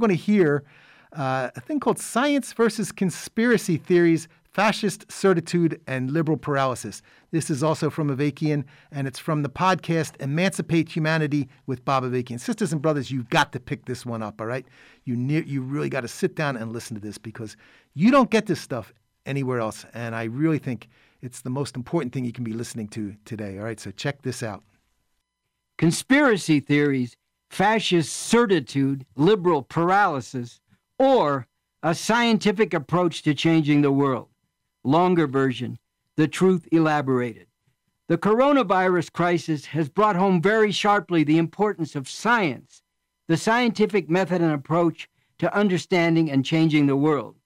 Going 0.02 0.16
to 0.18 0.22
hear 0.22 0.64
uh, 1.12 1.50
a 1.54 1.60
thing 1.60 1.78
called 1.78 1.98
Science 1.98 2.52
versus 2.52 2.90
Conspiracy 2.90 3.76
Theories 3.76 4.26
Fascist 4.52 5.10
Certitude 5.10 5.80
and 5.86 6.10
Liberal 6.10 6.36
Paralysis. 6.36 7.02
This 7.30 7.48
is 7.48 7.62
also 7.62 7.88
from 7.88 8.14
Avakian, 8.14 8.64
and 8.90 9.06
it's 9.06 9.20
from 9.20 9.42
the 9.42 9.48
podcast 9.48 10.20
Emancipate 10.20 10.90
Humanity 10.90 11.48
with 11.66 11.84
Bob 11.84 12.02
Avakian. 12.02 12.40
Sisters 12.40 12.72
and 12.72 12.82
brothers, 12.82 13.12
you've 13.12 13.30
got 13.30 13.52
to 13.52 13.60
pick 13.60 13.86
this 13.86 14.04
one 14.04 14.22
up, 14.22 14.40
all 14.40 14.46
right? 14.48 14.66
You, 15.04 15.16
ne- 15.16 15.44
you 15.44 15.62
really 15.62 15.88
got 15.88 16.00
to 16.00 16.08
sit 16.08 16.34
down 16.34 16.56
and 16.56 16.72
listen 16.72 16.96
to 16.96 17.00
this 17.00 17.16
because 17.16 17.56
you 17.94 18.10
don't 18.10 18.30
get 18.30 18.46
this 18.46 18.60
stuff 18.60 18.92
anywhere 19.24 19.60
else. 19.60 19.86
And 19.94 20.16
I 20.16 20.24
really 20.24 20.58
think 20.58 20.88
it's 21.22 21.42
the 21.42 21.50
most 21.50 21.76
important 21.76 22.12
thing 22.12 22.24
you 22.24 22.32
can 22.32 22.44
be 22.44 22.52
listening 22.52 22.88
to 22.88 23.14
today, 23.24 23.56
all 23.58 23.64
right? 23.64 23.78
So 23.78 23.92
check 23.92 24.22
this 24.22 24.42
out. 24.42 24.64
Conspiracy 25.78 26.58
theories 26.58 27.16
fascist 27.52 28.16
certitude, 28.16 29.04
liberal 29.14 29.62
paralysis, 29.62 30.58
or 30.98 31.46
a 31.82 31.94
scientific 31.94 32.72
approach 32.72 33.22
to 33.22 33.34
changing 33.34 33.82
the 33.82 33.92
world. 33.92 34.28
Longer 34.84 35.26
version, 35.26 35.78
the 36.16 36.26
truth 36.26 36.66
elaborated. 36.72 37.46
The 38.08 38.16
coronavirus 38.16 39.12
crisis 39.12 39.66
has 39.66 39.90
brought 39.90 40.16
home 40.16 40.40
very 40.40 40.72
sharply 40.72 41.24
the 41.24 41.36
importance 41.36 41.94
of 41.94 42.08
science, 42.08 42.82
the 43.28 43.36
scientific 43.36 44.08
method 44.08 44.40
and 44.40 44.52
approach 44.52 45.10
to 45.38 45.54
understanding 45.54 46.30
and 46.30 46.46
changing 46.46 46.86
the 46.86 46.96
world. 46.96 47.36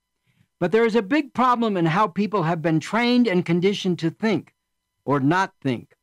But 0.61 0.71
there 0.71 0.87
is 0.87 0.95
a 0.95 1.03
big 1.03 1.35
problem 1.35 1.77
in 1.77 1.85
how 1.85 2.07
people 2.07 2.45
have 2.45 2.63
been 2.63 2.79
trained 2.79 3.27
and 3.27 3.45
conditioned 3.45 3.99
to 3.99 4.11
think 4.11 4.55
or 5.05 5.19
not 5.19 5.53
think. 5.61 5.96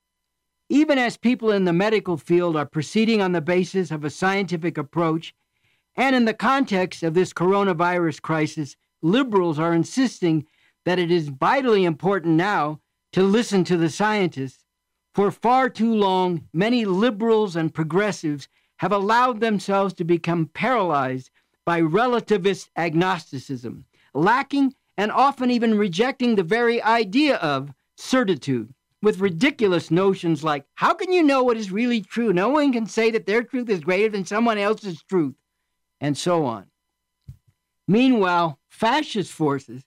Even 0.69 0.97
as 0.97 1.17
people 1.17 1.51
in 1.51 1.65
the 1.65 1.73
medical 1.73 2.17
field 2.17 2.55
are 2.55 2.65
proceeding 2.65 3.21
on 3.21 3.33
the 3.33 3.41
basis 3.41 3.91
of 3.91 4.03
a 4.03 4.09
scientific 4.09 4.77
approach, 4.77 5.35
and 5.95 6.15
in 6.15 6.25
the 6.25 6.33
context 6.33 7.03
of 7.03 7.13
this 7.13 7.33
coronavirus 7.33 8.21
crisis, 8.21 8.75
liberals 9.01 9.59
are 9.59 9.73
insisting 9.73 10.45
that 10.85 10.99
it 10.99 11.11
is 11.11 11.29
vitally 11.29 11.83
important 11.83 12.35
now 12.35 12.79
to 13.11 13.23
listen 13.23 13.63
to 13.65 13.77
the 13.77 13.89
scientists. 13.89 14.63
For 15.13 15.29
far 15.29 15.69
too 15.69 15.93
long, 15.93 16.47
many 16.53 16.85
liberals 16.85 17.55
and 17.55 17.73
progressives 17.73 18.47
have 18.77 18.91
allowed 18.91 19.39
themselves 19.39 19.93
to 19.95 20.03
become 20.03 20.47
paralyzed 20.47 21.29
by 21.65 21.81
relativist 21.81 22.69
agnosticism, 22.75 23.85
lacking 24.13 24.73
and 24.97 25.11
often 25.11 25.51
even 25.51 25.77
rejecting 25.77 26.35
the 26.35 26.43
very 26.43 26.81
idea 26.81 27.35
of 27.35 27.73
certitude 27.95 28.73
with 29.03 29.19
ridiculous 29.19 29.91
notions 29.91 30.45
like, 30.45 30.65
how 30.75 30.93
can 30.93 31.11
you 31.11 31.21
know 31.21 31.43
what 31.43 31.57
is 31.57 31.73
really 31.73 31.99
true? 31.99 32.31
No 32.31 32.47
one 32.47 32.71
can 32.71 32.85
say 32.85 33.11
that 33.11 33.25
their 33.25 33.43
truth 33.43 33.67
is 33.69 33.81
greater 33.81 34.07
than 34.07 34.25
someone 34.25 34.57
else's 34.57 35.03
truth, 35.03 35.35
and 35.99 36.17
so 36.17 36.45
on. 36.45 36.67
Meanwhile, 37.85 38.59
fascist 38.69 39.33
forces, 39.33 39.83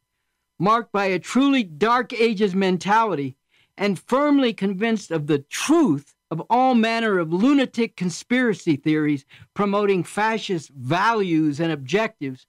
marked 0.58 0.92
by 0.92 1.06
a 1.06 1.18
truly 1.18 1.62
dark 1.64 2.12
ages 2.12 2.54
mentality 2.54 3.38
and 3.78 3.98
firmly 3.98 4.52
convinced 4.52 5.10
of 5.10 5.28
the 5.28 5.38
truth 5.38 6.14
of 6.30 6.42
all 6.50 6.74
manner 6.74 7.18
of 7.18 7.32
lunatic 7.32 7.96
conspiracy 7.96 8.76
theories 8.76 9.24
promoting 9.54 10.04
fascist 10.04 10.68
values 10.70 11.58
and 11.58 11.72
objectives, 11.72 12.46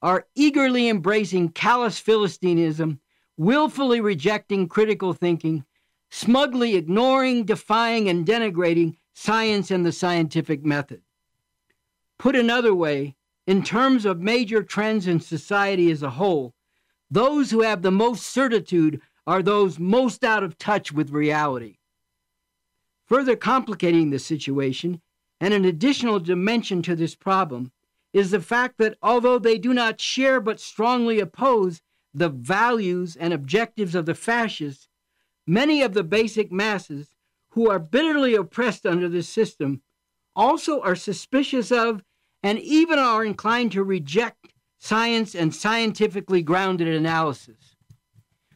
are 0.00 0.26
eagerly 0.34 0.88
embracing 0.88 1.50
callous 1.50 2.00
Philistinism, 2.00 3.00
willfully 3.36 4.00
rejecting 4.00 4.66
critical 4.66 5.12
thinking, 5.12 5.62
smugly 6.10 6.76
ignoring, 6.76 7.44
defying, 7.44 8.08
and 8.08 8.26
denigrating 8.26 8.96
science 9.14 9.70
and 9.70 9.84
the 9.84 9.92
scientific 9.92 10.64
method. 10.64 11.02
Put 12.18 12.36
another 12.36 12.74
way, 12.74 13.16
in 13.46 13.62
terms 13.62 14.04
of 14.04 14.20
major 14.20 14.62
trends 14.62 15.06
in 15.06 15.20
society 15.20 15.90
as 15.90 16.02
a 16.02 16.10
whole, 16.10 16.54
those 17.10 17.50
who 17.50 17.62
have 17.62 17.82
the 17.82 17.90
most 17.90 18.24
certitude 18.24 19.00
are 19.26 19.42
those 19.42 19.78
most 19.78 20.24
out 20.24 20.42
of 20.42 20.58
touch 20.58 20.92
with 20.92 21.10
reality. 21.10 21.78
Further 23.06 23.36
complicating 23.36 24.10
the 24.10 24.18
situation, 24.18 25.00
and 25.40 25.54
an 25.54 25.64
additional 25.64 26.18
dimension 26.18 26.82
to 26.82 26.96
this 26.96 27.14
problem, 27.14 27.70
is 28.12 28.30
the 28.30 28.40
fact 28.40 28.78
that 28.78 28.96
although 29.02 29.38
they 29.38 29.58
do 29.58 29.74
not 29.74 30.00
share 30.00 30.40
but 30.40 30.58
strongly 30.58 31.20
oppose 31.20 31.82
the 32.14 32.28
values 32.28 33.14
and 33.14 33.32
objectives 33.32 33.94
of 33.94 34.06
the 34.06 34.14
fascists, 34.14 34.85
Many 35.46 35.82
of 35.82 35.94
the 35.94 36.02
basic 36.02 36.50
masses 36.50 37.14
who 37.50 37.70
are 37.70 37.78
bitterly 37.78 38.34
oppressed 38.34 38.84
under 38.84 39.08
this 39.08 39.28
system 39.28 39.82
also 40.34 40.80
are 40.80 40.96
suspicious 40.96 41.70
of 41.70 42.02
and 42.42 42.58
even 42.58 42.98
are 42.98 43.24
inclined 43.24 43.72
to 43.72 43.82
reject 43.82 44.52
science 44.78 45.34
and 45.34 45.54
scientifically 45.54 46.42
grounded 46.42 46.88
analysis. 46.88 47.76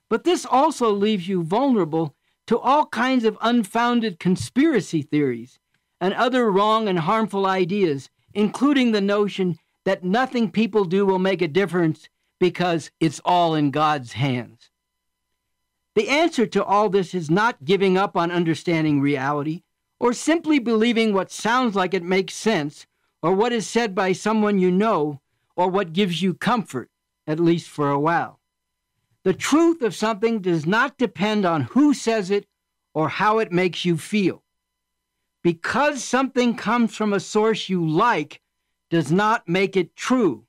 But 0.08 0.24
this 0.24 0.44
also 0.44 0.90
leaves 0.90 1.28
you 1.28 1.42
vulnerable 1.42 2.14
to 2.48 2.58
all 2.58 2.86
kinds 2.86 3.24
of 3.24 3.38
unfounded 3.40 4.18
conspiracy 4.18 5.02
theories 5.02 5.58
and 6.00 6.12
other 6.14 6.50
wrong 6.50 6.88
and 6.88 6.98
harmful 6.98 7.46
ideas, 7.46 8.10
including 8.34 8.90
the 8.90 9.00
notion 9.00 9.58
that 9.84 10.04
nothing 10.04 10.50
people 10.50 10.84
do 10.84 11.06
will 11.06 11.18
make 11.18 11.40
a 11.40 11.48
difference 11.48 12.08
because 12.38 12.90
it's 13.00 13.20
all 13.24 13.54
in 13.54 13.70
God's 13.70 14.12
hands. 14.12 14.69
The 15.94 16.08
answer 16.08 16.46
to 16.46 16.64
all 16.64 16.88
this 16.88 17.14
is 17.14 17.30
not 17.30 17.64
giving 17.64 17.98
up 17.98 18.16
on 18.16 18.30
understanding 18.30 19.00
reality 19.00 19.62
or 19.98 20.12
simply 20.12 20.58
believing 20.58 21.12
what 21.12 21.30
sounds 21.30 21.74
like 21.74 21.94
it 21.94 22.02
makes 22.02 22.34
sense 22.34 22.86
or 23.22 23.34
what 23.34 23.52
is 23.52 23.68
said 23.68 23.94
by 23.94 24.12
someone 24.12 24.58
you 24.58 24.70
know 24.70 25.20
or 25.56 25.68
what 25.68 25.92
gives 25.92 26.22
you 26.22 26.32
comfort, 26.32 26.90
at 27.26 27.40
least 27.40 27.68
for 27.68 27.90
a 27.90 27.98
while. 27.98 28.40
The 29.24 29.34
truth 29.34 29.82
of 29.82 29.94
something 29.94 30.40
does 30.40 30.64
not 30.64 30.96
depend 30.96 31.44
on 31.44 31.62
who 31.62 31.92
says 31.92 32.30
it 32.30 32.46
or 32.94 33.08
how 33.08 33.38
it 33.38 33.52
makes 33.52 33.84
you 33.84 33.98
feel. 33.98 34.42
Because 35.42 36.02
something 36.02 36.54
comes 36.54 36.96
from 36.96 37.12
a 37.12 37.20
source 37.20 37.68
you 37.68 37.86
like 37.86 38.40
does 38.88 39.10
not 39.12 39.48
make 39.48 39.76
it 39.76 39.96
true. 39.96 40.46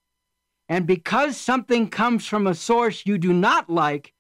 And 0.70 0.88
because 0.88 1.36
something 1.36 1.90
comes 1.90 2.26
from 2.26 2.48
a 2.48 2.56
source 2.56 3.06
you 3.06 3.18
do 3.18 3.34
not 3.34 3.70
like 3.70 4.14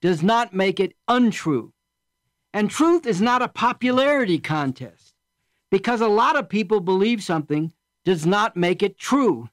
does 0.00 0.22
not 0.22 0.54
make 0.54 0.80
it 0.80 0.94
untrue. 1.08 1.72
And 2.52 2.70
truth 2.70 3.06
is 3.06 3.20
not 3.20 3.42
a 3.42 3.48
popularity 3.48 4.38
contest. 4.38 5.14
Because 5.70 6.00
a 6.00 6.08
lot 6.08 6.36
of 6.36 6.48
people 6.48 6.80
believe 6.80 7.22
something 7.22 7.72
does 8.04 8.26
not 8.26 8.56
make 8.56 8.82
it 8.82 8.98
true. 8.98 9.48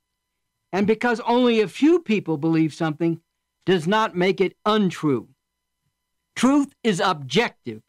And 0.71 0.87
because 0.87 1.19
only 1.21 1.61
a 1.61 1.67
few 1.67 1.99
people 1.99 2.37
believe 2.37 2.73
something 2.73 3.21
does 3.65 3.87
not 3.87 4.15
make 4.15 4.41
it 4.41 4.55
untrue. 4.65 5.29
Truth 6.35 6.73
is 6.83 6.99
objective, 6.99 7.81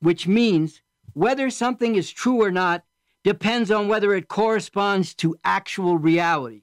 which 0.00 0.26
means 0.26 0.82
whether 1.12 1.50
something 1.50 1.96
is 1.96 2.10
true 2.10 2.42
or 2.42 2.50
not 2.50 2.84
depends 3.24 3.70
on 3.70 3.88
whether 3.88 4.14
it 4.14 4.28
corresponds 4.28 5.14
to 5.14 5.36
actual 5.44 5.98
reality. 5.98 6.62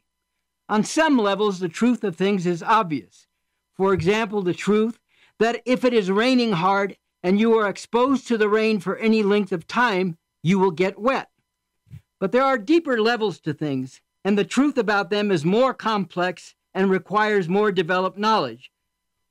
On 0.70 0.84
some 0.84 1.18
levels, 1.18 1.60
the 1.60 1.70
truth 1.70 2.04
of 2.04 2.16
things 2.16 2.46
is 2.46 2.64
obvious. 2.64 3.28
For 3.74 3.94
example, 3.94 4.42
the 4.42 4.54
truth 4.54 5.00
that 5.44 5.62
if 5.66 5.84
it 5.84 5.94
is 5.94 6.10
raining 6.10 6.54
hard 6.54 6.96
and 7.22 7.38
you 7.38 7.54
are 7.60 7.68
exposed 7.68 8.26
to 8.26 8.38
the 8.38 8.48
rain 8.48 8.80
for 8.80 8.96
any 8.96 9.22
length 9.22 9.52
of 9.52 9.68
time, 9.68 10.18
you 10.42 10.58
will 10.58 10.72
get 10.72 10.98
wet. 10.98 11.30
But 12.18 12.32
there 12.32 12.46
are 12.46 12.58
deeper 12.58 13.02
levels 13.02 13.42
to 13.42 13.54
things, 13.54 14.00
and 14.24 14.38
the 14.38 14.46
truth 14.46 14.78
about 14.78 15.10
them 15.10 15.32
is 15.32 15.44
more 15.44 15.74
complex 15.74 16.56
and 16.74 16.90
requires 16.90 17.50
more 17.50 17.74
developed 17.74 18.18
knowledge. 18.18 18.72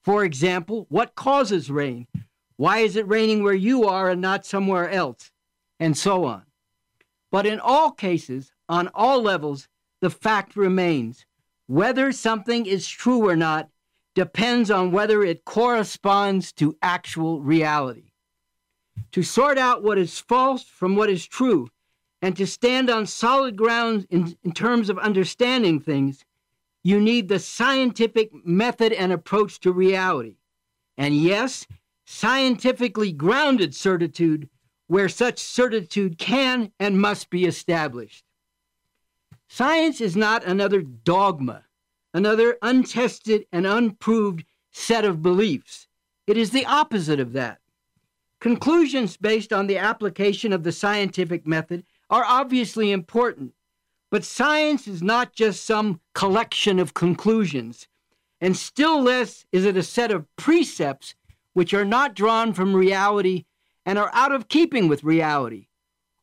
For 0.02 0.22
example, 0.22 0.84
what 0.90 1.14
causes 1.14 1.70
rain? 1.70 2.06
Why 2.56 2.80
is 2.80 2.94
it 2.94 3.08
raining 3.08 3.42
where 3.42 3.54
you 3.54 3.84
are 3.88 4.10
and 4.10 4.20
not 4.20 4.44
somewhere 4.44 4.90
else? 4.90 5.30
And 5.80 5.96
so 5.96 6.26
on. 6.26 6.42
But 7.30 7.46
in 7.46 7.58
all 7.58 7.90
cases, 7.90 8.52
on 8.68 8.90
all 8.94 9.22
levels, 9.22 9.66
the 10.02 10.10
fact 10.10 10.56
remains. 10.56 11.24
Whether 11.68 12.12
something 12.12 12.66
is 12.66 12.86
true 12.86 13.26
or 13.26 13.34
not 13.34 13.70
depends 14.14 14.70
on 14.70 14.92
whether 14.92 15.22
it 15.22 15.44
corresponds 15.44 16.52
to 16.52 16.76
actual 16.82 17.40
reality. 17.40 18.12
To 19.12 19.22
sort 19.22 19.58
out 19.58 19.82
what 19.82 19.98
is 19.98 20.18
false 20.18 20.64
from 20.64 20.96
what 20.96 21.10
is 21.10 21.26
true, 21.26 21.68
and 22.20 22.36
to 22.36 22.46
stand 22.46 22.88
on 22.88 23.06
solid 23.06 23.56
ground 23.56 24.06
in, 24.10 24.36
in 24.44 24.52
terms 24.52 24.88
of 24.88 24.98
understanding 24.98 25.80
things, 25.80 26.24
you 26.84 27.00
need 27.00 27.28
the 27.28 27.38
scientific 27.38 28.30
method 28.44 28.92
and 28.92 29.12
approach 29.12 29.60
to 29.60 29.72
reality. 29.72 30.36
And 30.96 31.16
yes, 31.16 31.66
scientifically 32.04 33.12
grounded 33.12 33.74
certitude 33.74 34.48
where 34.86 35.08
such 35.08 35.38
certitude 35.38 36.18
can 36.18 36.70
and 36.78 37.00
must 37.00 37.30
be 37.30 37.44
established. 37.44 38.24
Science 39.48 40.00
is 40.00 40.16
not 40.16 40.44
another 40.44 40.82
dogma, 40.82 41.64
another 42.14 42.58
untested 42.62 43.46
and 43.52 43.66
unproved 43.66 44.44
set 44.70 45.04
of 45.04 45.22
beliefs. 45.22 45.86
It 46.26 46.36
is 46.36 46.50
the 46.50 46.66
opposite 46.66 47.20
of 47.20 47.32
that. 47.32 47.58
Conclusions 48.40 49.16
based 49.16 49.52
on 49.52 49.66
the 49.66 49.78
application 49.78 50.52
of 50.52 50.64
the 50.64 50.72
scientific 50.72 51.46
method 51.46 51.84
are 52.10 52.24
obviously 52.24 52.90
important, 52.90 53.54
but 54.10 54.24
science 54.24 54.86
is 54.86 55.02
not 55.02 55.32
just 55.32 55.64
some 55.64 56.00
collection 56.14 56.78
of 56.78 56.94
conclusions, 56.94 57.88
and 58.40 58.56
still 58.56 59.00
less 59.00 59.46
is 59.52 59.64
it 59.64 59.76
a 59.76 59.82
set 59.82 60.10
of 60.10 60.26
precepts 60.36 61.14
which 61.52 61.72
are 61.72 61.84
not 61.84 62.14
drawn 62.14 62.52
from 62.52 62.74
reality 62.74 63.44
and 63.86 63.98
are 63.98 64.10
out 64.12 64.32
of 64.32 64.48
keeping 64.48 64.88
with 64.88 65.04
reality, 65.04 65.68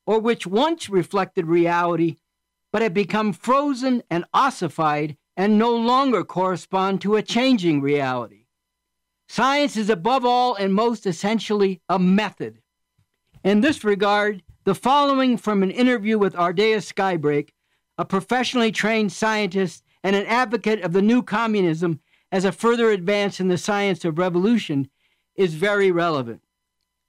or 0.05 0.19
which 0.19 0.45
once 0.45 0.89
reflected 0.89 1.45
reality 1.45 2.17
but 2.71 2.81
have 2.81 2.93
become 2.93 3.33
frozen 3.33 4.03
and 4.09 4.25
ossified 4.33 5.17
and 5.39 5.57
no 5.57 5.73
longer 5.73 6.21
correspond 6.25 6.99
to 6.99 7.15
a 7.15 7.23
changing 7.23 7.79
reality. 7.79 8.43
Science 9.29 9.77
is 9.77 9.89
above 9.89 10.25
all 10.25 10.53
and 10.55 10.73
most 10.73 11.05
essentially 11.05 11.79
a 11.87 11.97
method. 11.97 12.59
In 13.45 13.61
this 13.61 13.85
regard, 13.85 14.43
the 14.65 14.75
following 14.75 15.37
from 15.37 15.63
an 15.63 15.71
interview 15.71 16.17
with 16.17 16.33
Ardea 16.33 16.79
Skybreak, 16.81 17.51
a 17.97 18.03
professionally 18.03 18.73
trained 18.73 19.13
scientist 19.13 19.81
and 20.03 20.13
an 20.13 20.25
advocate 20.25 20.81
of 20.81 20.91
the 20.91 21.01
new 21.01 21.23
communism 21.23 22.01
as 22.33 22.43
a 22.43 22.51
further 22.51 22.89
advance 22.89 23.39
in 23.39 23.47
the 23.47 23.57
science 23.57 24.03
of 24.03 24.19
revolution, 24.19 24.89
is 25.35 25.53
very 25.53 25.89
relevant. 25.89 26.41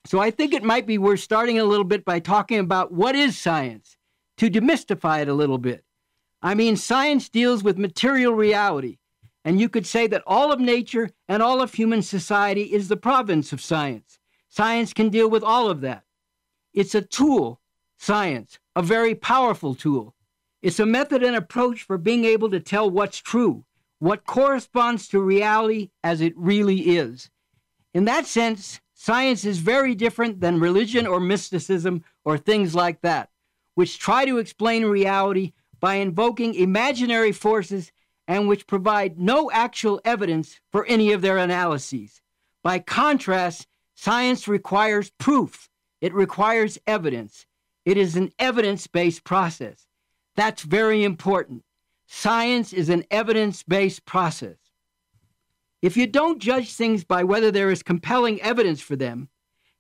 So 0.07 0.21
I 0.21 0.31
think 0.31 0.55
it 0.55 0.63
might 0.63 0.87
be 0.87 0.99
worth 0.99 1.19
starting 1.19 1.59
a 1.59 1.65
little 1.65 1.83
bit 1.83 2.05
by 2.05 2.21
talking 2.21 2.61
about 2.61 2.93
what 2.93 3.17
is 3.17 3.37
science, 3.37 3.97
to 4.37 4.49
demystify 4.49 5.21
it 5.21 5.29
a 5.29 5.35
little 5.35 5.59
bit. 5.59 5.85
I 6.43 6.55
mean, 6.55 6.77
science 6.77 7.29
deals 7.29 7.63
with 7.63 7.77
material 7.77 8.33
reality, 8.33 8.99
and 9.45 9.61
you 9.61 9.69
could 9.69 9.87
say 9.87 10.07
that 10.07 10.23
all 10.27 10.53
of 10.53 10.61
nature 10.61 11.11
and 11.29 11.43
all 11.43 11.61
of 11.61 11.75
human 11.75 12.03
society 12.03 12.73
is 12.73 12.89
the 12.89 12.97
province 12.97 13.53
of 13.53 13.61
science. 13.61 14.19
Science 14.49 14.93
can 14.93 15.11
deal 15.11 15.29
with 15.29 15.43
all 15.43 15.69
of 15.71 15.81
that. 15.83 16.05
It's 16.73 16.95
a 16.95 17.03
tool, 17.03 17.61
science, 17.99 18.59
a 18.75 18.83
very 18.83 19.15
powerful 19.15 19.75
tool. 19.75 20.15
It's 20.63 20.81
a 20.81 20.87
method 20.87 21.23
and 21.23 21.37
approach 21.37 21.83
for 21.83 21.99
being 21.99 22.25
able 22.25 22.51
to 22.51 22.61
tell 22.61 22.91
what's 22.91 23.19
true, 23.19 23.65
what 23.99 24.25
corresponds 24.25 25.09
to 25.09 25.21
reality 25.21 25.91
as 26.03 26.21
it 26.21 26.33
really 26.37 26.97
is. 26.97 27.31
In 27.93 28.05
that 28.07 28.27
sense, 28.27 28.81
science 28.95 29.45
is 29.45 29.59
very 29.59 29.95
different 29.95 30.41
than 30.41 30.61
religion 30.61 31.07
or 31.07 31.21
mysticism 31.21 32.05
or 32.25 32.39
things 32.39 32.75
like 32.75 33.01
that, 33.03 33.31
which 33.75 33.99
try 33.99 34.25
to 34.25 34.39
explain 34.39 34.85
reality 34.85 35.53
by 35.81 35.95
invoking 35.95 36.55
imaginary 36.55 37.33
forces 37.33 37.91
and 38.29 38.47
which 38.47 38.67
provide 38.67 39.19
no 39.19 39.51
actual 39.51 40.01
evidence 40.05 40.61
for 40.71 40.87
any 40.87 41.13
of 41.13 41.23
their 41.23 41.39
analyses. 41.39 42.21
By 42.63 42.79
contrast, 42.79 43.67
science 43.95 44.47
requires 44.47 45.11
proof, 45.19 45.69
it 46.01 46.15
requires 46.15 46.79
evidence. 46.87 47.47
It 47.85 47.97
is 47.97 48.15
an 48.15 48.31
evidence 48.39 48.87
based 48.87 49.25
process. 49.25 49.87
That's 50.37 50.63
very 50.63 51.03
important. 51.03 51.65
Science 52.07 52.73
is 52.73 52.89
an 52.89 53.05
evidence 53.11 53.63
based 53.63 54.05
process. 54.05 54.57
If 55.83 55.97
you 55.97 56.07
don't 56.07 56.41
judge 56.41 56.75
things 56.75 57.05
by 57.05 57.25
whether 57.25 57.51
there 57.51 57.71
is 57.71 57.83
compelling 57.83 58.41
evidence 58.43 58.81
for 58.81 58.97
them, 58.97 59.29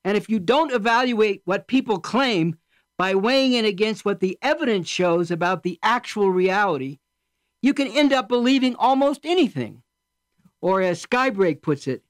and 0.05 0.17
if 0.17 0.31
you 0.31 0.39
don't 0.39 0.73
evaluate 0.73 1.43
what 1.45 1.67
people 1.67 1.99
claim 1.99 2.57
by 3.01 3.15
weighing 3.15 3.55
it 3.55 3.65
against 3.65 4.05
what 4.05 4.21
the 4.21 4.37
evidence 4.43 4.87
shows 4.87 5.31
about 5.31 5.63
the 5.63 5.79
actual 5.83 6.29
reality, 6.31 6.99
you 7.63 7.73
can 7.73 7.87
end 7.89 8.13
up 8.13 8.29
believing 8.29 8.77
almost 8.77 9.25
anything. 9.25 9.83
Or, 10.61 10.83
as 10.83 11.07
Skybreak 11.07 11.63
puts 11.63 11.87
it, 11.87 12.05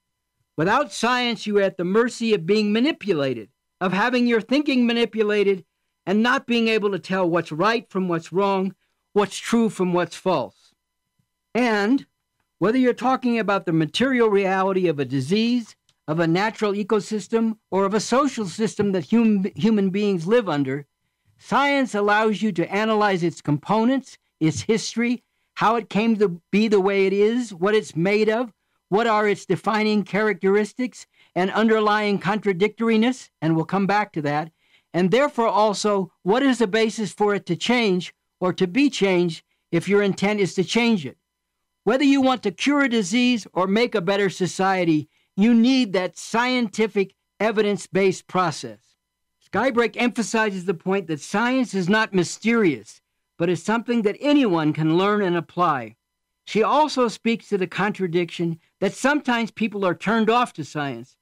without 0.57 0.93
science, 0.93 1.47
you 1.47 1.57
are 1.59 1.63
at 1.63 1.77
the 1.77 1.85
mercy 1.85 2.35
of 2.35 2.45
being 2.45 2.73
manipulated, 2.73 3.51
of 3.81 3.93
having 3.93 4.27
your 4.27 4.41
thinking 4.41 4.85
manipulated, 4.85 5.65
and 6.07 6.25
not 6.25 6.49
being 6.49 6.67
able 6.67 6.91
to 6.91 6.99
tell 6.99 7.31
what's 7.31 7.53
right 7.53 7.89
from 7.89 8.09
what's 8.09 8.33
wrong, 8.33 8.75
what's 9.13 9.39
true 9.39 9.69
from 9.69 9.93
what's 9.93 10.17
false. 10.17 10.75
And 11.55 12.05
whether 12.59 12.79
you're 12.79 12.95
talking 12.95 13.39
about 13.39 13.65
the 13.65 13.73
material 13.73 14.29
reality 14.29 14.89
of 14.89 14.99
a 14.99 15.05
disease, 15.05 15.77
of 16.09 16.19
a 16.19 16.27
natural 16.27 16.73
ecosystem, 16.73 17.57
or 17.71 17.85
of 17.85 17.95
a 17.95 18.01
social 18.01 18.47
system 18.47 18.93
that 18.93 19.11
hum- 19.11 19.47
human 19.55 19.91
beings 19.91 20.27
live 20.27 20.49
under, 20.49 20.87
science 21.39 21.95
allows 21.95 22.43
you 22.43 22.53
to 22.53 22.73
analyze 22.73 23.23
its 23.23 23.41
components, 23.41 24.19
its 24.41 24.63
history, 24.63 25.23
how 25.55 25.77
it 25.77 25.91
came 25.91 26.17
to 26.17 26.41
be 26.51 26.69
the 26.69 26.81
way 26.81 27.07
it 27.07 27.13
is, 27.13 27.53
what 27.53 27.75
it's 27.75 27.95
made 27.95 28.29
of, 28.29 28.53
what 28.89 29.07
are 29.07 29.29
its 29.29 29.45
defining 29.45 30.03
characteristics 30.03 31.07
and 31.35 31.51
underlying 31.51 32.19
contradictoriness, 32.19 33.29
and 33.43 33.55
we'll 33.55 33.65
come 33.65 33.87
back 33.87 34.13
to 34.13 34.23
that, 34.23 34.51
and 34.93 35.11
therefore 35.11 35.47
also 35.47 36.11
what 36.23 36.43
is 36.43 36.59
the 36.59 36.67
basis 36.67 37.13
for 37.13 37.35
it 37.35 37.47
to 37.47 37.55
change 37.55 38.15
or 38.41 38.53
to 38.53 38.67
be 38.67 38.89
changed 38.89 39.45
if 39.71 39.87
your 39.87 40.03
intent 40.03 40.41
is 40.41 40.55
to 40.55 40.65
change 40.65 41.05
it. 41.05 41.19
Whether 41.85 42.05
you 42.05 42.21
want 42.21 42.43
to 42.43 42.51
cure 42.51 42.81
a 42.81 42.89
disease 42.89 43.47
or 43.53 43.67
make 43.67 43.95
a 43.95 44.01
better 44.01 44.31
society, 44.31 45.10
you 45.43 45.55
need 45.55 45.93
that 45.93 46.19
scientific, 46.19 47.15
evidence 47.39 47.87
based 47.87 48.27
process. 48.27 48.97
Skybreak 49.51 49.97
emphasizes 49.97 50.65
the 50.67 50.75
point 50.75 51.07
that 51.07 51.21
science 51.21 51.75
is 51.75 51.89
not 51.89 52.15
mysterious, 52.15 53.01
but 53.39 53.49
is 53.49 53.63
something 53.63 54.03
that 54.03 54.17
anyone 54.21 54.73
can 54.73 54.99
learn 54.99 55.23
and 55.23 55.37
apply. 55.37 55.97
she 56.45 56.63
also 56.65 57.07
speaks 57.07 57.49
to 57.49 57.57
the 57.57 57.67
contradiction 57.67 58.59
that 58.81 58.93
sometimes 58.93 59.53
people 59.53 59.85
are 59.87 59.95
turned 59.95 60.29
off 60.29 60.53
to 60.53 60.65
science, 60.65 61.17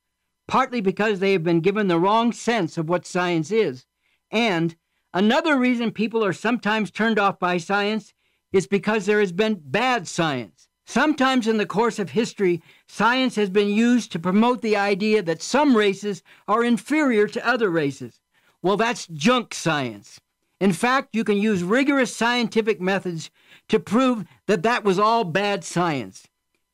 partly 0.46 0.80
because 0.80 1.20
they 1.20 1.32
have 1.32 1.44
been 1.44 1.60
given 1.60 1.88
the 1.88 1.98
wrong 1.98 2.32
sense 2.32 2.78
of 2.78 2.88
what 2.88 3.06
science 3.06 3.50
is. 3.50 3.84
And 4.30 4.74
another 5.12 5.58
reason 5.58 5.90
people 5.90 6.24
are 6.24 6.32
sometimes 6.32 6.90
turned 6.90 7.18
off 7.18 7.38
by 7.38 7.58
science 7.58 8.14
is 8.52 8.66
because 8.66 9.04
there 9.04 9.20
has 9.20 9.32
been 9.32 9.60
bad 9.62 10.08
science. 10.08 10.67
Sometimes 10.91 11.47
in 11.47 11.59
the 11.59 11.66
course 11.66 11.99
of 11.99 12.12
history, 12.12 12.62
science 12.86 13.36
has 13.36 13.51
been 13.51 13.68
used 13.68 14.11
to 14.11 14.18
promote 14.18 14.62
the 14.62 14.74
idea 14.74 15.22
that 15.22 15.43
some 15.43 15.76
races 15.76 16.22
are 16.49 16.64
inferior 16.64 17.26
to 17.28 17.47
other 17.47 17.68
races. 17.68 18.22
Well, 18.62 18.78
that's 18.78 19.07
junk 19.09 19.53
science. 19.53 20.18
In 20.62 20.72
fact, 20.72 21.14
you 21.14 21.24
can 21.24 21.36
use 21.36 21.62
rigorous 21.62 22.16
scientific 22.16 22.80
methods 22.80 23.28
to 23.68 23.78
prove 23.78 24.24
that 24.47 24.62
that 24.62 24.82
was 24.82 24.99
all 24.99 25.24
bad 25.24 25.62
science. 25.62 26.26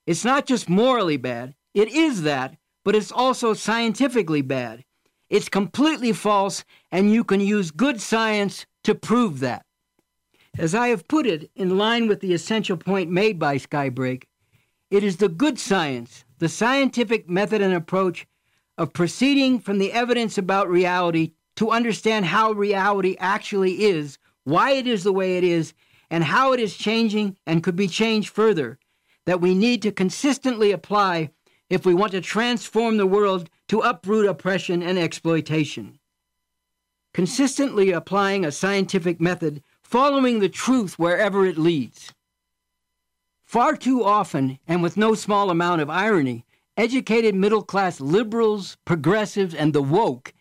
It's 0.06 0.24
not 0.24 0.46
just 0.46 0.68
morally 0.68 1.16
bad, 1.16 1.56
it 1.74 1.88
is 1.88 2.22
that, 2.22 2.56
but 2.84 2.94
it's 2.94 3.10
also 3.10 3.52
scientifically 3.52 4.42
bad. 4.42 4.84
It's 5.28 5.48
completely 5.48 6.12
false, 6.12 6.64
and 6.92 7.12
you 7.12 7.24
can 7.24 7.40
use 7.40 7.72
good 7.72 8.00
science 8.00 8.64
to 8.84 8.94
prove 8.94 9.40
that. 9.40 9.63
As 10.56 10.74
I 10.74 10.88
have 10.88 11.08
put 11.08 11.26
it, 11.26 11.50
in 11.56 11.76
line 11.76 12.06
with 12.06 12.20
the 12.20 12.32
essential 12.32 12.76
point 12.76 13.10
made 13.10 13.38
by 13.38 13.56
Skybreak, 13.56 14.24
it 14.90 15.02
is 15.02 15.16
the 15.16 15.28
good 15.28 15.58
science, 15.58 16.24
the 16.38 16.48
scientific 16.48 17.28
method 17.28 17.60
and 17.60 17.74
approach 17.74 18.26
of 18.78 18.92
proceeding 18.92 19.58
from 19.58 19.78
the 19.78 19.92
evidence 19.92 20.38
about 20.38 20.68
reality 20.68 21.32
to 21.56 21.70
understand 21.70 22.26
how 22.26 22.52
reality 22.52 23.16
actually 23.18 23.84
is, 23.84 24.18
why 24.44 24.70
it 24.70 24.86
is 24.86 25.02
the 25.02 25.12
way 25.12 25.36
it 25.36 25.44
is, 25.44 25.74
and 26.08 26.22
how 26.22 26.52
it 26.52 26.60
is 26.60 26.76
changing 26.76 27.36
and 27.46 27.64
could 27.64 27.76
be 27.76 27.88
changed 27.88 28.28
further, 28.28 28.78
that 29.26 29.40
we 29.40 29.54
need 29.54 29.82
to 29.82 29.90
consistently 29.90 30.70
apply 30.70 31.30
if 31.68 31.84
we 31.84 31.94
want 31.94 32.12
to 32.12 32.20
transform 32.20 32.96
the 32.96 33.06
world 33.06 33.50
to 33.66 33.80
uproot 33.80 34.26
oppression 34.26 34.82
and 34.82 34.98
exploitation. 34.98 35.98
Consistently 37.12 37.90
applying 37.90 38.44
a 38.44 38.52
scientific 38.52 39.20
method, 39.20 39.62
following 39.94 40.40
the 40.40 40.48
truth 40.48 40.98
wherever 40.98 41.46
it 41.46 41.56
leads. 41.56 42.12
Far 43.44 43.76
too 43.76 44.02
often, 44.02 44.58
and 44.66 44.82
with 44.82 44.96
no 44.96 45.14
small 45.14 45.50
amount 45.50 45.80
of 45.80 45.88
irony, 45.88 46.44
educated 46.76 47.32
middle 47.32 47.62
class 47.62 48.00
liberals, 48.00 48.76
progressives, 48.84 49.54
and 49.54 49.72
the 49.72 49.80
woke 49.80 50.34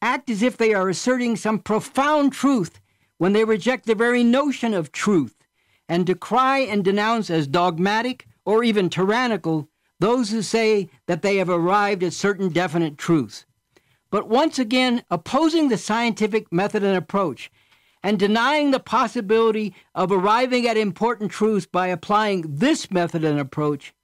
act 0.00 0.30
as 0.30 0.40
if 0.40 0.56
they 0.56 0.72
are 0.72 0.88
asserting 0.88 1.34
some 1.34 1.58
profound 1.58 2.32
truth 2.32 2.80
when 3.18 3.32
they 3.32 3.44
reject 3.44 3.86
the 3.86 3.96
very 3.96 4.22
notion 4.22 4.72
of 4.72 4.92
truth 4.92 5.34
and 5.88 6.06
decry 6.06 6.60
and 6.60 6.84
denounce 6.84 7.28
as 7.28 7.48
dogmatic 7.48 8.28
or 8.44 8.62
even 8.62 8.88
tyrannical 8.88 9.68
those 9.98 10.30
who 10.30 10.42
say 10.42 10.88
that 11.06 11.22
they 11.22 11.38
have 11.38 11.50
arrived 11.50 12.04
at 12.04 12.12
certain 12.12 12.50
definite 12.50 12.96
truths. 12.98 13.46
But 14.12 14.28
once 14.28 14.60
again, 14.60 15.02
opposing 15.10 15.70
the 15.70 15.76
scientific 15.76 16.52
method 16.52 16.84
and 16.84 16.96
approach 16.96 17.50
and 18.02 18.18
denying 18.18 18.70
the 18.70 18.80
possibility 18.80 19.74
of 19.94 20.10
arriving 20.10 20.66
at 20.66 20.76
important 20.76 21.30
truths 21.30 21.66
by 21.66 21.88
applying 21.88 22.44
this 22.46 22.90
method 22.90 23.24
and 23.24 23.38
approach 23.38 23.94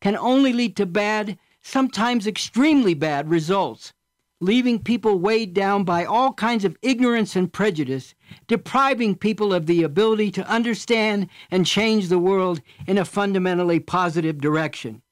can 0.00 0.16
only 0.16 0.52
lead 0.52 0.76
to 0.76 0.86
bad, 0.86 1.38
sometimes 1.60 2.26
extremely 2.26 2.94
bad 2.94 3.28
results 3.28 3.92
leaving 4.40 4.78
people 4.78 5.18
weighed 5.18 5.52
down 5.52 5.84
by 5.84 6.04
all 6.04 6.32
kinds 6.32 6.64
of 6.64 6.76
ignorance 6.82 7.36
and 7.36 7.52
prejudice, 7.52 8.14
depriving 8.46 9.14
people 9.14 9.52
of 9.52 9.66
the 9.66 9.82
ability 9.82 10.30
to 10.30 10.48
understand 10.48 11.28
and 11.50 11.66
change 11.66 12.08
the 12.08 12.18
world 12.18 12.60
in 12.86 12.96
a 12.96 13.04
fundamentally 13.04 13.78
positive 13.78 14.40
direction. 14.40 15.02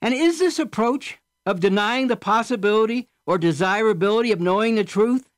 And 0.00 0.14
is 0.14 0.38
this 0.38 0.58
approach 0.58 1.18
of 1.44 1.60
denying 1.60 2.06
the 2.06 2.16
possibility 2.16 3.08
or 3.26 3.36
desirability 3.36 4.32
of 4.32 4.40
knowing 4.40 4.76
the 4.76 4.84
truth 4.84 5.28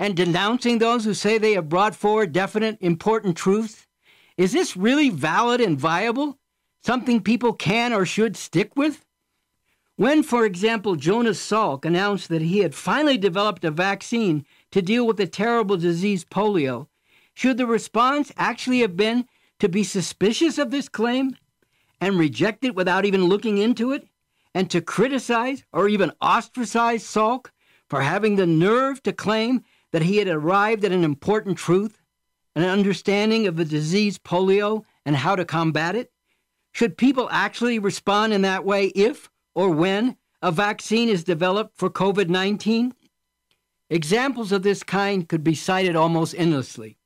and 0.00 0.16
denouncing 0.16 0.78
those 0.78 1.04
who 1.04 1.12
say 1.12 1.36
they 1.36 1.52
have 1.52 1.68
brought 1.68 1.94
forward 1.94 2.32
definite, 2.32 2.78
important 2.80 3.36
truths? 3.36 3.86
Is 4.38 4.50
this 4.50 4.74
really 4.74 5.10
valid 5.10 5.60
and 5.60 5.78
viable? 5.78 6.38
Something 6.82 7.20
people 7.20 7.52
can 7.52 7.92
or 7.92 8.06
should 8.06 8.34
stick 8.34 8.74
with? 8.74 9.04
When, 9.96 10.22
for 10.22 10.46
example, 10.46 10.96
Jonas 10.96 11.38
Salk 11.38 11.84
announced 11.84 12.30
that 12.30 12.40
he 12.40 12.60
had 12.60 12.74
finally 12.74 13.18
developed 13.18 13.62
a 13.62 13.70
vaccine 13.70 14.46
to 14.70 14.80
deal 14.80 15.06
with 15.06 15.18
the 15.18 15.26
terrible 15.26 15.76
disease 15.76 16.24
polio, 16.24 16.86
should 17.34 17.58
the 17.58 17.66
response 17.66 18.32
actually 18.38 18.80
have 18.80 18.96
been 18.96 19.26
to 19.58 19.68
be 19.68 19.84
suspicious 19.84 20.56
of 20.56 20.70
this 20.70 20.88
claim 20.88 21.36
and 22.00 22.18
reject 22.18 22.64
it 22.64 22.74
without 22.74 23.04
even 23.04 23.26
looking 23.26 23.58
into 23.58 23.92
it, 23.92 24.08
and 24.54 24.70
to 24.70 24.80
criticize 24.80 25.62
or 25.74 25.88
even 25.90 26.10
ostracize 26.22 27.04
Salk 27.04 27.48
for 27.90 28.00
having 28.00 28.36
the 28.36 28.46
nerve 28.46 29.02
to 29.02 29.12
claim 29.12 29.62
that 29.92 30.02
he 30.02 30.18
had 30.18 30.28
arrived 30.28 30.84
at 30.84 30.92
an 30.92 31.04
important 31.04 31.58
truth, 31.58 32.00
an 32.54 32.64
understanding 32.64 33.46
of 33.46 33.56
the 33.56 33.64
disease 33.64 34.18
polio 34.18 34.84
and 35.04 35.16
how 35.16 35.36
to 35.36 35.44
combat 35.44 35.96
it? 35.96 36.12
Should 36.72 36.96
people 36.96 37.28
actually 37.30 37.78
respond 37.78 38.32
in 38.32 38.42
that 38.42 38.64
way 38.64 38.86
if, 38.88 39.28
or 39.54 39.70
when 39.70 40.16
a 40.42 40.52
vaccine 40.52 41.08
is 41.08 41.24
developed 41.24 41.76
for 41.76 41.90
COVID 41.90 42.28
19? 42.28 42.94
Examples 43.88 44.52
of 44.52 44.62
this 44.62 44.84
kind 44.84 45.28
could 45.28 45.42
be 45.42 45.54
cited 45.54 45.96
almost 45.96 46.34
endlessly. 46.38 46.96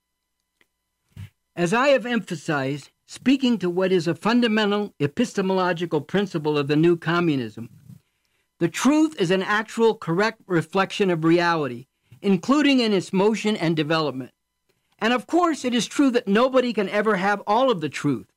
As 1.57 1.73
I 1.73 1.89
have 1.89 2.05
emphasized, 2.05 2.91
speaking 3.07 3.59
to 3.59 3.71
what 3.71 3.93
is 3.93 4.07
a 4.07 4.15
fundamental 4.15 4.93
epistemological 5.01 6.03
principle 6.03 6.59
of 6.59 6.69
the 6.69 6.77
new 6.77 6.97
communism, 6.97 7.71
the 8.59 8.69
truth 8.69 9.19
is 9.21 9.31
an 9.31 9.43
actual 9.43 9.95
correct 9.95 10.43
reflection 10.47 11.11
of 11.11 11.25
reality, 11.25 11.87
including 12.25 12.81
in 12.81 12.93
its 12.93 13.13
motion 13.13 13.57
and 13.57 13.77
development. 13.77 14.33
And 14.99 15.13
of 15.13 15.27
course, 15.27 15.65
it 15.65 15.75
is 15.75 15.87
true 15.87 16.11
that 16.13 16.27
nobody 16.27 16.73
can 16.73 16.89
ever 16.89 17.17
have 17.17 17.43
all 17.47 17.71
of 17.71 17.81
the 17.81 17.89
truth. 17.89 18.33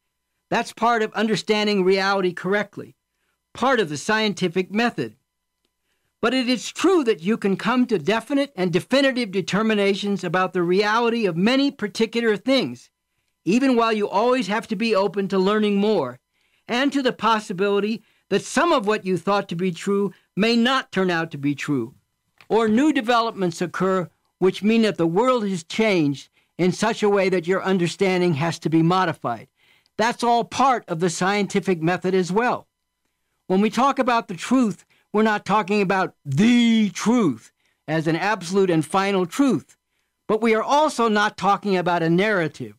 That's 0.50 0.74
part 0.74 1.02
of 1.02 1.14
understanding 1.14 1.84
reality 1.84 2.34
correctly 2.34 2.98
part 3.58 3.80
of 3.80 3.90
the 3.90 3.98
scientific 3.98 4.72
method. 4.72 5.16
But 6.22 6.36
it 6.36 6.48
is 6.48 6.72
true 6.72 7.04
that 7.06 7.24
you 7.24 7.38
can 7.38 7.58
come 7.58 7.88
to 7.88 7.98
definite 7.98 8.54
and 8.56 8.72
definitive 8.72 9.32
determinations 9.32 10.24
about 10.24 10.54
the 10.54 10.62
reality 10.62 11.26
of 11.26 11.36
many 11.36 11.72
particular 11.72 12.38
things, 12.38 12.92
even 13.46 13.76
while 13.76 13.92
you 13.92 14.08
always 14.08 14.46
have 14.46 14.68
to 14.68 14.76
be 14.76 14.96
open 14.96 15.28
to 15.30 15.40
learning 15.40 15.78
more, 15.78 16.20
and 16.68 16.94
to 16.94 17.02
the 17.02 17.12
possibility 17.12 18.04
that 18.30 18.44
some 18.44 18.72
of 18.72 18.86
what 18.86 19.06
you 19.06 19.18
thought 19.18 19.50
to 19.50 19.56
be 19.56 19.72
true 19.72 20.14
may 20.36 20.56
not 20.56 20.92
turn 20.92 21.10
out 21.10 21.32
to 21.32 21.38
be 21.40 21.56
true, 21.56 21.96
or 22.50 22.68
new 22.68 22.92
developments 22.94 23.62
occur 23.62 24.10
which 24.40 24.64
mean 24.64 24.84
that 24.84 24.98
the 24.98 25.08
world 25.08 25.48
has 25.48 25.64
changed 25.64 26.30
in 26.58 26.72
such 26.72 27.04
a 27.04 27.10
way 27.10 27.30
that 27.30 27.48
your 27.48 27.64
understanding 27.64 28.36
has 28.36 28.60
to 28.60 28.70
be 28.70 28.82
modified. 28.82 29.48
That's 29.98 30.24
all 30.24 30.44
part 30.44 30.86
of 30.88 31.00
the 31.00 31.10
scientific 31.10 31.82
method 31.82 32.14
as 32.14 32.32
well. 32.32 32.68
When 33.48 33.62
we 33.62 33.70
talk 33.70 34.00
about 34.00 34.28
the 34.28 34.36
truth, 34.36 34.86
we're 35.12 35.24
not 35.24 35.46
talking 35.46 35.82
about 35.82 36.14
the 36.26 36.90
truth 36.92 37.52
as 37.88 38.08
an 38.08 38.16
absolute 38.16 38.70
and 38.70 38.86
final 38.86 39.26
truth, 39.26 39.78
but 40.28 40.42
we 40.42 40.54
are 40.54 40.64
also 40.64 41.08
not 41.08 41.38
talking 41.38 41.78
about 41.78 42.04
a 42.04 42.10
narrative. 42.10 42.76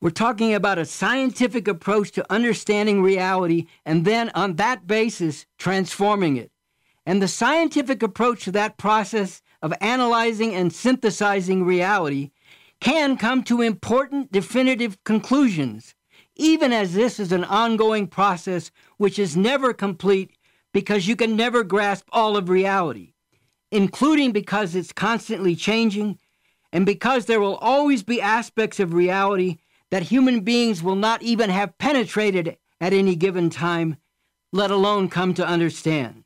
We're 0.00 0.10
talking 0.10 0.54
about 0.54 0.78
a 0.78 0.84
scientific 0.84 1.68
approach 1.68 2.10
to 2.12 2.32
understanding 2.32 3.02
reality 3.02 3.66
and 3.84 4.04
then 4.04 4.30
on 4.34 4.56
that 4.56 4.86
basis 4.86 5.46
transforming 5.58 6.36
it. 6.36 6.49
And 7.10 7.20
the 7.20 7.26
scientific 7.26 8.04
approach 8.04 8.44
to 8.44 8.52
that 8.52 8.78
process 8.78 9.42
of 9.62 9.74
analyzing 9.80 10.54
and 10.54 10.72
synthesizing 10.72 11.64
reality 11.64 12.30
can 12.80 13.16
come 13.16 13.42
to 13.42 13.62
important 13.62 14.30
definitive 14.30 15.02
conclusions 15.02 15.96
even 16.36 16.72
as 16.72 16.94
this 16.94 17.18
is 17.18 17.32
an 17.32 17.42
ongoing 17.42 18.06
process 18.06 18.70
which 18.96 19.18
is 19.18 19.36
never 19.36 19.72
complete 19.72 20.36
because 20.72 21.08
you 21.08 21.16
can 21.16 21.34
never 21.34 21.64
grasp 21.64 22.06
all 22.12 22.36
of 22.36 22.48
reality, 22.48 23.14
including 23.72 24.30
because 24.30 24.76
it's 24.76 24.92
constantly 24.92 25.56
changing 25.56 26.16
and 26.72 26.86
because 26.86 27.26
there 27.26 27.40
will 27.40 27.56
always 27.56 28.04
be 28.04 28.22
aspects 28.22 28.78
of 28.78 28.94
reality 28.94 29.58
that 29.90 30.04
human 30.04 30.42
beings 30.42 30.80
will 30.80 30.94
not 30.94 31.20
even 31.22 31.50
have 31.50 31.76
penetrated 31.76 32.56
at 32.80 32.92
any 32.92 33.16
given 33.16 33.50
time, 33.50 33.96
let 34.52 34.70
alone 34.70 35.08
come 35.08 35.34
to 35.34 35.44
understand. 35.44 36.22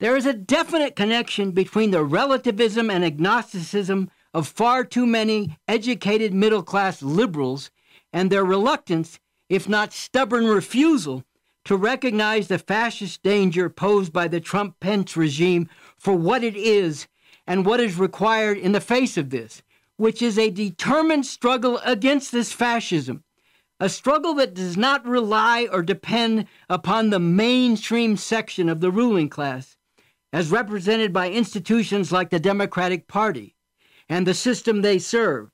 There 0.00 0.16
is 0.16 0.24
a 0.24 0.32
definite 0.32 0.96
connection 0.96 1.50
between 1.50 1.90
the 1.90 2.02
relativism 2.02 2.88
and 2.88 3.04
agnosticism 3.04 4.10
of 4.32 4.48
far 4.48 4.82
too 4.82 5.04
many 5.04 5.58
educated 5.68 6.32
middle 6.32 6.62
class 6.62 7.02
liberals 7.02 7.70
and 8.10 8.32
their 8.32 8.42
reluctance, 8.42 9.20
if 9.50 9.68
not 9.68 9.92
stubborn 9.92 10.46
refusal, 10.46 11.22
to 11.66 11.76
recognize 11.76 12.48
the 12.48 12.58
fascist 12.58 13.22
danger 13.22 13.68
posed 13.68 14.10
by 14.10 14.26
the 14.26 14.40
Trump 14.40 14.80
Pence 14.80 15.18
regime 15.18 15.68
for 15.98 16.14
what 16.14 16.42
it 16.42 16.56
is 16.56 17.06
and 17.46 17.66
what 17.66 17.78
is 17.78 17.98
required 17.98 18.56
in 18.56 18.72
the 18.72 18.80
face 18.80 19.18
of 19.18 19.28
this, 19.28 19.62
which 19.98 20.22
is 20.22 20.38
a 20.38 20.48
determined 20.48 21.26
struggle 21.26 21.78
against 21.84 22.32
this 22.32 22.54
fascism, 22.54 23.22
a 23.78 23.90
struggle 23.90 24.32
that 24.32 24.54
does 24.54 24.78
not 24.78 25.04
rely 25.04 25.68
or 25.70 25.82
depend 25.82 26.46
upon 26.70 27.10
the 27.10 27.20
mainstream 27.20 28.16
section 28.16 28.70
of 28.70 28.80
the 28.80 28.90
ruling 28.90 29.28
class, 29.28 29.76
as 30.32 30.50
represented 30.50 31.12
by 31.12 31.30
institutions 31.30 32.12
like 32.12 32.30
the 32.30 32.40
Democratic 32.40 33.08
Party 33.08 33.56
and 34.08 34.26
the 34.26 34.34
system 34.34 34.82
they 34.82 34.98
serve, 34.98 35.50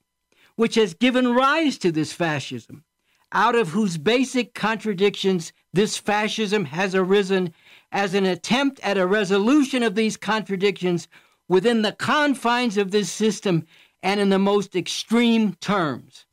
which 0.57 0.74
has 0.74 0.95
given 0.95 1.35
rise 1.35 1.79
to 1.79 1.93
this 1.93 2.12
fascism, 2.12 2.85
out 3.33 3.55
of 3.55 3.70
whose 3.70 3.99
basic 3.99 4.55
contradictions 4.55 5.53
this 5.72 5.97
fascism 5.97 6.66
has 6.66 6.95
arisen 6.95 7.53
as 7.93 8.14
an 8.14 8.24
attempt 8.24 8.81
at 8.81 8.99
a 8.99 9.07
resolution 9.07 9.83
of 9.83 9.95
these 9.95 10.16
contradictions 10.16 11.09
within 11.49 11.83
the 11.83 11.93
confines 11.93 12.77
of 12.77 12.91
this 12.91 13.11
system 13.11 13.66
and 14.03 14.20
in 14.20 14.31
the 14.31 14.39
most 14.39 14.77
extreme 14.77 15.55
terms. 15.55 16.27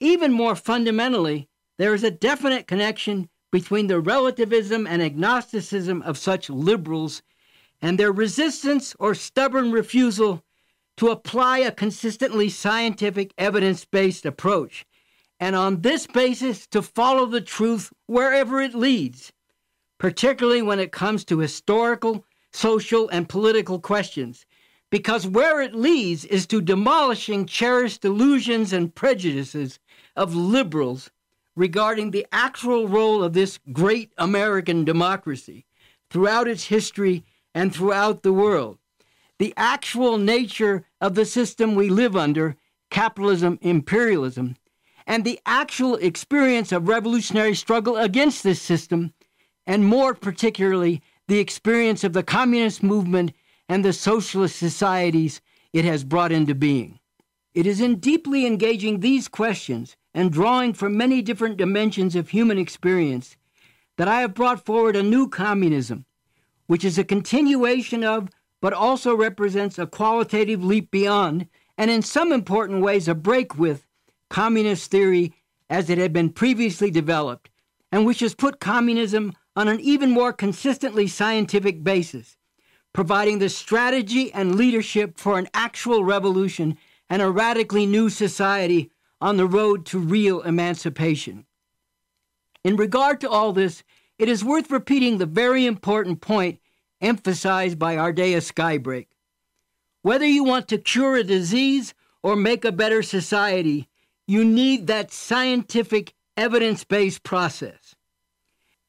Even 0.00 0.32
more 0.32 0.54
fundamentally, 0.54 1.48
there 1.78 1.94
is 1.94 2.04
a 2.04 2.10
definite 2.10 2.66
connection 2.66 3.28
between 3.56 3.86
the 3.86 3.98
relativism 3.98 4.86
and 4.86 5.00
agnosticism 5.00 6.02
of 6.02 6.18
such 6.18 6.50
liberals 6.50 7.22
and 7.80 7.98
their 7.98 8.12
resistance 8.12 8.94
or 8.98 9.14
stubborn 9.14 9.72
refusal 9.72 10.44
to 10.98 11.08
apply 11.08 11.60
a 11.60 11.72
consistently 11.72 12.50
scientific 12.50 13.32
evidence 13.38 13.86
based 13.86 14.26
approach, 14.26 14.84
and 15.40 15.56
on 15.56 15.80
this 15.80 16.06
basis 16.06 16.66
to 16.66 16.82
follow 16.82 17.24
the 17.24 17.40
truth 17.40 17.90
wherever 18.04 18.60
it 18.60 18.74
leads, 18.74 19.32
particularly 19.96 20.60
when 20.60 20.78
it 20.78 20.92
comes 20.92 21.24
to 21.24 21.38
historical, 21.38 22.26
social, 22.52 23.08
and 23.08 23.26
political 23.26 23.80
questions, 23.80 24.44
because 24.90 25.26
where 25.26 25.62
it 25.62 25.74
leads 25.74 26.26
is 26.26 26.46
to 26.46 26.60
demolishing 26.60 27.46
cherished 27.46 28.04
illusions 28.04 28.74
and 28.74 28.94
prejudices 28.94 29.78
of 30.14 30.34
liberals 30.36 31.10
regarding 31.56 32.10
the 32.10 32.26
actual 32.30 32.86
role 32.86 33.24
of 33.24 33.32
this 33.32 33.58
great 33.72 34.12
American 34.18 34.84
democracy 34.84 35.64
throughout 36.10 36.46
its 36.46 36.64
history 36.64 37.24
and 37.54 37.74
throughout 37.74 38.22
the 38.22 38.32
world. 38.32 38.78
The 39.38 39.54
actual 39.56 40.18
nature 40.18 40.86
of 41.00 41.14
the 41.14 41.24
system 41.24 41.74
we 41.74 41.88
live 41.88 42.14
under, 42.14 42.56
capitalism, 42.90 43.58
imperialism, 43.62 44.56
and 45.06 45.24
the 45.24 45.40
actual 45.46 45.96
experience 45.96 46.72
of 46.72 46.88
revolutionary 46.88 47.54
struggle 47.54 47.96
against 47.96 48.42
this 48.42 48.60
system, 48.60 49.14
and 49.66 49.84
more 49.84 50.14
particularly, 50.14 51.02
the 51.28 51.38
experience 51.38 52.04
of 52.04 52.12
the 52.12 52.22
communist 52.22 52.82
movement 52.82 53.32
and 53.68 53.84
the 53.84 53.92
socialist 53.92 54.56
societies 54.56 55.40
it 55.72 55.84
has 55.84 56.04
brought 56.04 56.32
into 56.32 56.54
being. 56.54 56.98
It 57.54 57.66
is 57.66 57.80
in 57.80 57.96
deeply 57.96 58.46
engaging 58.46 59.00
these 59.00 59.28
questions 59.28 59.96
and 60.16 60.32
drawing 60.32 60.72
from 60.72 60.96
many 60.96 61.20
different 61.20 61.58
dimensions 61.58 62.16
of 62.16 62.30
human 62.30 62.56
experience 62.56 63.36
that 63.98 64.08
I 64.08 64.22
have 64.22 64.32
brought 64.32 64.64
forward 64.64 64.96
a 64.96 65.02
new 65.02 65.28
communism, 65.28 66.06
which 66.66 66.86
is 66.86 66.96
a 66.96 67.04
continuation 67.04 68.02
of, 68.02 68.30
but 68.62 68.72
also 68.72 69.14
represents 69.14 69.78
a 69.78 69.86
qualitative 69.86 70.64
leap 70.64 70.90
beyond, 70.90 71.48
and 71.76 71.90
in 71.90 72.00
some 72.00 72.32
important 72.32 72.80
ways 72.80 73.08
a 73.08 73.14
break 73.14 73.58
with, 73.58 73.86
communist 74.30 74.90
theory 74.90 75.34
as 75.68 75.90
it 75.90 75.98
had 75.98 76.14
been 76.14 76.30
previously 76.30 76.90
developed, 76.90 77.50
and 77.92 78.06
which 78.06 78.20
has 78.20 78.34
put 78.34 78.58
communism 78.58 79.34
on 79.54 79.68
an 79.68 79.78
even 79.80 80.10
more 80.10 80.32
consistently 80.32 81.06
scientific 81.06 81.84
basis, 81.84 82.38
providing 82.94 83.38
the 83.38 83.50
strategy 83.50 84.32
and 84.32 84.54
leadership 84.54 85.18
for 85.18 85.38
an 85.38 85.46
actual 85.52 86.04
revolution 86.04 86.78
and 87.10 87.20
a 87.20 87.30
radically 87.30 87.84
new 87.84 88.08
society 88.08 88.90
on 89.20 89.36
the 89.36 89.46
road 89.46 89.86
to 89.86 89.98
real 89.98 90.42
emancipation. 90.42 91.46
In 92.64 92.76
regard 92.76 93.20
to 93.20 93.30
all 93.30 93.52
this, 93.52 93.82
it 94.18 94.28
is 94.28 94.44
worth 94.44 94.70
repeating 94.70 95.18
the 95.18 95.26
very 95.26 95.66
important 95.66 96.20
point 96.20 96.58
emphasized 97.00 97.78
by 97.78 97.96
Ardea 97.96 98.38
Skybreak. 98.38 99.06
Whether 100.02 100.26
you 100.26 100.42
want 100.42 100.66
to 100.68 100.78
cure 100.78 101.16
a 101.16 101.22
disease 101.22 101.94
or 102.22 102.34
make 102.34 102.64
a 102.64 102.72
better 102.72 103.02
society, 103.02 103.88
you 104.26 104.44
need 104.44 104.86
that 104.86 105.12
scientific, 105.12 106.14
evidence 106.36 106.82
based 106.82 107.22
process. 107.22 107.94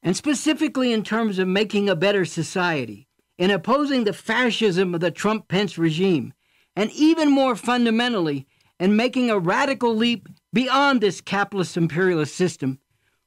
And 0.02 0.16
specifically 0.16 0.92
in 0.92 1.02
terms 1.02 1.38
of 1.38 1.46
making 1.46 1.88
a 1.88 1.94
better 1.94 2.24
society, 2.24 3.06
in 3.36 3.52
opposing 3.52 4.02
the 4.02 4.12
fascism 4.12 4.94
of 4.94 5.00
the 5.00 5.12
Trump 5.12 5.46
Pence 5.46 5.78
regime, 5.78 6.32
and 6.74 6.90
even 6.90 7.30
more 7.30 7.54
fundamentally, 7.54 8.47
and 8.78 8.96
making 8.96 9.30
a 9.30 9.38
radical 9.38 9.94
leap 9.94 10.28
beyond 10.52 11.00
this 11.00 11.20
capitalist 11.20 11.76
imperialist 11.76 12.34
system, 12.34 12.78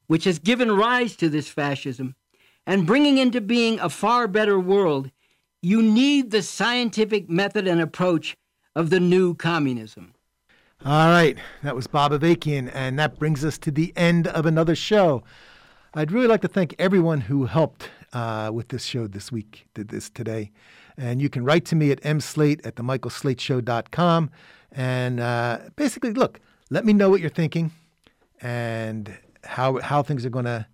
which 0.08 0.24
has 0.24 0.39
given 0.39 0.72
rise 0.72 1.16
to 1.16 1.30
this 1.30 1.47
fascism, 1.49 2.16
and 2.66 2.88
bringing 2.88 3.18
into 3.18 3.41
being 3.41 3.80
a 3.80 3.89
far 3.89 4.28
better 4.28 4.60
world, 4.60 5.12
you 5.62 5.82
need 5.82 6.32
the 6.32 6.41
scientific 6.41 7.30
method 7.30 7.68
and 7.68 7.82
approach 7.82 8.36
of 8.76 8.89
the 8.89 8.99
new 8.99 9.36
communism. 9.36 10.14
All 10.84 11.10
right, 11.10 11.38
that 11.62 11.76
was 11.76 11.86
Bob 11.86 12.12
Avakian, 12.12 12.72
and 12.74 12.97
that 12.97 13.20
brings 13.20 13.45
us 13.45 13.60
to 13.60 13.72
the 13.72 13.93
end 13.95 14.28
of 14.28 14.47
another 14.47 14.76
show. 14.76 15.24
I'd 15.93 16.12
really 16.12 16.28
like 16.28 16.41
to 16.41 16.47
thank 16.47 16.74
everyone 16.80 17.22
who 17.22 17.45
helped 17.45 17.89
uh, 18.14 18.49
with 18.52 18.70
this 18.70 18.84
show 18.84 19.08
this 19.08 19.32
week, 19.32 19.68
did 19.74 19.89
this 19.89 20.10
today. 20.10 20.52
And 20.97 21.22
you 21.22 21.30
can 21.30 21.43
write 21.43 21.66
to 21.66 21.76
me 21.76 21.91
at 21.91 22.02
mslate 22.02 22.66
at 22.66 22.76
themichaelslateshow.com. 22.76 24.32
And 24.72 25.19
uh, 25.19 25.59
basically, 25.76 26.13
look, 26.13 26.39
let 26.69 26.86
me 26.86 26.93
know 26.93 27.09
what 27.09 27.22
you're 27.22 27.30
thinking 27.30 27.72
and 28.41 29.17
how, 29.43 29.80
how 29.80 30.01
things 30.03 30.26
are 30.26 30.30
going 30.30 30.45
to 30.45 30.65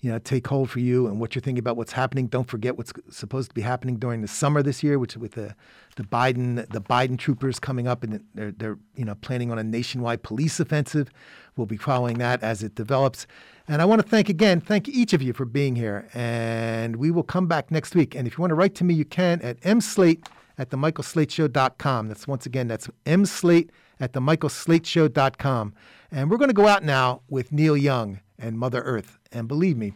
you 0.00 0.12
know, 0.12 0.18
take 0.20 0.46
hold 0.46 0.70
for 0.70 0.78
you 0.78 1.08
and 1.08 1.18
what 1.18 1.34
you're 1.34 1.42
thinking 1.42 1.58
about 1.58 1.76
what's 1.76 1.92
happening. 1.92 2.28
Don't 2.28 2.48
forget 2.48 2.76
what's 2.76 2.92
supposed 3.10 3.48
to 3.48 3.54
be 3.54 3.62
happening 3.62 3.96
during 3.96 4.20
the 4.22 4.28
summer 4.28 4.62
this 4.62 4.82
year, 4.82 4.98
which 4.98 5.16
with 5.16 5.32
the 5.32 5.54
the 5.96 6.04
Biden 6.04 6.68
the 6.70 6.80
Biden 6.80 7.18
troopers 7.18 7.58
coming 7.58 7.88
up 7.88 8.04
and 8.04 8.22
they're 8.34 8.52
they're 8.52 8.78
you 8.94 9.04
know 9.04 9.16
planning 9.16 9.50
on 9.50 9.58
a 9.58 9.64
nationwide 9.64 10.22
police 10.22 10.60
offensive. 10.60 11.10
We'll 11.56 11.66
be 11.66 11.76
following 11.76 12.18
that 12.18 12.42
as 12.44 12.62
it 12.62 12.76
develops. 12.76 13.26
And 13.66 13.82
I 13.82 13.84
want 13.86 14.00
to 14.00 14.06
thank 14.06 14.28
again, 14.28 14.60
thank 14.60 14.88
each 14.88 15.12
of 15.12 15.20
you 15.20 15.32
for 15.32 15.44
being 15.44 15.74
here. 15.74 16.08
And 16.14 16.96
we 16.96 17.10
will 17.10 17.24
come 17.24 17.48
back 17.48 17.72
next 17.72 17.96
week. 17.96 18.14
And 18.14 18.28
if 18.28 18.38
you 18.38 18.42
want 18.42 18.52
to 18.52 18.54
write 18.54 18.76
to 18.76 18.84
me, 18.84 18.94
you 18.94 19.04
can 19.04 19.42
at 19.42 19.60
mslate 19.62 20.24
at 20.58 20.70
themichaelslateshow.com. 20.70 22.08
That's 22.08 22.26
once 22.26 22.46
again, 22.46 22.68
that's 22.68 22.88
mslate 23.06 23.70
at 24.00 24.12
themichaelslateshow.com. 24.12 25.74
And 26.10 26.30
we're 26.30 26.36
going 26.36 26.50
to 26.50 26.54
go 26.54 26.66
out 26.66 26.82
now 26.82 27.22
with 27.28 27.52
Neil 27.52 27.76
Young 27.76 28.20
and 28.38 28.58
Mother 28.58 28.82
Earth. 28.82 29.18
And 29.32 29.48
believe 29.48 29.76
me, 29.76 29.92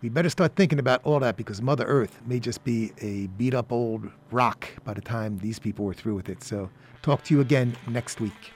we 0.00 0.08
better 0.08 0.30
start 0.30 0.56
thinking 0.56 0.78
about 0.78 1.00
all 1.04 1.20
that 1.20 1.36
because 1.36 1.62
Mother 1.62 1.84
Earth 1.84 2.20
may 2.26 2.40
just 2.40 2.64
be 2.64 2.92
a 3.00 3.28
beat 3.38 3.54
up 3.54 3.70
old 3.70 4.10
rock 4.30 4.68
by 4.84 4.94
the 4.94 5.00
time 5.00 5.38
these 5.38 5.58
people 5.58 5.84
were 5.84 5.94
through 5.94 6.16
with 6.16 6.28
it. 6.28 6.42
So, 6.42 6.70
talk 7.02 7.22
to 7.24 7.34
you 7.34 7.40
again 7.40 7.76
next 7.86 8.20
week. 8.20 8.52